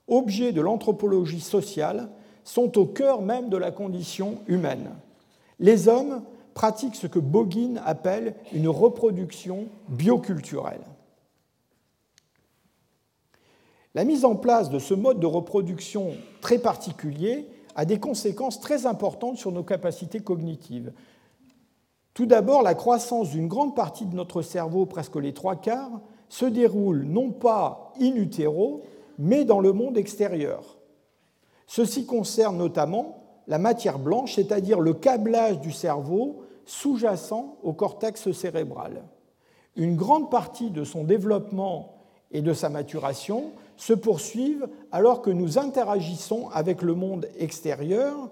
objets 0.07 0.51
de 0.51 0.61
l'anthropologie 0.61 1.39
sociale, 1.39 2.09
sont 2.43 2.77
au 2.77 2.85
cœur 2.85 3.21
même 3.21 3.49
de 3.49 3.57
la 3.57 3.71
condition 3.71 4.39
humaine. 4.47 4.91
Les 5.59 5.87
hommes 5.87 6.23
pratiquent 6.53 6.95
ce 6.95 7.07
que 7.07 7.19
Bogin 7.19 7.81
appelle 7.85 8.35
une 8.53 8.67
reproduction 8.67 9.67
bioculturelle. 9.89 10.83
La 13.93 14.05
mise 14.05 14.23
en 14.23 14.35
place 14.35 14.69
de 14.69 14.79
ce 14.79 14.93
mode 14.93 15.19
de 15.19 15.25
reproduction 15.25 16.13
très 16.39 16.59
particulier 16.59 17.47
a 17.75 17.85
des 17.85 17.99
conséquences 17.99 18.59
très 18.59 18.85
importantes 18.85 19.37
sur 19.37 19.51
nos 19.51 19.63
capacités 19.63 20.21
cognitives. 20.21 20.93
Tout 22.13 22.25
d'abord, 22.25 22.61
la 22.61 22.73
croissance 22.73 23.29
d'une 23.31 23.47
grande 23.47 23.75
partie 23.75 24.05
de 24.05 24.15
notre 24.15 24.41
cerveau, 24.41 24.85
presque 24.85 25.15
les 25.15 25.33
trois 25.33 25.55
quarts, 25.55 26.01
se 26.29 26.45
déroule 26.45 27.03
non 27.03 27.31
pas 27.31 27.93
in 27.99 28.15
utero, 28.15 28.83
mais 29.17 29.43
dans 29.43 29.59
le 29.59 29.73
monde 29.73 29.97
extérieur. 29.97 30.77
Ceci 31.67 32.05
concerne 32.05 32.57
notamment 32.57 33.23
la 33.47 33.57
matière 33.57 33.99
blanche, 33.99 34.35
c'est-à-dire 34.35 34.79
le 34.79 34.93
câblage 34.93 35.59
du 35.59 35.71
cerveau 35.71 36.40
sous-jacent 36.65 37.57
au 37.63 37.73
cortex 37.73 38.31
cérébral. 38.31 39.03
Une 39.75 39.95
grande 39.95 40.29
partie 40.29 40.69
de 40.69 40.83
son 40.83 41.03
développement 41.03 42.01
et 42.31 42.41
de 42.41 42.53
sa 42.53 42.69
maturation 42.69 43.51
se 43.77 43.93
poursuivent 43.93 44.67
alors 44.91 45.21
que 45.21 45.29
nous 45.29 45.57
interagissons 45.57 46.49
avec 46.49 46.81
le 46.81 46.93
monde 46.93 47.27
extérieur, 47.37 48.29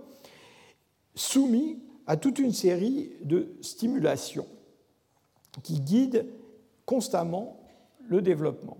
soumis 1.15 1.79
à 2.07 2.17
toute 2.17 2.39
une 2.39 2.53
série 2.53 3.11
de 3.23 3.51
stimulations 3.61 4.47
qui 5.63 5.79
guident 5.79 6.25
constamment 6.85 7.59
le 8.07 8.21
développement. 8.21 8.77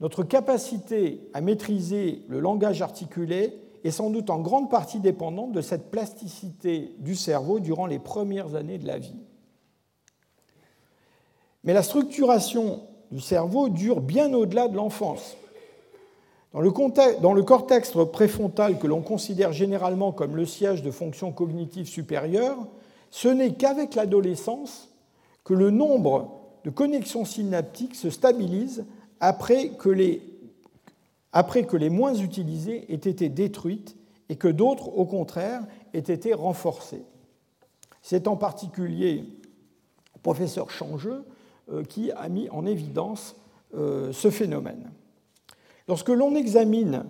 Notre 0.00 0.22
capacité 0.24 1.28
à 1.32 1.40
maîtriser 1.40 2.24
le 2.28 2.40
langage 2.40 2.82
articulé 2.82 3.58
est 3.84 3.90
sans 3.90 4.10
doute 4.10 4.30
en 4.30 4.40
grande 4.40 4.70
partie 4.70 5.00
dépendante 5.00 5.52
de 5.52 5.60
cette 5.60 5.90
plasticité 5.90 6.94
du 6.98 7.16
cerveau 7.16 7.60
durant 7.60 7.86
les 7.86 7.98
premières 7.98 8.54
années 8.54 8.78
de 8.78 8.86
la 8.86 8.98
vie. 8.98 9.16
Mais 11.64 11.72
la 11.72 11.82
structuration 11.82 12.80
du 13.10 13.20
cerveau 13.20 13.68
dure 13.68 14.00
bien 14.00 14.32
au-delà 14.32 14.68
de 14.68 14.76
l'enfance. 14.76 15.36
Dans 16.52 16.60
le, 16.60 17.42
cortex 17.42 17.92
préfrontal 18.12 18.78
que 18.78 18.86
l'on 18.86 19.00
considère 19.00 19.52
généralement 19.52 20.12
comme 20.12 20.36
le 20.36 20.44
siège 20.44 20.82
de 20.82 20.90
fonctions 20.90 21.32
cognitives 21.32 21.88
supérieures, 21.88 22.58
ce 23.10 23.28
n'est 23.28 23.54
qu'avec 23.54 23.94
l'adolescence 23.94 24.90
que 25.44 25.54
le 25.54 25.70
nombre 25.70 26.40
de 26.64 26.70
connexions 26.70 27.24
synaptiques 27.24 27.94
se 27.94 28.10
stabilise 28.10 28.84
après 29.20 29.70
que 29.70 29.88
les, 29.88 30.31
après 31.32 31.64
que 31.64 31.76
les 31.76 31.90
moins 31.90 32.14
utilisées 32.14 32.92
aient 32.92 32.96
été 32.96 33.28
détruites 33.28 33.96
et 34.28 34.36
que 34.36 34.48
d'autres, 34.48 34.88
au 34.88 35.04
contraire, 35.04 35.62
aient 35.94 35.98
été 35.98 36.34
renforcées. 36.34 37.04
C'est 38.02 38.28
en 38.28 38.36
particulier 38.36 39.24
le 40.14 40.20
professeur 40.22 40.70
Changeux 40.70 41.24
euh, 41.70 41.84
qui 41.84 42.10
a 42.12 42.28
mis 42.28 42.48
en 42.50 42.66
évidence 42.66 43.36
euh, 43.74 44.12
ce 44.12 44.30
phénomène. 44.30 44.90
Lorsque 45.88 46.08
l'on 46.08 46.34
examine 46.34 47.04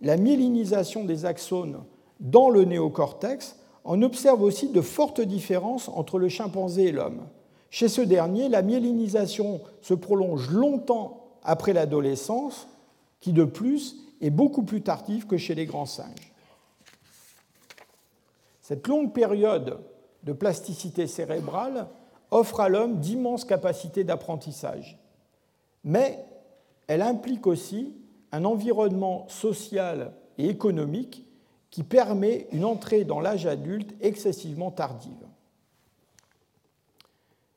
la 0.00 0.16
myélinisation 0.16 1.04
des 1.04 1.24
axones 1.24 1.78
dans 2.20 2.50
le 2.50 2.64
néocortex, 2.64 3.56
on 3.84 4.02
observe 4.02 4.42
aussi 4.42 4.68
de 4.68 4.80
fortes 4.80 5.20
différences 5.20 5.88
entre 5.88 6.18
le 6.18 6.28
chimpanzé 6.28 6.84
et 6.84 6.92
l'homme. 6.92 7.22
Chez 7.70 7.88
ce 7.88 8.00
dernier, 8.00 8.48
la 8.48 8.62
myélinisation 8.62 9.60
se 9.80 9.94
prolonge 9.94 10.50
longtemps 10.50 11.24
après 11.42 11.72
l'adolescence, 11.72 12.68
qui 13.20 13.32
de 13.32 13.44
plus 13.44 13.96
est 14.20 14.30
beaucoup 14.30 14.62
plus 14.62 14.82
tardive 14.82 15.26
que 15.26 15.36
chez 15.36 15.54
les 15.54 15.66
grands 15.66 15.86
singes. 15.86 16.32
Cette 18.60 18.86
longue 18.88 19.12
période 19.12 19.80
de 20.22 20.32
plasticité 20.32 21.06
cérébrale 21.06 21.88
offre 22.30 22.60
à 22.60 22.68
l'homme 22.68 22.98
d'immenses 22.98 23.44
capacités 23.44 24.04
d'apprentissage, 24.04 24.98
mais 25.84 26.24
elle 26.88 27.02
implique 27.02 27.46
aussi 27.46 27.94
un 28.32 28.44
environnement 28.44 29.28
social 29.28 30.12
et 30.38 30.48
économique 30.48 31.24
qui 31.70 31.82
permet 31.82 32.48
une 32.52 32.64
entrée 32.64 33.04
dans 33.04 33.20
l'âge 33.20 33.46
adulte 33.46 33.94
excessivement 34.00 34.70
tardive. 34.70 35.26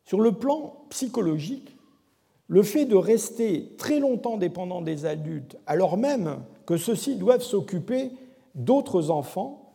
Sur 0.06 0.22
le 0.22 0.32
plan 0.32 0.86
psychologique, 0.90 1.76
le 2.50 2.64
fait 2.64 2.86
de 2.86 2.96
rester 2.96 3.70
très 3.78 4.00
longtemps 4.00 4.38
dépendant 4.38 4.82
des 4.82 5.06
adultes, 5.06 5.58
alors 5.68 5.98
même 5.98 6.40
que 6.66 6.78
ceux-ci 6.78 7.16
doivent 7.16 7.44
s'occuper 7.44 8.12
d'autres 8.56 9.12
enfants, 9.12 9.72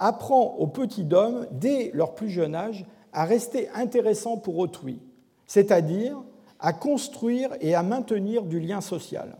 apprend 0.00 0.56
aux 0.58 0.66
petits 0.66 1.06
hommes, 1.12 1.46
dès 1.52 1.90
leur 1.94 2.14
plus 2.14 2.28
jeune 2.28 2.54
âge, 2.54 2.84
à 3.12 3.24
rester 3.24 3.68
intéressants 3.70 4.36
pour 4.36 4.58
autrui, 4.58 4.98
c'est-à-dire 5.46 6.20
à 6.58 6.72
construire 6.72 7.50
et 7.60 7.74
à 7.74 7.82
maintenir 7.82 8.42
du 8.42 8.58
lien 8.58 8.80
social. 8.80 9.38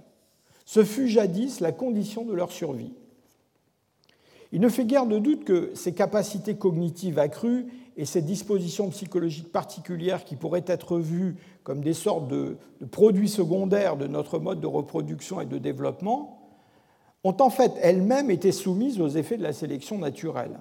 Ce 0.65 0.85
fut 0.85 1.09
jadis 1.09 1.61
la 1.61 1.73
condition 1.73 2.25
de 2.25 2.35
leur 2.35 2.53
survie. 2.53 2.93
Il 4.53 4.61
ne 4.61 4.69
fait 4.69 4.85
guère 4.85 5.07
de 5.07 5.19
doute 5.19 5.45
que 5.45 5.73
ces 5.75 5.93
capacités 5.93 6.55
cognitives 6.55 7.19
accrues 7.19 7.67
et 7.97 8.05
ces 8.05 8.21
dispositions 8.21 8.91
psychologiques 8.91 9.51
particulières 9.51 10.25
qui 10.25 10.37
pourraient 10.37 10.65
être 10.67 10.99
vues 10.99 11.37
comme 11.63 11.83
des 11.83 11.95
sortes 11.95 12.29
de, 12.29 12.59
produits 12.91 13.29
secondaires 13.29 13.97
de 13.97 14.07
notre 14.07 14.39
mode 14.39 14.61
de 14.61 14.67
reproduction 14.67 15.41
et 15.41 15.47
de 15.47 15.59
développement 15.59 16.43
ont 17.25 17.37
en 17.41 17.51
fait 17.51 17.73
elles-mêmes 17.81 18.31
été 18.31 18.53
soumises 18.53 19.01
aux 19.01 19.09
effets 19.09 19.39
de 19.39 19.43
la 19.43 19.55
sélection 19.55 19.99
naturelle. 19.99 20.61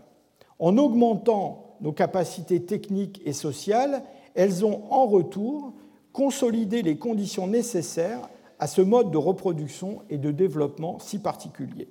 En 0.60 0.78
augmentant 0.78 1.76
nos 1.82 1.92
capacités 1.92 2.64
techniques 2.64 3.22
et 3.26 3.34
sociales, 3.34 4.04
elles 4.34 4.66
ont 4.66 4.84
en 4.90 5.06
retour 5.06 5.74
consolidé 6.14 6.82
les 6.82 6.98
conditions 6.98 7.48
nécessaires 7.48 8.30
à 8.60 8.68
ce 8.68 8.82
mode 8.82 9.12
de 9.12 9.18
reproduction 9.18 10.02
et 10.10 10.18
de 10.18 10.32
développement 10.32 11.00
si 11.00 11.20
particulier. 11.20 11.90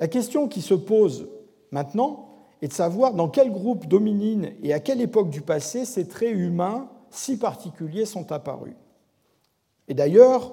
La 0.00 0.08
question 0.08 0.48
qui 0.48 0.60
se 0.60 0.74
pose 0.74 1.28
maintenant 1.70 2.29
est 2.62 2.68
de 2.68 2.72
savoir 2.72 3.14
dans 3.14 3.28
quel 3.28 3.50
groupe 3.50 3.86
dominine 3.86 4.52
et 4.62 4.72
à 4.72 4.80
quelle 4.80 5.00
époque 5.00 5.30
du 5.30 5.40
passé 5.40 5.84
ces 5.84 6.06
traits 6.06 6.34
humains 6.34 6.88
si 7.10 7.38
particuliers 7.38 8.06
sont 8.06 8.32
apparus. 8.32 8.74
Et 9.88 9.94
d'ailleurs, 9.94 10.52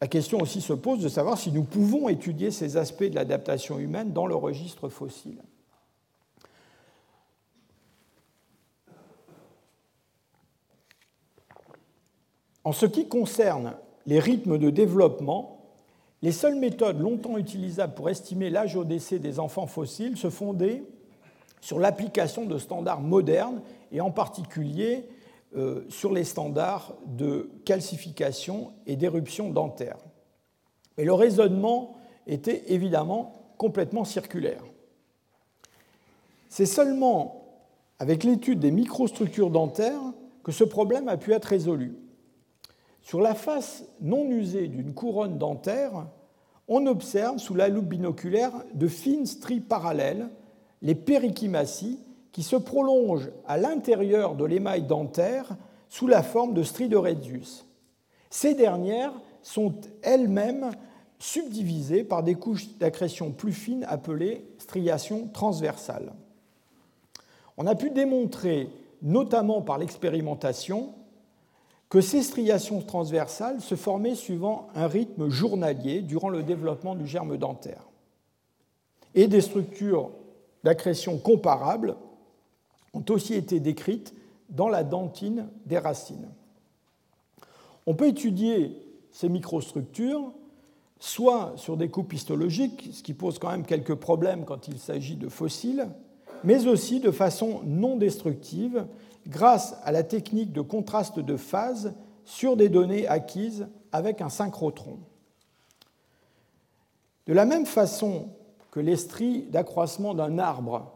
la 0.00 0.06
question 0.06 0.38
aussi 0.40 0.60
se 0.60 0.72
pose 0.72 1.02
de 1.02 1.08
savoir 1.08 1.38
si 1.38 1.52
nous 1.52 1.64
pouvons 1.64 2.08
étudier 2.08 2.50
ces 2.50 2.76
aspects 2.76 3.04
de 3.04 3.14
l'adaptation 3.14 3.78
humaine 3.78 4.12
dans 4.12 4.26
le 4.26 4.34
registre 4.34 4.88
fossile. 4.88 5.42
En 12.64 12.72
ce 12.72 12.86
qui 12.86 13.08
concerne 13.08 13.74
les 14.06 14.18
rythmes 14.18 14.58
de 14.58 14.70
développement, 14.70 15.57
les 16.22 16.32
seules 16.32 16.56
méthodes 16.56 17.00
longtemps 17.00 17.38
utilisables 17.38 17.94
pour 17.94 18.10
estimer 18.10 18.50
l'âge 18.50 18.76
au 18.76 18.84
décès 18.84 19.18
des 19.18 19.38
enfants 19.38 19.66
fossiles 19.66 20.16
se 20.16 20.30
fondaient 20.30 20.82
sur 21.60 21.78
l'application 21.78 22.44
de 22.46 22.58
standards 22.58 23.00
modernes 23.00 23.62
et 23.92 24.00
en 24.00 24.10
particulier 24.10 25.08
euh, 25.56 25.84
sur 25.88 26.12
les 26.12 26.24
standards 26.24 26.94
de 27.06 27.50
calcification 27.64 28.72
et 28.86 28.96
d'éruption 28.96 29.50
dentaire. 29.50 29.98
Mais 30.96 31.04
le 31.04 31.14
raisonnement 31.14 31.96
était 32.26 32.64
évidemment 32.72 33.32
complètement 33.56 34.04
circulaire. 34.04 34.62
C'est 36.48 36.66
seulement 36.66 37.44
avec 37.98 38.24
l'étude 38.24 38.60
des 38.60 38.70
microstructures 38.70 39.50
dentaires 39.50 40.00
que 40.42 40.52
ce 40.52 40.64
problème 40.64 41.08
a 41.08 41.16
pu 41.16 41.32
être 41.32 41.46
résolu. 41.46 41.96
Sur 43.08 43.22
la 43.22 43.34
face 43.34 43.86
non 44.02 44.28
usée 44.28 44.68
d'une 44.68 44.92
couronne 44.92 45.38
dentaire, 45.38 46.08
on 46.68 46.84
observe 46.84 47.38
sous 47.38 47.54
la 47.54 47.68
loupe 47.70 47.86
binoculaire 47.86 48.52
de 48.74 48.86
fines 48.86 49.24
stries 49.24 49.60
parallèles, 49.60 50.28
les 50.82 50.94
périchimaties, 50.94 52.00
qui 52.32 52.42
se 52.42 52.54
prolongent 52.54 53.30
à 53.46 53.56
l'intérieur 53.56 54.34
de 54.34 54.44
l'émail 54.44 54.82
dentaire 54.82 55.56
sous 55.88 56.06
la 56.06 56.22
forme 56.22 56.52
de 56.52 56.62
stries 56.62 56.90
de 56.90 56.98
Redius. 56.98 57.64
Ces 58.28 58.54
dernières 58.54 59.18
sont 59.40 59.72
elles-mêmes 60.02 60.72
subdivisées 61.18 62.04
par 62.04 62.22
des 62.22 62.34
couches 62.34 62.76
d'accrétion 62.76 63.32
plus 63.32 63.54
fines 63.54 63.86
appelées 63.88 64.44
striations 64.58 65.28
transversales. 65.32 66.12
On 67.56 67.66
a 67.66 67.74
pu 67.74 67.88
démontrer, 67.88 68.68
notamment 69.00 69.62
par 69.62 69.78
l'expérimentation, 69.78 70.92
que 71.88 72.00
ces 72.00 72.22
striations 72.22 72.82
transversales 72.82 73.60
se 73.60 73.74
formaient 73.74 74.14
suivant 74.14 74.68
un 74.74 74.86
rythme 74.86 75.28
journalier 75.28 76.02
durant 76.02 76.28
le 76.28 76.42
développement 76.42 76.94
du 76.94 77.06
germe 77.06 77.38
dentaire. 77.38 77.88
Et 79.14 79.26
des 79.26 79.40
structures 79.40 80.10
d'accrétion 80.64 81.18
comparables 81.18 81.96
ont 82.92 83.04
aussi 83.08 83.34
été 83.34 83.58
décrites 83.60 84.14
dans 84.50 84.68
la 84.68 84.84
dentine 84.84 85.48
des 85.66 85.78
racines. 85.78 86.28
On 87.86 87.94
peut 87.94 88.08
étudier 88.08 88.76
ces 89.10 89.28
microstructures 89.28 90.32
soit 91.00 91.52
sur 91.56 91.76
des 91.76 91.88
coupes 91.88 92.12
histologiques, 92.12 92.90
ce 92.92 93.02
qui 93.02 93.14
pose 93.14 93.38
quand 93.38 93.50
même 93.50 93.64
quelques 93.64 93.94
problèmes 93.94 94.44
quand 94.44 94.68
il 94.68 94.78
s'agit 94.78 95.16
de 95.16 95.28
fossiles, 95.28 95.88
mais 96.44 96.66
aussi 96.66 97.00
de 97.00 97.10
façon 97.10 97.60
non 97.64 97.96
destructive 97.96 98.86
grâce 99.26 99.76
à 99.84 99.92
la 99.92 100.02
technique 100.02 100.52
de 100.52 100.60
contraste 100.60 101.18
de 101.18 101.36
phase 101.36 101.94
sur 102.24 102.56
des 102.56 102.68
données 102.68 103.06
acquises 103.06 103.68
avec 103.92 104.20
un 104.20 104.28
synchrotron. 104.28 104.98
De 107.26 107.32
la 107.32 107.44
même 107.44 107.66
façon 107.66 108.28
que 108.70 108.80
les 108.80 108.96
stries 108.96 109.42
d'accroissement 109.50 110.14
d'un 110.14 110.38
arbre 110.38 110.92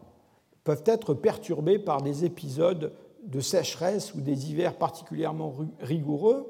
peuvent 0.63 0.83
être 0.85 1.13
perturbées 1.13 1.79
par 1.79 2.01
des 2.01 2.25
épisodes 2.25 2.93
de 3.23 3.39
sécheresse 3.39 4.13
ou 4.13 4.21
des 4.21 4.49
hivers 4.49 4.75
particulièrement 4.75 5.53
rigoureux, 5.79 6.47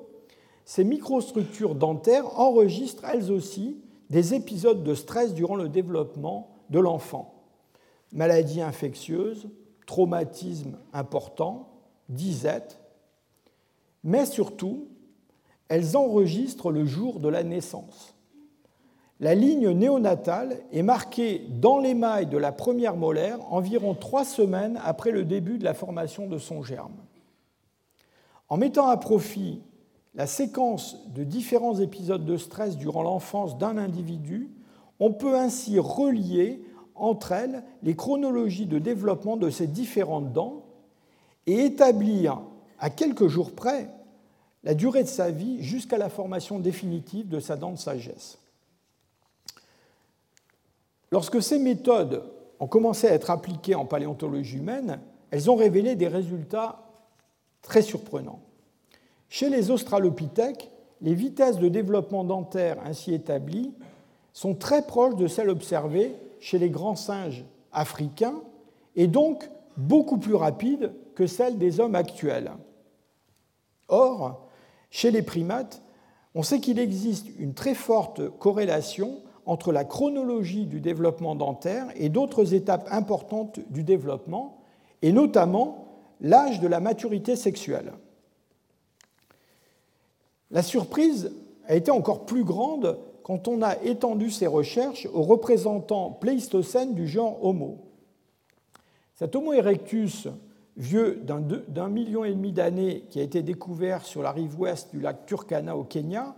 ces 0.66 0.84
microstructures 0.84 1.76
dentaires 1.76 2.40
enregistrent 2.40 3.06
elles 3.06 3.32
aussi 3.32 3.78
des 4.10 4.34
épisodes 4.34 4.84
de 4.84 4.94
stress 4.96 5.34
durant 5.34 5.56
le 5.56 5.70
développement 5.70 6.50
de 6.70 6.80
l'enfant. 6.80 7.34
Maladies 8.12 8.62
infectieuses, 8.62 9.50
traumatismes 9.86 10.78
importants, 10.94 11.70
disette, 12.10 12.80
mais 14.04 14.26
surtout, 14.26 14.88
elles 15.70 15.96
enregistrent 15.96 16.72
le 16.72 16.86
jour 16.86 17.20
de 17.20 17.30
la 17.30 17.44
naissance. 17.44 18.16
La 19.20 19.36
ligne 19.36 19.70
néonatale 19.70 20.60
est 20.72 20.82
marquée 20.82 21.48
dans 21.50 21.80
l'émail 21.80 22.26
de 22.26 22.38
la 22.38 22.52
première 22.52 22.98
molaire 22.98 23.40
environ 23.52 23.94
trois 23.94 24.26
semaines 24.26 24.80
après 24.84 25.12
le 25.12 25.24
début 25.24 25.58
de 25.58 25.64
la 25.64 25.74
formation 25.74 26.28
de 26.28 26.38
son 26.38 26.62
germe. 26.62 26.96
En 28.50 28.58
mettant 28.58 28.88
à 28.88 28.98
profit 28.98 29.62
la 30.16 30.28
séquence 30.28 30.98
de 31.10 31.24
différents 31.24 31.80
épisodes 31.80 32.26
de 32.26 32.38
stress 32.38 32.78
durant 32.78 33.02
l'enfance 33.02 33.58
d'un 33.58 33.78
individu, 33.78 34.52
on 35.00 35.12
peut 35.12 35.38
ainsi 35.38 35.80
relier 35.80 36.62
entre 36.96 37.32
elles 37.32 37.64
les 37.82 37.96
chronologies 37.96 38.66
de 38.66 38.80
développement 38.80 39.38
de 39.38 39.50
ces 39.50 39.68
différentes 39.68 40.34
dents 40.34 40.64
et 41.48 41.66
établir 41.66 42.42
à 42.80 42.90
quelques 42.90 43.28
jours 43.28 43.52
près 43.52 43.90
la 44.64 44.74
durée 44.74 45.04
de 45.04 45.10
sa 45.10 45.30
vie 45.32 45.62
jusqu'à 45.62 45.98
la 45.98 46.10
formation 46.10 46.60
définitive 46.60 47.28
de 47.28 47.40
sa 47.40 47.56
dent 47.56 47.72
de 47.72 47.78
sagesse. 47.78 48.38
Lorsque 51.12 51.42
ces 51.42 51.60
méthodes 51.60 52.24
ont 52.60 52.68
commencé 52.68 53.08
à 53.08 53.14
être 53.14 53.30
appliquées 53.30 53.76
en 53.76 53.86
paléontologie 53.86 54.58
humaine, 54.58 55.00
elles 55.32 55.52
ont 55.52 55.56
révélé 55.56 55.96
des 55.96 56.08
résultats 56.08 56.84
très 57.62 57.82
surprenants. 57.82 58.40
Chez 59.30 59.50
les 59.50 59.72
australopithèques, 59.72 60.70
les 61.02 61.14
vitesses 61.14 61.58
de 61.58 61.68
développement 61.68 62.24
dentaire 62.24 62.78
ainsi 62.86 63.14
établies 63.14 63.74
sont 64.32 64.56
très 64.56 64.86
proches 64.86 65.16
de 65.16 65.28
celles 65.28 65.50
observées 65.50 66.16
chez 66.44 66.60
les 66.60 66.70
grands 66.70 66.98
singes 66.98 67.46
africains 67.72 68.42
et 68.98 69.08
donc 69.08 69.50
beaucoup 69.78 70.18
plus 70.18 70.36
rapides 70.36 70.92
que 71.16 71.26
celle 71.26 71.58
des 71.58 71.80
hommes 71.80 71.96
actuels. 71.96 72.52
Or, 73.88 74.50
chez 74.90 75.10
les 75.10 75.22
primates, 75.22 75.82
on 76.36 76.44
sait 76.44 76.60
qu'il 76.60 76.80
existe 76.80 77.28
une 77.40 77.54
très 77.54 77.74
forte 77.74 78.28
corrélation 78.40 79.22
entre 79.46 79.72
la 79.72 79.86
chronologie 79.86 80.66
du 80.66 80.82
développement 80.82 81.36
dentaire 81.36 81.88
et 81.96 82.10
d'autres 82.10 82.54
étapes 82.54 82.90
importantes 82.92 83.62
du 83.70 83.86
développement, 83.86 84.62
et 85.02 85.14
notamment 85.14 85.88
l'âge 86.20 86.60
de 86.60 86.68
la 86.68 86.82
maturité 86.82 87.38
sexuelle. 87.38 87.94
La 90.52 90.62
surprise 90.62 91.32
a 91.68 91.76
été 91.76 91.90
encore 91.90 92.26
plus 92.26 92.44
grande 92.44 93.00
quand 93.24 93.48
on 93.48 93.62
a 93.62 93.82
étendu 93.84 94.30
ces 94.30 94.48
recherches 94.48 95.08
aux 95.14 95.24
représentants 95.24 96.12
pléistocènes 96.12 96.94
du 96.94 97.08
genre 97.08 97.44
Homo. 97.44 97.80
Cet 99.16 99.36
Homo 99.36 99.54
erectus 99.54 100.28
vieux 100.76 101.24
d'un 101.24 101.88
million 101.88 102.24
et 102.26 102.34
demi 102.34 102.52
d'années 102.52 103.06
qui 103.10 103.20
a 103.20 103.24
été 103.24 103.42
découvert 103.42 104.06
sur 104.06 104.22
la 104.24 104.32
rive 104.32 104.60
ouest 104.60 104.92
du 104.94 105.00
lac 105.00 105.26
Turkana 105.26 105.78
au 105.78 105.84
Kenya, 105.84 106.36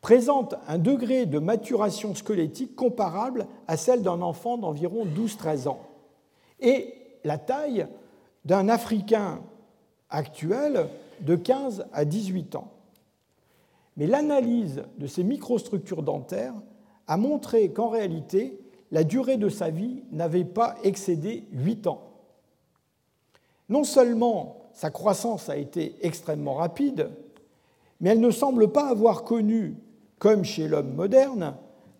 présente 0.00 0.56
un 0.66 0.78
degré 0.78 1.26
de 1.26 1.38
maturation 1.38 2.14
squelettique 2.14 2.74
comparable 2.74 3.46
à 3.68 3.76
celle 3.76 4.02
d'un 4.02 4.20
enfant 4.20 4.58
d'environ 4.58 5.06
12-13 5.06 5.68
ans. 5.68 5.80
Et 6.58 6.94
la 7.24 7.38
taille 7.38 7.86
d'un 8.44 8.68
Africain 8.68 9.40
actuel 10.10 10.88
de 11.20 11.36
15 11.36 11.86
à 11.92 12.04
18 12.04 12.56
ans. 12.56 12.72
Mais 13.96 14.06
l'analyse 14.06 14.82
de 14.98 15.06
ces 15.06 15.24
microstructures 15.24 16.02
dentaires 16.02 16.54
a 17.06 17.16
montré 17.16 17.70
qu'en 17.70 17.88
réalité, 17.88 18.58
la 18.90 19.04
durée 19.04 19.36
de 19.36 19.48
sa 19.48 19.70
vie 19.70 20.02
n'avait 20.10 20.44
pas 20.44 20.76
excédé 20.82 21.46
8 21.52 21.86
ans. 21.86 22.02
Non 23.68 23.84
seulement 23.84 24.62
sa 24.72 24.90
croissance 24.90 25.48
a 25.48 25.56
été 25.56 25.96
extrêmement 26.02 26.54
rapide, 26.54 27.10
mais 28.00 28.10
elle 28.10 28.20
ne 28.20 28.30
semble 28.30 28.72
pas 28.72 28.88
avoir 28.88 29.24
connu, 29.24 29.76
comme 30.18 30.44
chez 30.44 30.68
l'homme 30.68 30.94
moderne, 30.94 31.54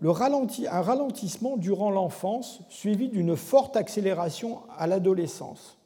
un 0.05 0.83
ralentissement 0.83 1.57
durant 1.57 1.91
l'enfance 1.91 2.61
suivi 2.69 3.09
d'une 3.09 3.37
forte 3.37 3.77
accélération 3.77 4.61
à 4.77 4.87
l'adolescence. 4.87 5.79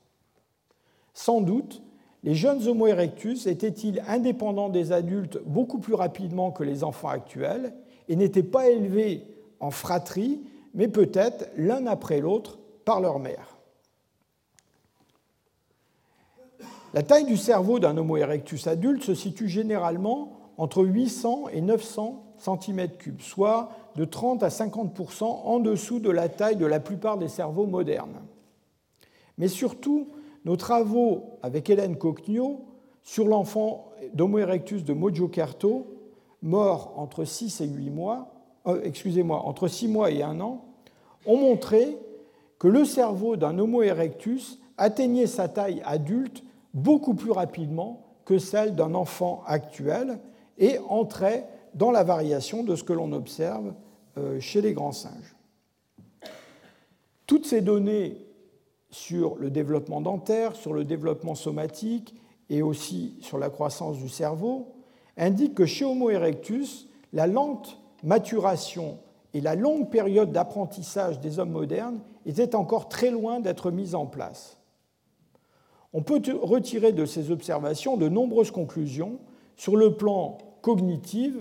Sans 1.12 1.40
doute, 1.40 1.82
les 2.26 2.34
jeunes 2.34 2.66
Homo 2.66 2.88
erectus 2.88 3.46
étaient-ils 3.46 4.02
indépendants 4.08 4.68
des 4.68 4.90
adultes 4.90 5.38
beaucoup 5.46 5.78
plus 5.78 5.94
rapidement 5.94 6.50
que 6.50 6.64
les 6.64 6.82
enfants 6.82 7.08
actuels 7.08 7.72
et 8.08 8.16
n'étaient 8.16 8.42
pas 8.42 8.68
élevés 8.68 9.24
en 9.60 9.70
fratrie, 9.70 10.42
mais 10.74 10.88
peut-être 10.88 11.48
l'un 11.56 11.86
après 11.86 12.20
l'autre 12.20 12.58
par 12.84 13.00
leur 13.00 13.20
mère? 13.20 13.56
La 16.94 17.04
taille 17.04 17.26
du 17.26 17.36
cerveau 17.36 17.78
d'un 17.78 17.96
Homo 17.96 18.16
erectus 18.16 18.66
adulte 18.66 19.04
se 19.04 19.14
situe 19.14 19.48
généralement 19.48 20.32
entre 20.58 20.84
800 20.84 21.50
et 21.52 21.60
900 21.60 22.34
cm3, 22.40 23.20
soit 23.20 23.70
de 23.94 24.04
30 24.04 24.42
à 24.42 24.48
50% 24.48 25.22
en 25.22 25.60
dessous 25.60 26.00
de 26.00 26.10
la 26.10 26.28
taille 26.28 26.56
de 26.56 26.66
la 26.66 26.80
plupart 26.80 27.18
des 27.18 27.28
cerveaux 27.28 27.66
modernes. 27.66 28.20
Mais 29.38 29.48
surtout, 29.48 30.08
nos 30.46 30.56
travaux 30.56 31.38
avec 31.42 31.68
Hélène 31.68 31.96
Cocgnot 31.96 32.64
sur 33.02 33.26
l'enfant 33.26 33.90
d'Homo 34.14 34.38
erectus 34.38 34.84
de 34.84 34.92
Mojokerto, 34.92 35.88
mort 36.40 36.94
entre 36.96 37.24
6 37.24 37.62
et 37.62 37.66
8 37.66 37.90
mois, 37.90 38.32
euh, 38.68 38.80
excusez-moi, 38.84 39.42
entre 39.44 39.66
6 39.66 39.88
mois 39.88 40.12
et 40.12 40.22
1 40.22 40.40
an, 40.40 40.64
ont 41.26 41.36
montré 41.36 41.98
que 42.60 42.68
le 42.68 42.84
cerveau 42.84 43.34
d'un 43.36 43.58
Homo 43.58 43.82
erectus 43.82 44.60
atteignait 44.78 45.26
sa 45.26 45.48
taille 45.48 45.82
adulte 45.84 46.44
beaucoup 46.74 47.14
plus 47.14 47.32
rapidement 47.32 48.04
que 48.24 48.38
celle 48.38 48.76
d'un 48.76 48.94
enfant 48.94 49.42
actuel 49.46 50.20
et 50.58 50.78
entrait 50.88 51.48
dans 51.74 51.90
la 51.90 52.04
variation 52.04 52.62
de 52.62 52.76
ce 52.76 52.84
que 52.84 52.92
l'on 52.92 53.12
observe 53.12 53.74
euh, 54.16 54.38
chez 54.38 54.60
les 54.60 54.74
grands 54.74 54.92
singes. 54.92 55.34
Toutes 57.26 57.46
ces 57.46 57.62
données 57.62 58.25
sur 58.90 59.36
le 59.36 59.50
développement 59.50 60.00
dentaire, 60.00 60.56
sur 60.56 60.72
le 60.72 60.84
développement 60.84 61.34
somatique 61.34 62.14
et 62.50 62.62
aussi 62.62 63.16
sur 63.20 63.38
la 63.38 63.50
croissance 63.50 63.98
du 63.98 64.08
cerveau 64.08 64.72
indiquent 65.16 65.54
que 65.54 65.66
chez 65.66 65.84
Homo 65.84 66.10
erectus, 66.10 66.88
la 67.12 67.26
lente 67.26 67.78
maturation 68.02 68.98
et 69.34 69.40
la 69.40 69.54
longue 69.54 69.90
période 69.90 70.32
d'apprentissage 70.32 71.20
des 71.20 71.38
hommes 71.38 71.50
modernes 71.50 72.00
étaient 72.24 72.54
encore 72.54 72.88
très 72.88 73.10
loin 73.10 73.40
d'être 73.40 73.70
mises 73.70 73.94
en 73.94 74.06
place. 74.06 74.58
On 75.92 76.02
peut 76.02 76.20
retirer 76.42 76.92
de 76.92 77.06
ces 77.06 77.30
observations 77.30 77.96
de 77.96 78.08
nombreuses 78.08 78.50
conclusions 78.50 79.18
sur 79.56 79.76
le 79.76 79.96
plan 79.96 80.38
cognitif, 80.60 81.34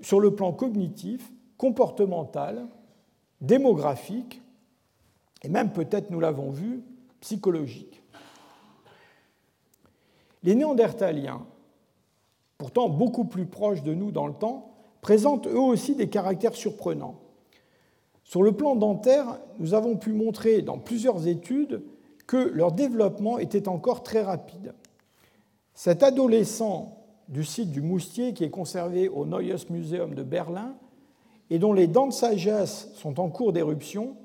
sur 0.00 0.20
le 0.20 0.34
plan 0.34 0.52
cognitif 0.52 1.32
comportemental, 1.56 2.66
démographique 3.40 4.41
et 5.42 5.48
même 5.48 5.72
peut-être, 5.72 6.10
nous 6.10 6.20
l'avons 6.20 6.50
vu, 6.50 6.82
psychologique. 7.20 8.02
Les 10.42 10.54
Néandertaliens, 10.54 11.44
pourtant 12.58 12.88
beaucoup 12.88 13.24
plus 13.24 13.46
proches 13.46 13.82
de 13.82 13.94
nous 13.94 14.10
dans 14.10 14.26
le 14.26 14.34
temps, 14.34 14.74
présentent 15.00 15.46
eux 15.46 15.58
aussi 15.58 15.94
des 15.94 16.08
caractères 16.08 16.54
surprenants. 16.54 17.20
Sur 18.24 18.42
le 18.42 18.52
plan 18.52 18.76
dentaire, 18.76 19.38
nous 19.58 19.74
avons 19.74 19.96
pu 19.96 20.12
montrer 20.12 20.62
dans 20.62 20.78
plusieurs 20.78 21.26
études 21.26 21.82
que 22.26 22.36
leur 22.36 22.72
développement 22.72 23.38
était 23.38 23.68
encore 23.68 24.02
très 24.02 24.22
rapide. 24.22 24.74
Cet 25.74 26.02
adolescent 26.02 26.98
du 27.28 27.44
site 27.44 27.70
du 27.70 27.80
Moustier, 27.80 28.32
qui 28.32 28.44
est 28.44 28.50
conservé 28.50 29.08
au 29.08 29.26
Neues 29.26 29.70
Museum 29.70 30.14
de 30.14 30.22
Berlin, 30.22 30.74
et 31.50 31.58
dont 31.58 31.72
les 31.72 31.86
dents 31.86 32.06
de 32.06 32.12
sagesse 32.12 32.90
sont 32.94 33.20
en 33.20 33.28
cours 33.28 33.52
d'éruption, 33.52 34.16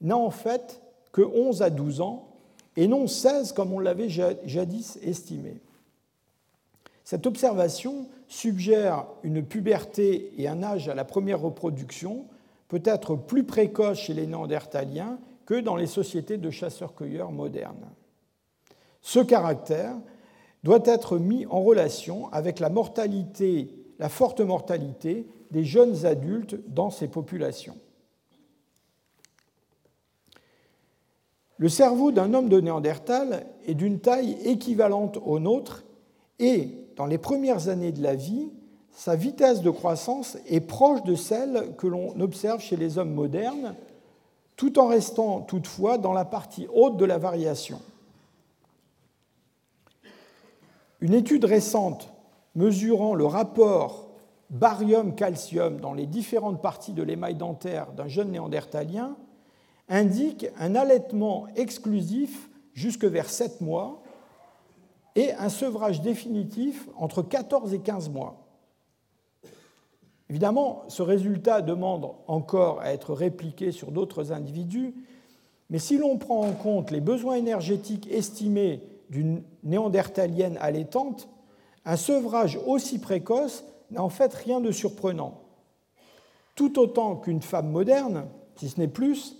n'a 0.00 0.16
en 0.16 0.30
fait 0.30 0.80
que 1.12 1.22
11 1.22 1.62
à 1.62 1.70
12 1.70 2.00
ans, 2.00 2.28
et 2.76 2.86
non 2.86 3.06
16 3.06 3.52
comme 3.52 3.72
on 3.72 3.78
l'avait 3.78 4.08
jadis 4.08 4.98
estimé. 5.02 5.60
Cette 7.04 7.26
observation 7.26 8.06
suggère 8.28 9.06
une 9.24 9.44
puberté 9.44 10.32
et 10.38 10.46
un 10.46 10.62
âge 10.62 10.88
à 10.88 10.94
la 10.94 11.04
première 11.04 11.40
reproduction 11.40 12.26
peut-être 12.68 13.16
plus 13.16 13.42
précoce 13.42 13.98
chez 13.98 14.14
les 14.14 14.28
néandertaliens 14.28 15.18
que 15.44 15.60
dans 15.60 15.74
les 15.74 15.88
sociétés 15.88 16.36
de 16.36 16.50
chasseurs-cueilleurs 16.50 17.32
modernes. 17.32 17.90
Ce 19.02 19.18
caractère 19.18 19.96
doit 20.62 20.82
être 20.84 21.18
mis 21.18 21.46
en 21.46 21.62
relation 21.62 22.32
avec 22.32 22.60
la 22.60 22.68
mortalité, 22.68 23.74
la 23.98 24.08
forte 24.08 24.40
mortalité 24.40 25.26
des 25.50 25.64
jeunes 25.64 26.06
adultes 26.06 26.56
dans 26.68 26.90
ces 26.90 27.08
populations. 27.08 27.76
Le 31.60 31.68
cerveau 31.68 32.10
d'un 32.10 32.32
homme 32.32 32.48
de 32.48 32.58
Néandertal 32.58 33.46
est 33.66 33.74
d'une 33.74 34.00
taille 34.00 34.38
équivalente 34.46 35.18
au 35.22 35.38
nôtre 35.38 35.84
et, 36.38 36.70
dans 36.96 37.04
les 37.04 37.18
premières 37.18 37.68
années 37.68 37.92
de 37.92 38.02
la 38.02 38.14
vie, 38.14 38.50
sa 38.92 39.14
vitesse 39.14 39.60
de 39.60 39.68
croissance 39.68 40.38
est 40.46 40.62
proche 40.62 41.02
de 41.02 41.14
celle 41.14 41.74
que 41.76 41.86
l'on 41.86 42.18
observe 42.18 42.62
chez 42.62 42.76
les 42.76 42.96
hommes 42.96 43.12
modernes, 43.12 43.74
tout 44.56 44.78
en 44.78 44.86
restant 44.86 45.42
toutefois 45.42 45.98
dans 45.98 46.14
la 46.14 46.24
partie 46.24 46.66
haute 46.72 46.96
de 46.96 47.04
la 47.04 47.18
variation. 47.18 47.82
Une 51.02 51.12
étude 51.12 51.44
récente 51.44 52.08
mesurant 52.54 53.12
le 53.12 53.26
rapport 53.26 54.08
barium-calcium 54.48 55.78
dans 55.78 55.92
les 55.92 56.06
différentes 56.06 56.62
parties 56.62 56.94
de 56.94 57.02
l'émail 57.02 57.34
dentaire 57.34 57.92
d'un 57.92 58.08
jeune 58.08 58.30
néandertalien 58.30 59.14
indique 59.90 60.46
un 60.58 60.76
allaitement 60.76 61.48
exclusif 61.56 62.48
jusque 62.72 63.04
vers 63.04 63.28
7 63.28 63.60
mois 63.60 64.02
et 65.16 65.32
un 65.32 65.48
sevrage 65.48 66.00
définitif 66.00 66.88
entre 66.96 67.22
14 67.22 67.74
et 67.74 67.80
15 67.80 68.08
mois. 68.08 68.46
Évidemment, 70.30 70.84
ce 70.86 71.02
résultat 71.02 71.60
demande 71.60 72.12
encore 72.28 72.80
à 72.80 72.92
être 72.92 73.12
répliqué 73.12 73.72
sur 73.72 73.90
d'autres 73.90 74.30
individus, 74.30 74.94
mais 75.68 75.80
si 75.80 75.98
l'on 75.98 76.18
prend 76.18 76.46
en 76.46 76.52
compte 76.52 76.92
les 76.92 77.00
besoins 77.00 77.34
énergétiques 77.34 78.08
estimés 78.10 78.80
d'une 79.10 79.42
néandertalienne 79.64 80.56
allaitante, 80.60 81.28
un 81.84 81.96
sevrage 81.96 82.60
aussi 82.64 83.00
précoce 83.00 83.64
n'a 83.90 84.04
en 84.04 84.08
fait 84.08 84.32
rien 84.32 84.60
de 84.60 84.70
surprenant. 84.70 85.40
Tout 86.54 86.78
autant 86.78 87.16
qu'une 87.16 87.42
femme 87.42 87.70
moderne, 87.70 88.26
si 88.54 88.68
ce 88.68 88.78
n'est 88.78 88.88
plus, 88.88 89.39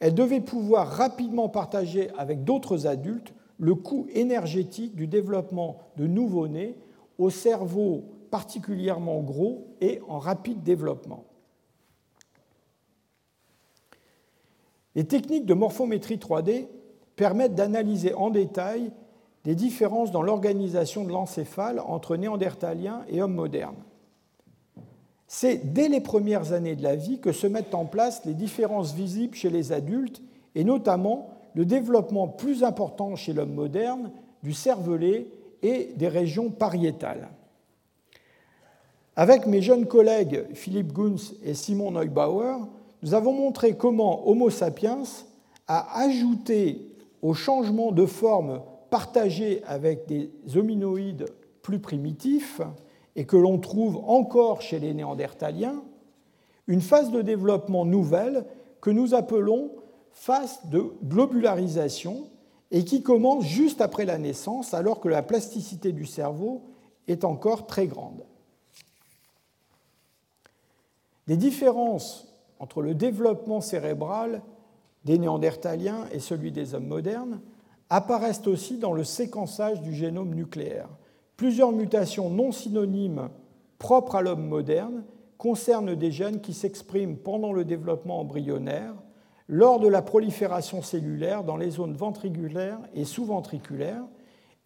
elle 0.00 0.14
devait 0.14 0.40
pouvoir 0.40 0.88
rapidement 0.88 1.48
partager 1.48 2.10
avec 2.16 2.44
d'autres 2.44 2.86
adultes 2.86 3.32
le 3.58 3.74
coût 3.74 4.06
énergétique 4.10 4.94
du 4.94 5.06
développement 5.06 5.78
de 5.96 6.06
nouveau-nés 6.06 6.76
au 7.18 7.30
cerveau 7.30 8.04
particulièrement 8.30 9.22
gros 9.22 9.74
et 9.80 10.00
en 10.08 10.18
rapide 10.18 10.62
développement. 10.62 11.24
Les 14.94 15.04
techniques 15.04 15.46
de 15.46 15.54
morphométrie 15.54 16.16
3D 16.16 16.68
permettent 17.16 17.54
d'analyser 17.54 18.14
en 18.14 18.30
détail 18.30 18.92
des 19.44 19.54
différences 19.54 20.10
dans 20.10 20.22
l'organisation 20.22 21.04
de 21.04 21.10
l'encéphale 21.10 21.80
entre 21.80 22.16
néandertaliens 22.16 23.04
et 23.08 23.22
hommes 23.22 23.34
modernes. 23.34 23.85
C'est 25.26 25.72
dès 25.72 25.88
les 25.88 26.00
premières 26.00 26.52
années 26.52 26.76
de 26.76 26.82
la 26.82 26.96
vie 26.96 27.18
que 27.18 27.32
se 27.32 27.46
mettent 27.46 27.74
en 27.74 27.84
place 27.84 28.24
les 28.24 28.34
différences 28.34 28.94
visibles 28.94 29.34
chez 29.34 29.50
les 29.50 29.72
adultes 29.72 30.22
et 30.54 30.64
notamment 30.64 31.30
le 31.54 31.64
développement 31.64 32.28
plus 32.28 32.62
important 32.62 33.16
chez 33.16 33.32
l'homme 33.32 33.54
moderne 33.54 34.12
du 34.42 34.52
cervelet 34.52 35.26
et 35.62 35.92
des 35.96 36.08
régions 36.08 36.50
pariétales. 36.50 37.28
Avec 39.16 39.46
mes 39.46 39.62
jeunes 39.62 39.86
collègues 39.86 40.44
Philippe 40.52 40.92
Gunz 40.92 41.34
et 41.42 41.54
Simon 41.54 41.90
Neubauer, 41.90 42.58
nous 43.02 43.14
avons 43.14 43.32
montré 43.32 43.76
comment 43.76 44.28
Homo 44.28 44.50
sapiens 44.50 45.02
a 45.66 46.00
ajouté 46.00 46.94
au 47.22 47.34
changement 47.34 47.92
de 47.92 48.06
forme 48.06 48.60
partagé 48.90 49.62
avec 49.66 50.06
des 50.06 50.30
hominoïdes 50.54 51.26
plus 51.62 51.78
primitifs 51.78 52.60
et 53.16 53.24
que 53.24 53.36
l'on 53.36 53.58
trouve 53.58 53.96
encore 54.06 54.60
chez 54.60 54.78
les 54.78 54.94
Néandertaliens, 54.94 55.82
une 56.68 56.82
phase 56.82 57.10
de 57.10 57.22
développement 57.22 57.84
nouvelle 57.84 58.44
que 58.80 58.90
nous 58.90 59.14
appelons 59.14 59.72
phase 60.12 60.60
de 60.66 60.92
globularisation 61.04 62.28
et 62.70 62.84
qui 62.84 63.02
commence 63.02 63.44
juste 63.44 63.80
après 63.80 64.04
la 64.04 64.18
naissance 64.18 64.74
alors 64.74 65.00
que 65.00 65.08
la 65.08 65.22
plasticité 65.22 65.92
du 65.92 66.06
cerveau 66.06 66.62
est 67.08 67.24
encore 67.24 67.66
très 67.66 67.86
grande. 67.86 68.24
Des 71.26 71.36
différences 71.36 72.28
entre 72.58 72.82
le 72.82 72.94
développement 72.94 73.60
cérébral 73.60 74.42
des 75.04 75.18
néandertaliens 75.18 76.06
et 76.12 76.20
celui 76.20 76.52
des 76.52 76.74
hommes 76.74 76.86
modernes 76.86 77.40
apparaissent 77.90 78.46
aussi 78.46 78.78
dans 78.78 78.92
le 78.92 79.04
séquençage 79.04 79.80
du 79.80 79.94
génome 79.94 80.34
nucléaire. 80.34 80.88
Plusieurs 81.36 81.72
mutations 81.72 82.30
non 82.30 82.52
synonymes 82.52 83.28
propres 83.78 84.16
à 84.16 84.22
l'homme 84.22 84.46
moderne 84.46 85.04
concernent 85.38 85.94
des 85.94 86.10
gènes 86.10 86.40
qui 86.40 86.54
s'expriment 86.54 87.16
pendant 87.16 87.52
le 87.52 87.64
développement 87.64 88.20
embryonnaire, 88.20 88.94
lors 89.48 89.78
de 89.78 89.88
la 89.88 90.02
prolifération 90.02 90.82
cellulaire 90.82 91.44
dans 91.44 91.56
les 91.56 91.70
zones 91.70 91.94
ventriculaires 91.94 92.80
et 92.94 93.04
sous-ventriculaires, 93.04 94.04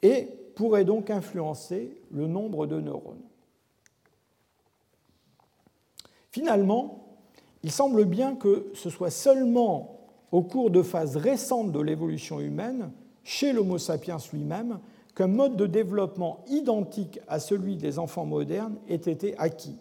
et 0.03 0.29
pourraient 0.55 0.85
donc 0.85 1.11
influencer 1.11 1.97
le 2.11 2.27
nombre 2.27 2.67
de 2.67 2.81
neurones. 2.81 3.23
Finalement, 6.31 7.19
il 7.63 7.73
semble 7.73 8.05
bien 8.05 8.37
que 8.37 8.71
ce 8.75 8.89
soit 8.89 9.11
seulement 9.11 9.99
au 10.33 10.43
cours 10.43 10.71
de 10.71 10.83
phases 10.83 11.17
récentes 11.17 11.73
de 11.73 11.81
l'évolution 11.81 12.41
humaine, 12.41 12.93
chez 13.25 13.53
l'Homo 13.53 13.79
sapiens 13.79 14.19
lui-même, 14.33 14.79
qu'un 15.13 15.27
mode 15.27 15.57
de 15.57 15.67
développement 15.67 16.45
identique 16.49 17.21
à 17.29 17.39
celui 17.39 17.77
des 17.77 17.99
enfants 17.99 18.27
modernes 18.27 18.77
ait 18.89 18.95
été 18.95 19.37
acquis. 19.39 19.77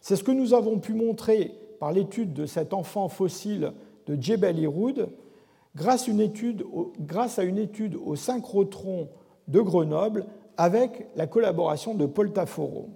C'est 0.00 0.16
ce 0.16 0.24
que 0.24 0.32
nous 0.32 0.54
avons 0.54 0.78
pu 0.78 0.94
montrer 0.94 1.52
par 1.80 1.92
l'étude 1.92 2.32
de 2.32 2.46
cet 2.46 2.72
enfant 2.72 3.08
fossile 3.08 3.72
de 4.06 4.20
Jebel 4.20 4.58
Iroud, 4.58 5.08
grâce, 5.74 6.08
grâce, 7.00 7.38
à 7.38 7.44
une 7.44 7.58
étude 7.58 7.96
au 8.04 8.16
synchrotron 8.16 9.08
de 9.48 9.60
Grenoble 9.60 10.26
avec 10.56 11.08
la 11.16 11.26
collaboration 11.26 11.94
de 11.94 12.06
Paul 12.06 12.32
Taforo. 12.32 12.88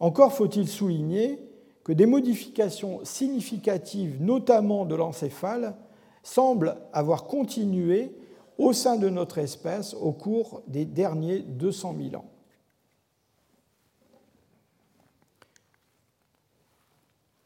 Encore 0.00 0.32
faut-il 0.32 0.68
souligner 0.68 1.38
que 1.82 1.92
des 1.92 2.06
modifications 2.06 3.00
significatives, 3.04 4.22
notamment 4.22 4.84
de 4.84 4.94
l'encéphale, 4.94 5.76
semblent 6.22 6.76
avoir 6.92 7.24
continué 7.24 8.12
au 8.58 8.72
sein 8.72 8.96
de 8.96 9.08
notre 9.08 9.38
espèce 9.38 9.94
au 9.94 10.12
cours 10.12 10.62
des 10.66 10.84
derniers 10.84 11.40
200 11.40 11.94
000 12.10 12.16
ans. 12.16 12.26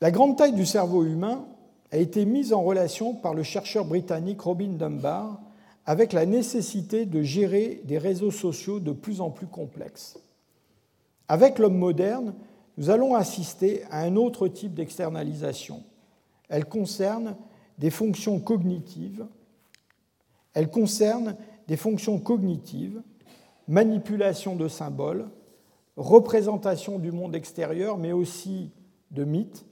La 0.01 0.11
grande 0.11 0.37
taille 0.37 0.53
du 0.53 0.67
cerveau 0.67 1.05
humain 1.05 1.45
a 1.91 1.97
été 1.97 2.25
mise 2.25 2.53
en 2.53 2.63
relation 2.63 3.15
par 3.15 3.35
le 3.35 3.43
chercheur 3.43 3.85
britannique 3.85 4.41
Robin 4.41 4.75
Dunbar 4.75 5.41
avec 5.87 6.13
la 6.13 6.27
nécessité 6.27 7.07
de 7.07 7.23
gérer 7.23 7.81
des 7.85 7.99
réseaux 7.99 8.31
sociaux 8.31 8.79
de 8.79 8.93
plus 8.93 9.21
en 9.21 9.31
plus 9.31 9.47
complexes. 9.47 10.19
Avec 11.29 11.59
l'homme 11.59 11.79
moderne, 11.79 12.35
nous 12.77 12.91
allons 12.91 13.15
assister 13.15 13.85
à 13.91 14.03
un 14.03 14.15
autre 14.17 14.49
type 14.49 14.75
d'externalisation. 14.75 15.83
Elle 16.49 16.67
concerne 16.67 17.37
des 17.79 17.91
fonctions 17.91 18.39
cognitives. 18.39 19.27
Elle 20.59 20.71
concerne 20.71 21.37
des 21.69 21.77
fonctions 21.77 22.19
cognitives, 22.19 23.01
manipulation 23.69 24.57
de 24.57 24.67
symboles, 24.67 25.29
représentation 25.97 26.99
du 26.99 27.13
monde 27.13 27.37
extérieur, 27.37 27.97
mais 27.97 28.11
aussi 28.11 28.73
de 29.13 29.23
mythes, 29.23 29.65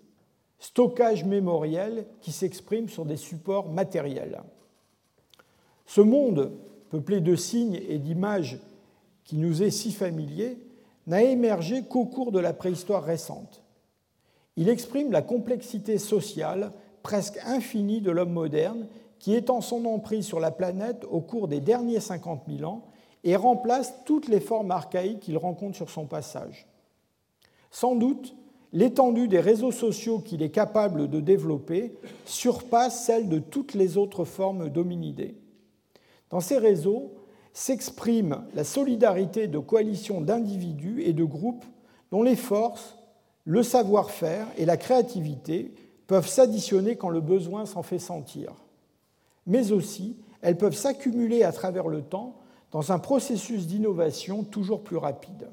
stockage 0.60 1.24
mémoriel 1.24 2.06
qui 2.20 2.30
s'exprime 2.30 2.88
sur 2.88 3.04
des 3.04 3.16
supports 3.16 3.68
matériels. 3.68 4.44
Ce 5.86 6.00
monde, 6.00 6.52
peuplé 6.88 7.20
de 7.20 7.34
signes 7.34 7.82
et 7.88 7.98
d'images 7.98 8.60
qui 9.24 9.38
nous 9.38 9.64
est 9.64 9.72
si 9.72 9.90
familier, 9.90 10.56
n'a 11.08 11.24
émergé 11.24 11.82
qu'au 11.82 12.04
cours 12.04 12.30
de 12.30 12.38
la 12.38 12.52
préhistoire 12.52 13.02
récente. 13.02 13.60
Il 14.54 14.68
exprime 14.68 15.10
la 15.10 15.22
complexité 15.22 15.98
sociale 15.98 16.70
presque 17.02 17.40
infinie 17.44 18.00
de 18.00 18.12
l'homme 18.12 18.32
moderne 18.32 18.86
qui 19.18 19.34
étend 19.34 19.60
son 19.60 19.84
emprise 19.84 20.26
sur 20.26 20.40
la 20.40 20.50
planète 20.50 21.04
au 21.10 21.20
cours 21.20 21.48
des 21.48 21.60
derniers 21.60 22.00
50 22.00 22.42
000 22.48 22.70
ans 22.70 22.82
et 23.24 23.36
remplace 23.36 23.94
toutes 24.04 24.28
les 24.28 24.40
formes 24.40 24.70
archaïques 24.70 25.20
qu'il 25.20 25.38
rencontre 25.38 25.76
sur 25.76 25.90
son 25.90 26.06
passage. 26.06 26.66
Sans 27.70 27.96
doute, 27.96 28.34
l'étendue 28.72 29.28
des 29.28 29.40
réseaux 29.40 29.72
sociaux 29.72 30.20
qu'il 30.20 30.42
est 30.42 30.50
capable 30.50 31.08
de 31.08 31.20
développer 31.20 31.94
surpasse 32.24 33.04
celle 33.04 33.28
de 33.28 33.38
toutes 33.38 33.74
les 33.74 33.96
autres 33.96 34.24
formes 34.24 34.68
d'hominidés. 34.68 35.36
Dans 36.30 36.40
ces 36.40 36.58
réseaux, 36.58 37.12
s'exprime 37.52 38.44
la 38.54 38.64
solidarité 38.64 39.48
de 39.48 39.58
coalitions 39.58 40.20
d'individus 40.20 41.02
et 41.02 41.14
de 41.14 41.24
groupes 41.24 41.64
dont 42.10 42.22
les 42.22 42.36
forces, 42.36 42.98
le 43.44 43.62
savoir-faire 43.62 44.46
et 44.58 44.66
la 44.66 44.76
créativité 44.76 45.72
peuvent 46.06 46.28
s'additionner 46.28 46.96
quand 46.96 47.08
le 47.08 47.22
besoin 47.22 47.64
s'en 47.64 47.82
fait 47.82 47.98
sentir. 47.98 48.52
Mais 49.46 49.72
aussi, 49.72 50.16
elles 50.42 50.58
peuvent 50.58 50.76
s'accumuler 50.76 51.42
à 51.42 51.52
travers 51.52 51.88
le 51.88 52.02
temps 52.02 52.36
dans 52.72 52.92
un 52.92 52.98
processus 52.98 53.66
d'innovation 53.66 54.44
toujours 54.44 54.82
plus 54.82 54.96
rapide. 54.96 55.48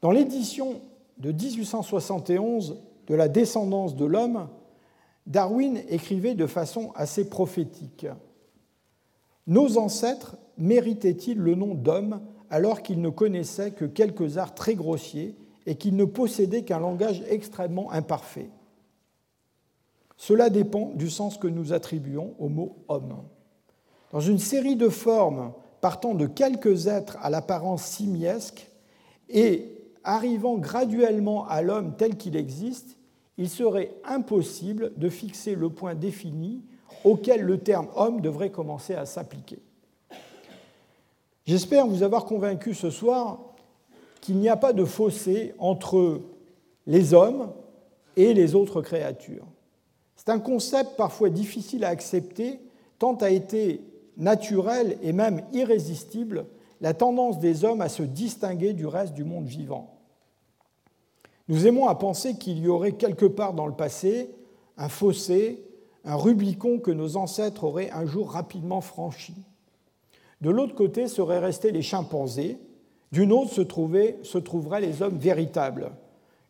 Dans 0.00 0.10
l'édition 0.10 0.80
de 1.18 1.32
1871 1.32 2.78
de 3.06 3.14
La 3.14 3.28
descendance 3.28 3.96
de 3.96 4.04
l'homme, 4.04 4.48
Darwin 5.26 5.82
écrivait 5.88 6.34
de 6.34 6.46
façon 6.46 6.92
assez 6.94 7.28
prophétique. 7.28 8.06
Nos 9.46 9.78
ancêtres 9.78 10.36
méritaient-ils 10.58 11.38
le 11.38 11.54
nom 11.54 11.74
d'homme 11.74 12.20
alors 12.50 12.82
qu'ils 12.82 13.00
ne 13.00 13.10
connaissaient 13.10 13.72
que 13.72 13.84
quelques 13.84 14.38
arts 14.38 14.54
très 14.54 14.74
grossiers 14.74 15.36
et 15.66 15.76
qu'ils 15.76 15.96
ne 15.96 16.04
possédaient 16.04 16.62
qu'un 16.62 16.78
langage 16.78 17.22
extrêmement 17.28 17.90
imparfait? 17.90 18.50
Cela 20.16 20.50
dépend 20.50 20.92
du 20.94 21.10
sens 21.10 21.36
que 21.36 21.46
nous 21.46 21.72
attribuons 21.72 22.34
au 22.38 22.48
mot 22.48 22.76
homme. 22.88 23.16
Dans 24.12 24.20
une 24.20 24.38
série 24.38 24.76
de 24.76 24.88
formes 24.88 25.52
partant 25.80 26.14
de 26.14 26.26
quelques 26.26 26.86
êtres 26.86 27.18
à 27.20 27.30
l'apparence 27.30 27.84
simiesque 27.84 28.70
et 29.28 29.72
arrivant 30.04 30.56
graduellement 30.56 31.46
à 31.46 31.62
l'homme 31.62 31.94
tel 31.96 32.16
qu'il 32.16 32.36
existe, 32.36 32.96
il 33.38 33.50
serait 33.50 33.92
impossible 34.04 34.92
de 34.96 35.08
fixer 35.08 35.54
le 35.54 35.68
point 35.68 35.94
défini 35.94 36.62
auquel 37.04 37.42
le 37.42 37.58
terme 37.58 37.88
homme 37.94 38.20
devrait 38.20 38.50
commencer 38.50 38.94
à 38.94 39.04
s'appliquer. 39.04 39.58
J'espère 41.44 41.86
vous 41.86 42.02
avoir 42.02 42.24
convaincu 42.24 42.74
ce 42.74 42.90
soir 42.90 43.38
qu'il 44.20 44.38
n'y 44.38 44.48
a 44.48 44.56
pas 44.56 44.72
de 44.72 44.84
fossé 44.84 45.54
entre 45.58 46.20
les 46.86 47.14
hommes 47.14 47.52
et 48.16 48.34
les 48.34 48.54
autres 48.54 48.80
créatures. 48.82 49.46
C'est 50.26 50.32
un 50.32 50.40
concept 50.40 50.96
parfois 50.96 51.30
difficile 51.30 51.84
à 51.84 51.88
accepter, 51.88 52.58
tant 52.98 53.14
a 53.14 53.30
été 53.30 53.80
naturel 54.16 54.98
et 55.02 55.12
même 55.12 55.42
irrésistible 55.52 56.46
la 56.80 56.94
tendance 56.94 57.38
des 57.38 57.64
hommes 57.64 57.80
à 57.80 57.88
se 57.88 58.02
distinguer 58.02 58.72
du 58.72 58.86
reste 58.86 59.14
du 59.14 59.22
monde 59.22 59.46
vivant. 59.46 59.94
Nous 61.48 61.68
aimons 61.68 61.86
à 61.86 61.94
penser 61.94 62.34
qu'il 62.34 62.58
y 62.58 62.66
aurait 62.66 62.92
quelque 62.92 63.26
part 63.26 63.54
dans 63.54 63.68
le 63.68 63.74
passé 63.74 64.34
un 64.76 64.88
fossé, 64.88 65.64
un 66.04 66.16
Rubicon 66.16 66.80
que 66.80 66.90
nos 66.90 67.16
ancêtres 67.16 67.62
auraient 67.62 67.90
un 67.92 68.04
jour 68.04 68.32
rapidement 68.32 68.80
franchi. 68.80 69.34
De 70.40 70.50
l'autre 70.50 70.74
côté 70.74 71.06
seraient 71.06 71.38
restés 71.38 71.70
les 71.70 71.82
chimpanzés, 71.82 72.58
d'une 73.12 73.30
autre 73.30 73.52
se, 73.52 73.62
se 73.62 74.38
trouveraient 74.38 74.80
les 74.80 75.02
hommes 75.02 75.18
véritables, 75.18 75.92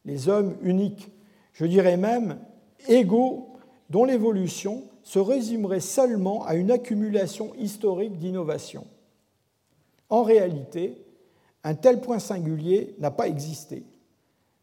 les 0.07 0.31
hommes 0.31 0.57
uniques, 0.63 1.11
je 1.53 1.67
dirais 1.67 1.99
même 1.99 2.39
égaux, 2.89 3.51
dont 3.91 4.05
l'évolution 4.05 4.85
se 5.03 5.19
résumerait 5.19 5.81
seulement 5.81 6.45
à 6.45 6.55
une 6.55 6.71
accumulation 6.71 7.53
historique 7.59 8.19
d'innovations. 8.19 8.87
En 10.09 10.23
réalité, 10.23 10.99
un 11.65 11.75
tel 11.75 12.01
point 12.01 12.19
singulier 12.19 12.95
n'a 12.99 13.11
pas 13.11 13.29
existé. 13.29 13.85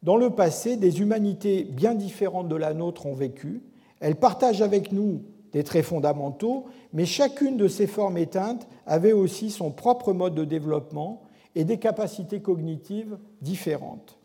Dans 0.03 0.17
le 0.17 0.29
passé, 0.29 0.75
des 0.75 0.99
humanités 0.99 1.63
bien 1.63 1.95
différentes 1.95 2.49
de 2.49 2.55
la 2.55 2.73
nôtre 2.73 3.05
ont 3.05 3.13
vécu. 3.13 3.61
Elles 3.99 4.17
partagent 4.17 4.61
avec 4.61 4.91
nous 4.91 5.21
des 5.53 5.63
traits 5.63 5.85
fondamentaux, 5.85 6.65
mais 6.91 7.05
chacune 7.05 7.57
de 7.57 7.67
ces 7.67 7.87
formes 7.87 8.17
éteintes 8.17 8.67
avait 8.85 9.13
aussi 9.13 9.49
son 9.49 9.71
propre 9.71 10.11
mode 10.11 10.35
de 10.35 10.43
développement 10.43 11.23
et 11.55 11.63
des 11.63 11.77
capacités 11.77 12.41
cognitives 12.41 13.17
différentes. 13.41 14.17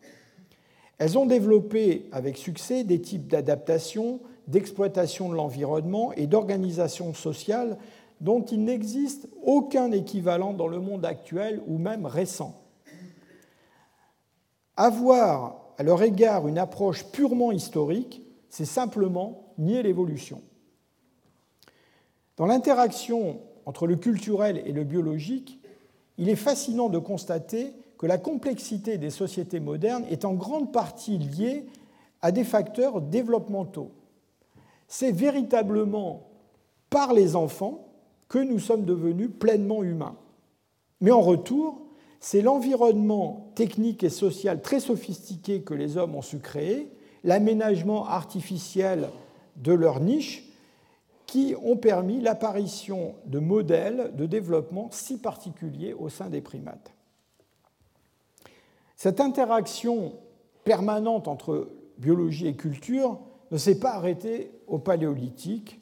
Elles 0.99 1.17
ont 1.17 1.27
développé 1.27 2.07
avec 2.11 2.37
succès 2.37 2.83
des 2.83 3.01
types 3.01 3.29
d'adaptation, 3.29 4.21
d'exploitation 4.49 5.29
de 5.29 5.35
l'environnement 5.35 6.13
et 6.15 6.27
d'organisation 6.27 7.15
sociale 7.15 7.79
dont 8.21 8.43
il 8.43 8.65
n'existe 8.65 9.29
aucun 9.45 9.93
équivalent 9.93 10.53
dans 10.53 10.67
le 10.67 10.81
monde 10.81 11.05
actuel 11.05 11.63
ou 11.69 11.79
même 11.79 12.07
récent. 12.07 12.61
Avoir 14.77 15.61
à 15.79 15.83
leur 15.83 16.03
égard 16.03 16.49
une 16.49 16.59
approche 16.59 17.05
purement 17.07 17.53
historique, 17.53 18.23
c'est 18.49 18.65
simplement 18.65 19.53
nier 19.59 19.83
l'évolution. 19.83 20.43
Dans 22.37 22.47
l'interaction 22.47 23.41
entre 23.67 23.87
le 23.87 23.97
culturel 23.97 24.63
et 24.65 24.73
le 24.73 24.85
biologique, 24.85 25.61
il 26.17 26.29
est 26.29 26.37
fascinant 26.37 26.89
de 26.89 26.99
constater 26.99 27.73
que 27.99 28.07
la 28.07 28.19
complexité 28.19 28.97
des 28.99 29.11
sociétés 29.11 29.61
modernes 29.61 30.05
est 30.11 30.25
en 30.25 30.35
grande 30.35 30.73
partie 30.73 31.19
liée 31.19 31.67
à 32.23 32.33
des 32.33 32.45
facteurs 32.45 33.01
développementaux. 33.01 33.93
C'est 34.89 35.13
véritablement 35.13 36.31
par 36.91 37.13
les 37.13 37.37
enfants 37.37 37.87
que 38.29 38.39
nous 38.39 38.59
sommes 38.59 38.85
devenus 38.85 39.31
pleinement 39.39 39.83
humains. 39.83 40.17
Mais 41.01 41.11
en 41.11 41.21
retour, 41.21 41.83
c'est 42.21 42.43
l'environnement 42.43 43.53
technique 43.55 44.03
et 44.03 44.11
social 44.11 44.61
très 44.61 44.81
sophistiqué 44.81 45.63
que 45.63 45.75
les 45.75 45.97
hommes 45.97 46.17
ont 46.17 46.23
su 46.23 46.39
créer, 46.39 46.91
l'aménagement 47.25 48.07
artificiel 48.07 49.09
de 49.57 49.73
leur 49.73 50.01
niche, 50.01 50.45
qui 51.27 51.55
ont 51.63 51.77
permis 51.77 52.21
l'apparition 52.21 53.15
de 53.27 53.39
modèles 53.39 54.13
de 54.17 54.25
développement 54.25 54.89
si 54.91 55.19
particuliers 55.19 55.93
au 55.93 56.09
sein 56.09 56.31
des 56.31 56.41
primates. 56.41 56.93
Cette 58.97 59.21
interaction 59.21 60.15
permanente 60.65 61.29
entre 61.29 61.69
biologie 61.99 62.47
et 62.47 62.57
culture 62.57 63.21
ne 63.51 63.59
s'est 63.59 63.79
pas 63.79 63.93
arrêtée 63.93 64.51
au 64.69 64.79
paléolithique, 64.79 65.81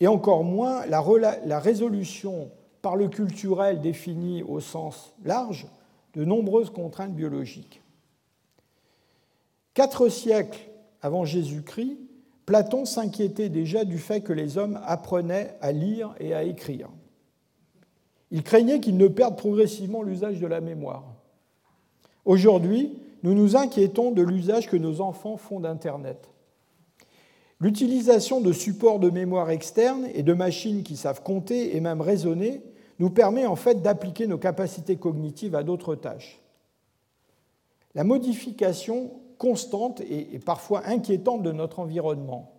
et 0.00 0.08
encore 0.08 0.42
moins 0.42 0.84
la, 0.86 1.58
résolution 1.60 2.50
par 2.82 2.96
le 2.96 3.08
culturel 3.08 3.80
défini 3.80 4.42
au 4.42 4.58
sens 4.58 5.14
large 5.24 5.66
de 6.14 6.24
nombreuses 6.24 6.70
contraintes 6.70 7.14
biologiques. 7.14 7.80
Quatre 9.74 10.08
siècles 10.08 10.58
avant 11.00 11.24
Jésus-Christ, 11.24 11.98
Platon 12.46 12.84
s'inquiétait 12.84 13.48
déjà 13.48 13.84
du 13.84 13.98
fait 13.98 14.20
que 14.20 14.32
les 14.32 14.58
hommes 14.58 14.80
apprenaient 14.84 15.56
à 15.60 15.70
lire 15.70 16.14
et 16.18 16.34
à 16.34 16.42
écrire. 16.42 16.88
Il 18.32 18.42
craignait 18.42 18.80
qu'ils 18.80 18.96
ne 18.96 19.08
perdent 19.08 19.36
progressivement 19.36 20.02
l'usage 20.02 20.40
de 20.40 20.46
la 20.46 20.60
mémoire. 20.60 21.04
Aujourd'hui, 22.24 22.98
nous 23.22 23.34
nous 23.34 23.56
inquiétons 23.56 24.10
de 24.10 24.22
l'usage 24.22 24.68
que 24.68 24.76
nos 24.76 25.00
enfants 25.00 25.36
font 25.36 25.60
d'Internet. 25.60 26.28
L'utilisation 27.62 28.40
de 28.40 28.52
supports 28.52 28.98
de 28.98 29.08
mémoire 29.08 29.48
externes 29.50 30.08
et 30.14 30.24
de 30.24 30.32
machines 30.32 30.82
qui 30.82 30.96
savent 30.96 31.22
compter 31.22 31.76
et 31.76 31.80
même 31.80 32.00
raisonner 32.00 32.60
nous 32.98 33.08
permet 33.08 33.46
en 33.46 33.54
fait 33.54 33.82
d'appliquer 33.82 34.26
nos 34.26 34.36
capacités 34.36 34.96
cognitives 34.96 35.54
à 35.54 35.62
d'autres 35.62 35.94
tâches. 35.94 36.40
La 37.94 38.02
modification 38.02 39.12
constante 39.38 40.00
et 40.00 40.40
parfois 40.44 40.88
inquiétante 40.88 41.44
de 41.44 41.52
notre 41.52 41.78
environnement, 41.78 42.50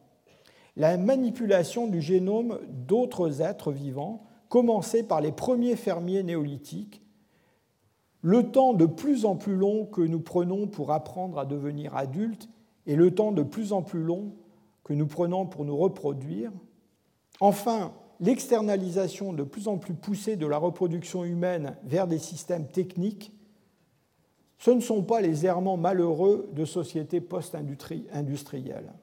la 0.78 0.96
manipulation 0.96 1.88
du 1.88 2.02
génome 2.02 2.60
d'autres 2.70 3.42
êtres 3.42 3.74
vivants, 3.74 4.24
commencé 4.48 5.04
par 5.04 5.20
les 5.20 5.34
premiers 5.34 5.76
fermiers 5.76 6.24
néolithiques, 6.24 7.02
le 8.22 8.52
temps 8.52 8.74
de 8.74 8.86
plus 8.86 9.26
en 9.26 9.36
plus 9.36 9.58
long 9.58 9.86
que 9.86 10.00
nous 10.02 10.22
prenons 10.22 10.66
pour 10.68 10.94
apprendre 10.94 11.40
à 11.40 11.46
devenir 11.46 11.94
adultes 11.94 12.48
et 12.88 12.96
le 12.96 13.14
temps 13.14 13.34
de 13.34 13.44
plus 13.44 13.74
en 13.74 13.82
plus 13.82 14.02
long 14.02 14.32
que 14.84 14.94
nous 14.94 15.08
prenons 15.08 15.46
pour 15.46 15.66
nous 15.66 15.78
reproduire, 15.78 16.52
enfin 17.40 17.94
l'externalisation 18.20 19.34
de 19.34 19.44
plus 19.44 19.68
en 19.68 19.78
plus 19.78 19.94
poussée 19.94 20.36
de 20.36 20.48
la 20.48 20.58
reproduction 20.58 21.24
humaine 21.24 21.76
vers 21.84 22.08
des 22.08 22.20
systèmes 22.20 22.68
techniques, 22.68 23.32
ce 24.58 24.72
ne 24.72 24.80
sont 24.80 25.04
pas 25.04 25.20
les 25.20 25.46
errements 25.46 25.76
malheureux 25.76 26.50
de 26.54 26.64
sociétés 26.64 27.20
post-industrielles. 27.20 28.94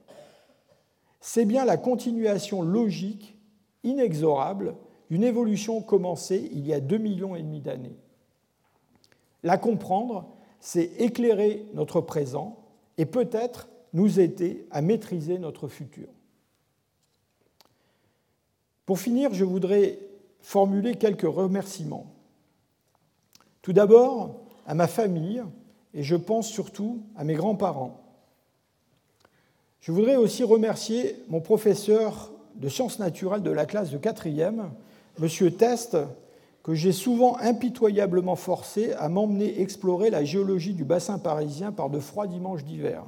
C'est 1.21 1.45
bien 1.45 1.67
la 1.67 1.77
continuation 1.77 2.63
logique, 2.63 3.37
inexorable, 3.85 4.75
d'une 5.11 5.25
évolution 5.25 5.83
commencée 5.83 6.49
il 6.53 6.67
y 6.67 6.73
a 6.73 6.81
deux 6.81 6.99
millions 6.99 7.37
et 7.37 7.43
demi 7.43 7.61
d'années. 7.61 7.99
La 9.43 9.59
comprendre, 9.59 10.31
c'est 10.61 10.93
éclairer 10.99 11.67
notre 11.75 12.01
présent 12.01 12.59
et 12.97 13.07
peut-être 13.07 13.69
nous 13.93 14.21
aider 14.21 14.67
à 14.71 14.83
maîtriser 14.83 15.39
notre 15.39 15.69
futur. 15.69 16.09
Pour 18.87 18.99
finir, 18.99 19.33
je 19.33 19.45
voudrais 19.45 19.99
formuler 20.41 20.97
quelques 20.97 21.23
remerciements. 21.23 22.13
Tout 23.63 23.73
d'abord, 23.73 24.41
à 24.67 24.75
ma 24.75 24.87
famille, 24.87 25.43
et 25.95 26.03
je 26.03 26.17
pense 26.17 26.49
surtout 26.49 27.03
à 27.17 27.25
mes 27.25 27.35
grands-parents. 27.35 28.01
Je 29.81 29.93
voudrais 29.93 30.17
aussi 30.17 30.45
remercier 30.45 31.17
mon 31.29 31.41
professeur 31.41 32.31
de 32.55 32.69
sciences 32.69 32.99
naturelles 32.99 33.43
de 33.43 33.51
la 33.51 33.67
classe 33.67 33.91
de 33.91 33.99
quatrième, 33.99 34.71
M. 35.21 35.51
Test, 35.53 35.97
que 36.63 36.75
j'ai 36.75 36.93
souvent 36.93 37.39
impitoyablement 37.39 38.37
forcé 38.37 38.93
à 38.93 39.09
m'emmener 39.09 39.61
explorer 39.61 40.11
la 40.11 40.25
géologie 40.25 40.75
du 40.75 40.85
bassin 40.85 41.19
parisien 41.19 41.73
par 41.73 41.91
de 41.91 41.99
froids 41.99 42.27
dimanches 42.27 42.65
d'hiver. 42.65 43.05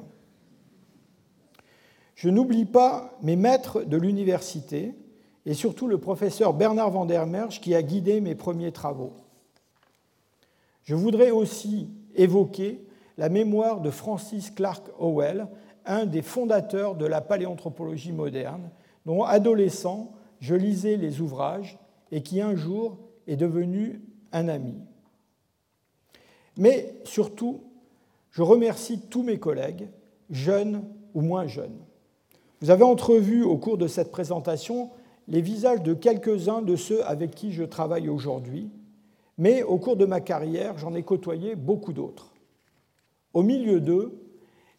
Je 2.15 2.29
n'oublie 2.29 2.65
pas 2.65 3.17
mes 3.23 3.37
maîtres 3.37 3.83
de 3.83 3.97
l'université, 3.97 4.95
et 5.45 5.55
surtout 5.55 5.89
le 5.89 5.99
professeur 5.99 6.55
Bernard 6.55 6.91
van 6.91 7.05
der 7.05 7.27
Merch 7.27 7.61
qui 7.61 7.75
a 7.75 7.83
guidé 7.83 8.21
mes 8.21 8.35
premiers 8.35 8.73
travaux. 8.73 9.13
Je 10.85 10.95
voudrais 10.95 11.31
aussi 11.31 11.89
évoquer 12.15 12.85
la 13.19 13.29
mémoire 13.29 13.81
de 13.81 13.91
Francis 13.91 14.51
Clark 14.51 14.89
Howell, 14.99 15.49
un 15.85 16.07
des 16.07 16.23
fondateurs 16.23 16.95
de 16.95 17.07
la 17.07 17.21
paléanthropologie 17.21 18.13
moderne, 18.13 18.71
dont 19.05 19.25
adolescent 19.25 20.13
je 20.41 20.55
lisais 20.55 20.97
les 20.97 21.21
ouvrages 21.21 21.79
et 22.11 22.23
qui 22.23 22.41
un 22.41 22.55
jour 22.55 22.99
est 23.27 23.37
devenu 23.37 24.01
un 24.33 24.49
ami. 24.49 24.75
Mais 26.57 26.95
surtout, 27.05 27.63
je 28.31 28.43
remercie 28.43 29.01
tous 29.01 29.23
mes 29.23 29.39
collègues, 29.39 29.89
jeunes 30.31 30.85
ou 31.15 31.21
moins 31.21 31.47
jeunes. 31.47 31.79
Vous 32.63 32.71
avez 32.71 32.85
entrevu 32.85 33.43
au 33.43 33.57
cours 33.57 33.77
de 33.77 33.89
cette 33.89 34.13
présentation 34.13 34.91
les 35.27 35.41
visages 35.41 35.83
de 35.83 35.95
quelques-uns 35.95 36.63
de 36.63 36.77
ceux 36.77 37.05
avec 37.05 37.33
qui 37.33 37.51
je 37.51 37.65
travaille 37.65 38.09
aujourd'hui, 38.09 38.71
mais 39.37 39.65
au 39.65 39.79
cours 39.79 39.97
de 39.97 40.05
ma 40.05 40.21
carrière, 40.21 40.79
j'en 40.79 40.95
ai 40.95 41.03
côtoyé 41.03 41.57
beaucoup 41.57 41.93
d'autres. 41.93 42.33
Au 43.35 43.43
milieu 43.43 43.81
d'eux, 43.81 44.17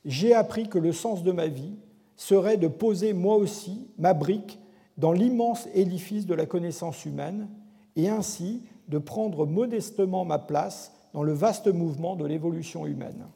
j'ai 0.06 0.34
appris 0.34 0.70
que 0.70 0.80
le 0.80 0.94
sens 0.94 1.24
de 1.24 1.34
ma 1.34 1.48
vie 1.48 1.76
serait 2.16 2.56
de 2.56 2.70
poser 2.70 3.12
moi 3.12 3.36
aussi 3.36 3.90
ma 3.98 4.14
brique 4.14 4.60
dans 4.98 5.12
l'immense 5.12 5.68
édifice 5.74 6.26
de 6.26 6.36
la 6.36 6.46
connaissance 6.46 7.04
humaine 7.04 7.50
et 7.98 8.08
ainsi 8.08 8.64
de 8.88 8.98
prendre 8.98 9.46
modestement 9.46 10.24
ma 10.24 10.40
place 10.40 10.94
dans 11.14 11.24
le 11.24 11.34
vaste 11.34 11.68
mouvement 11.68 12.16
de 12.16 12.26
l'évolution 12.26 12.86
humaine. 12.86 13.28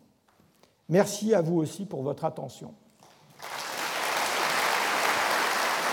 Merci 0.88 1.34
à 1.34 1.42
vous 1.42 1.58
aussi 1.58 1.86
pour 1.86 2.02
votre 2.02 2.24
attention. 2.24 2.74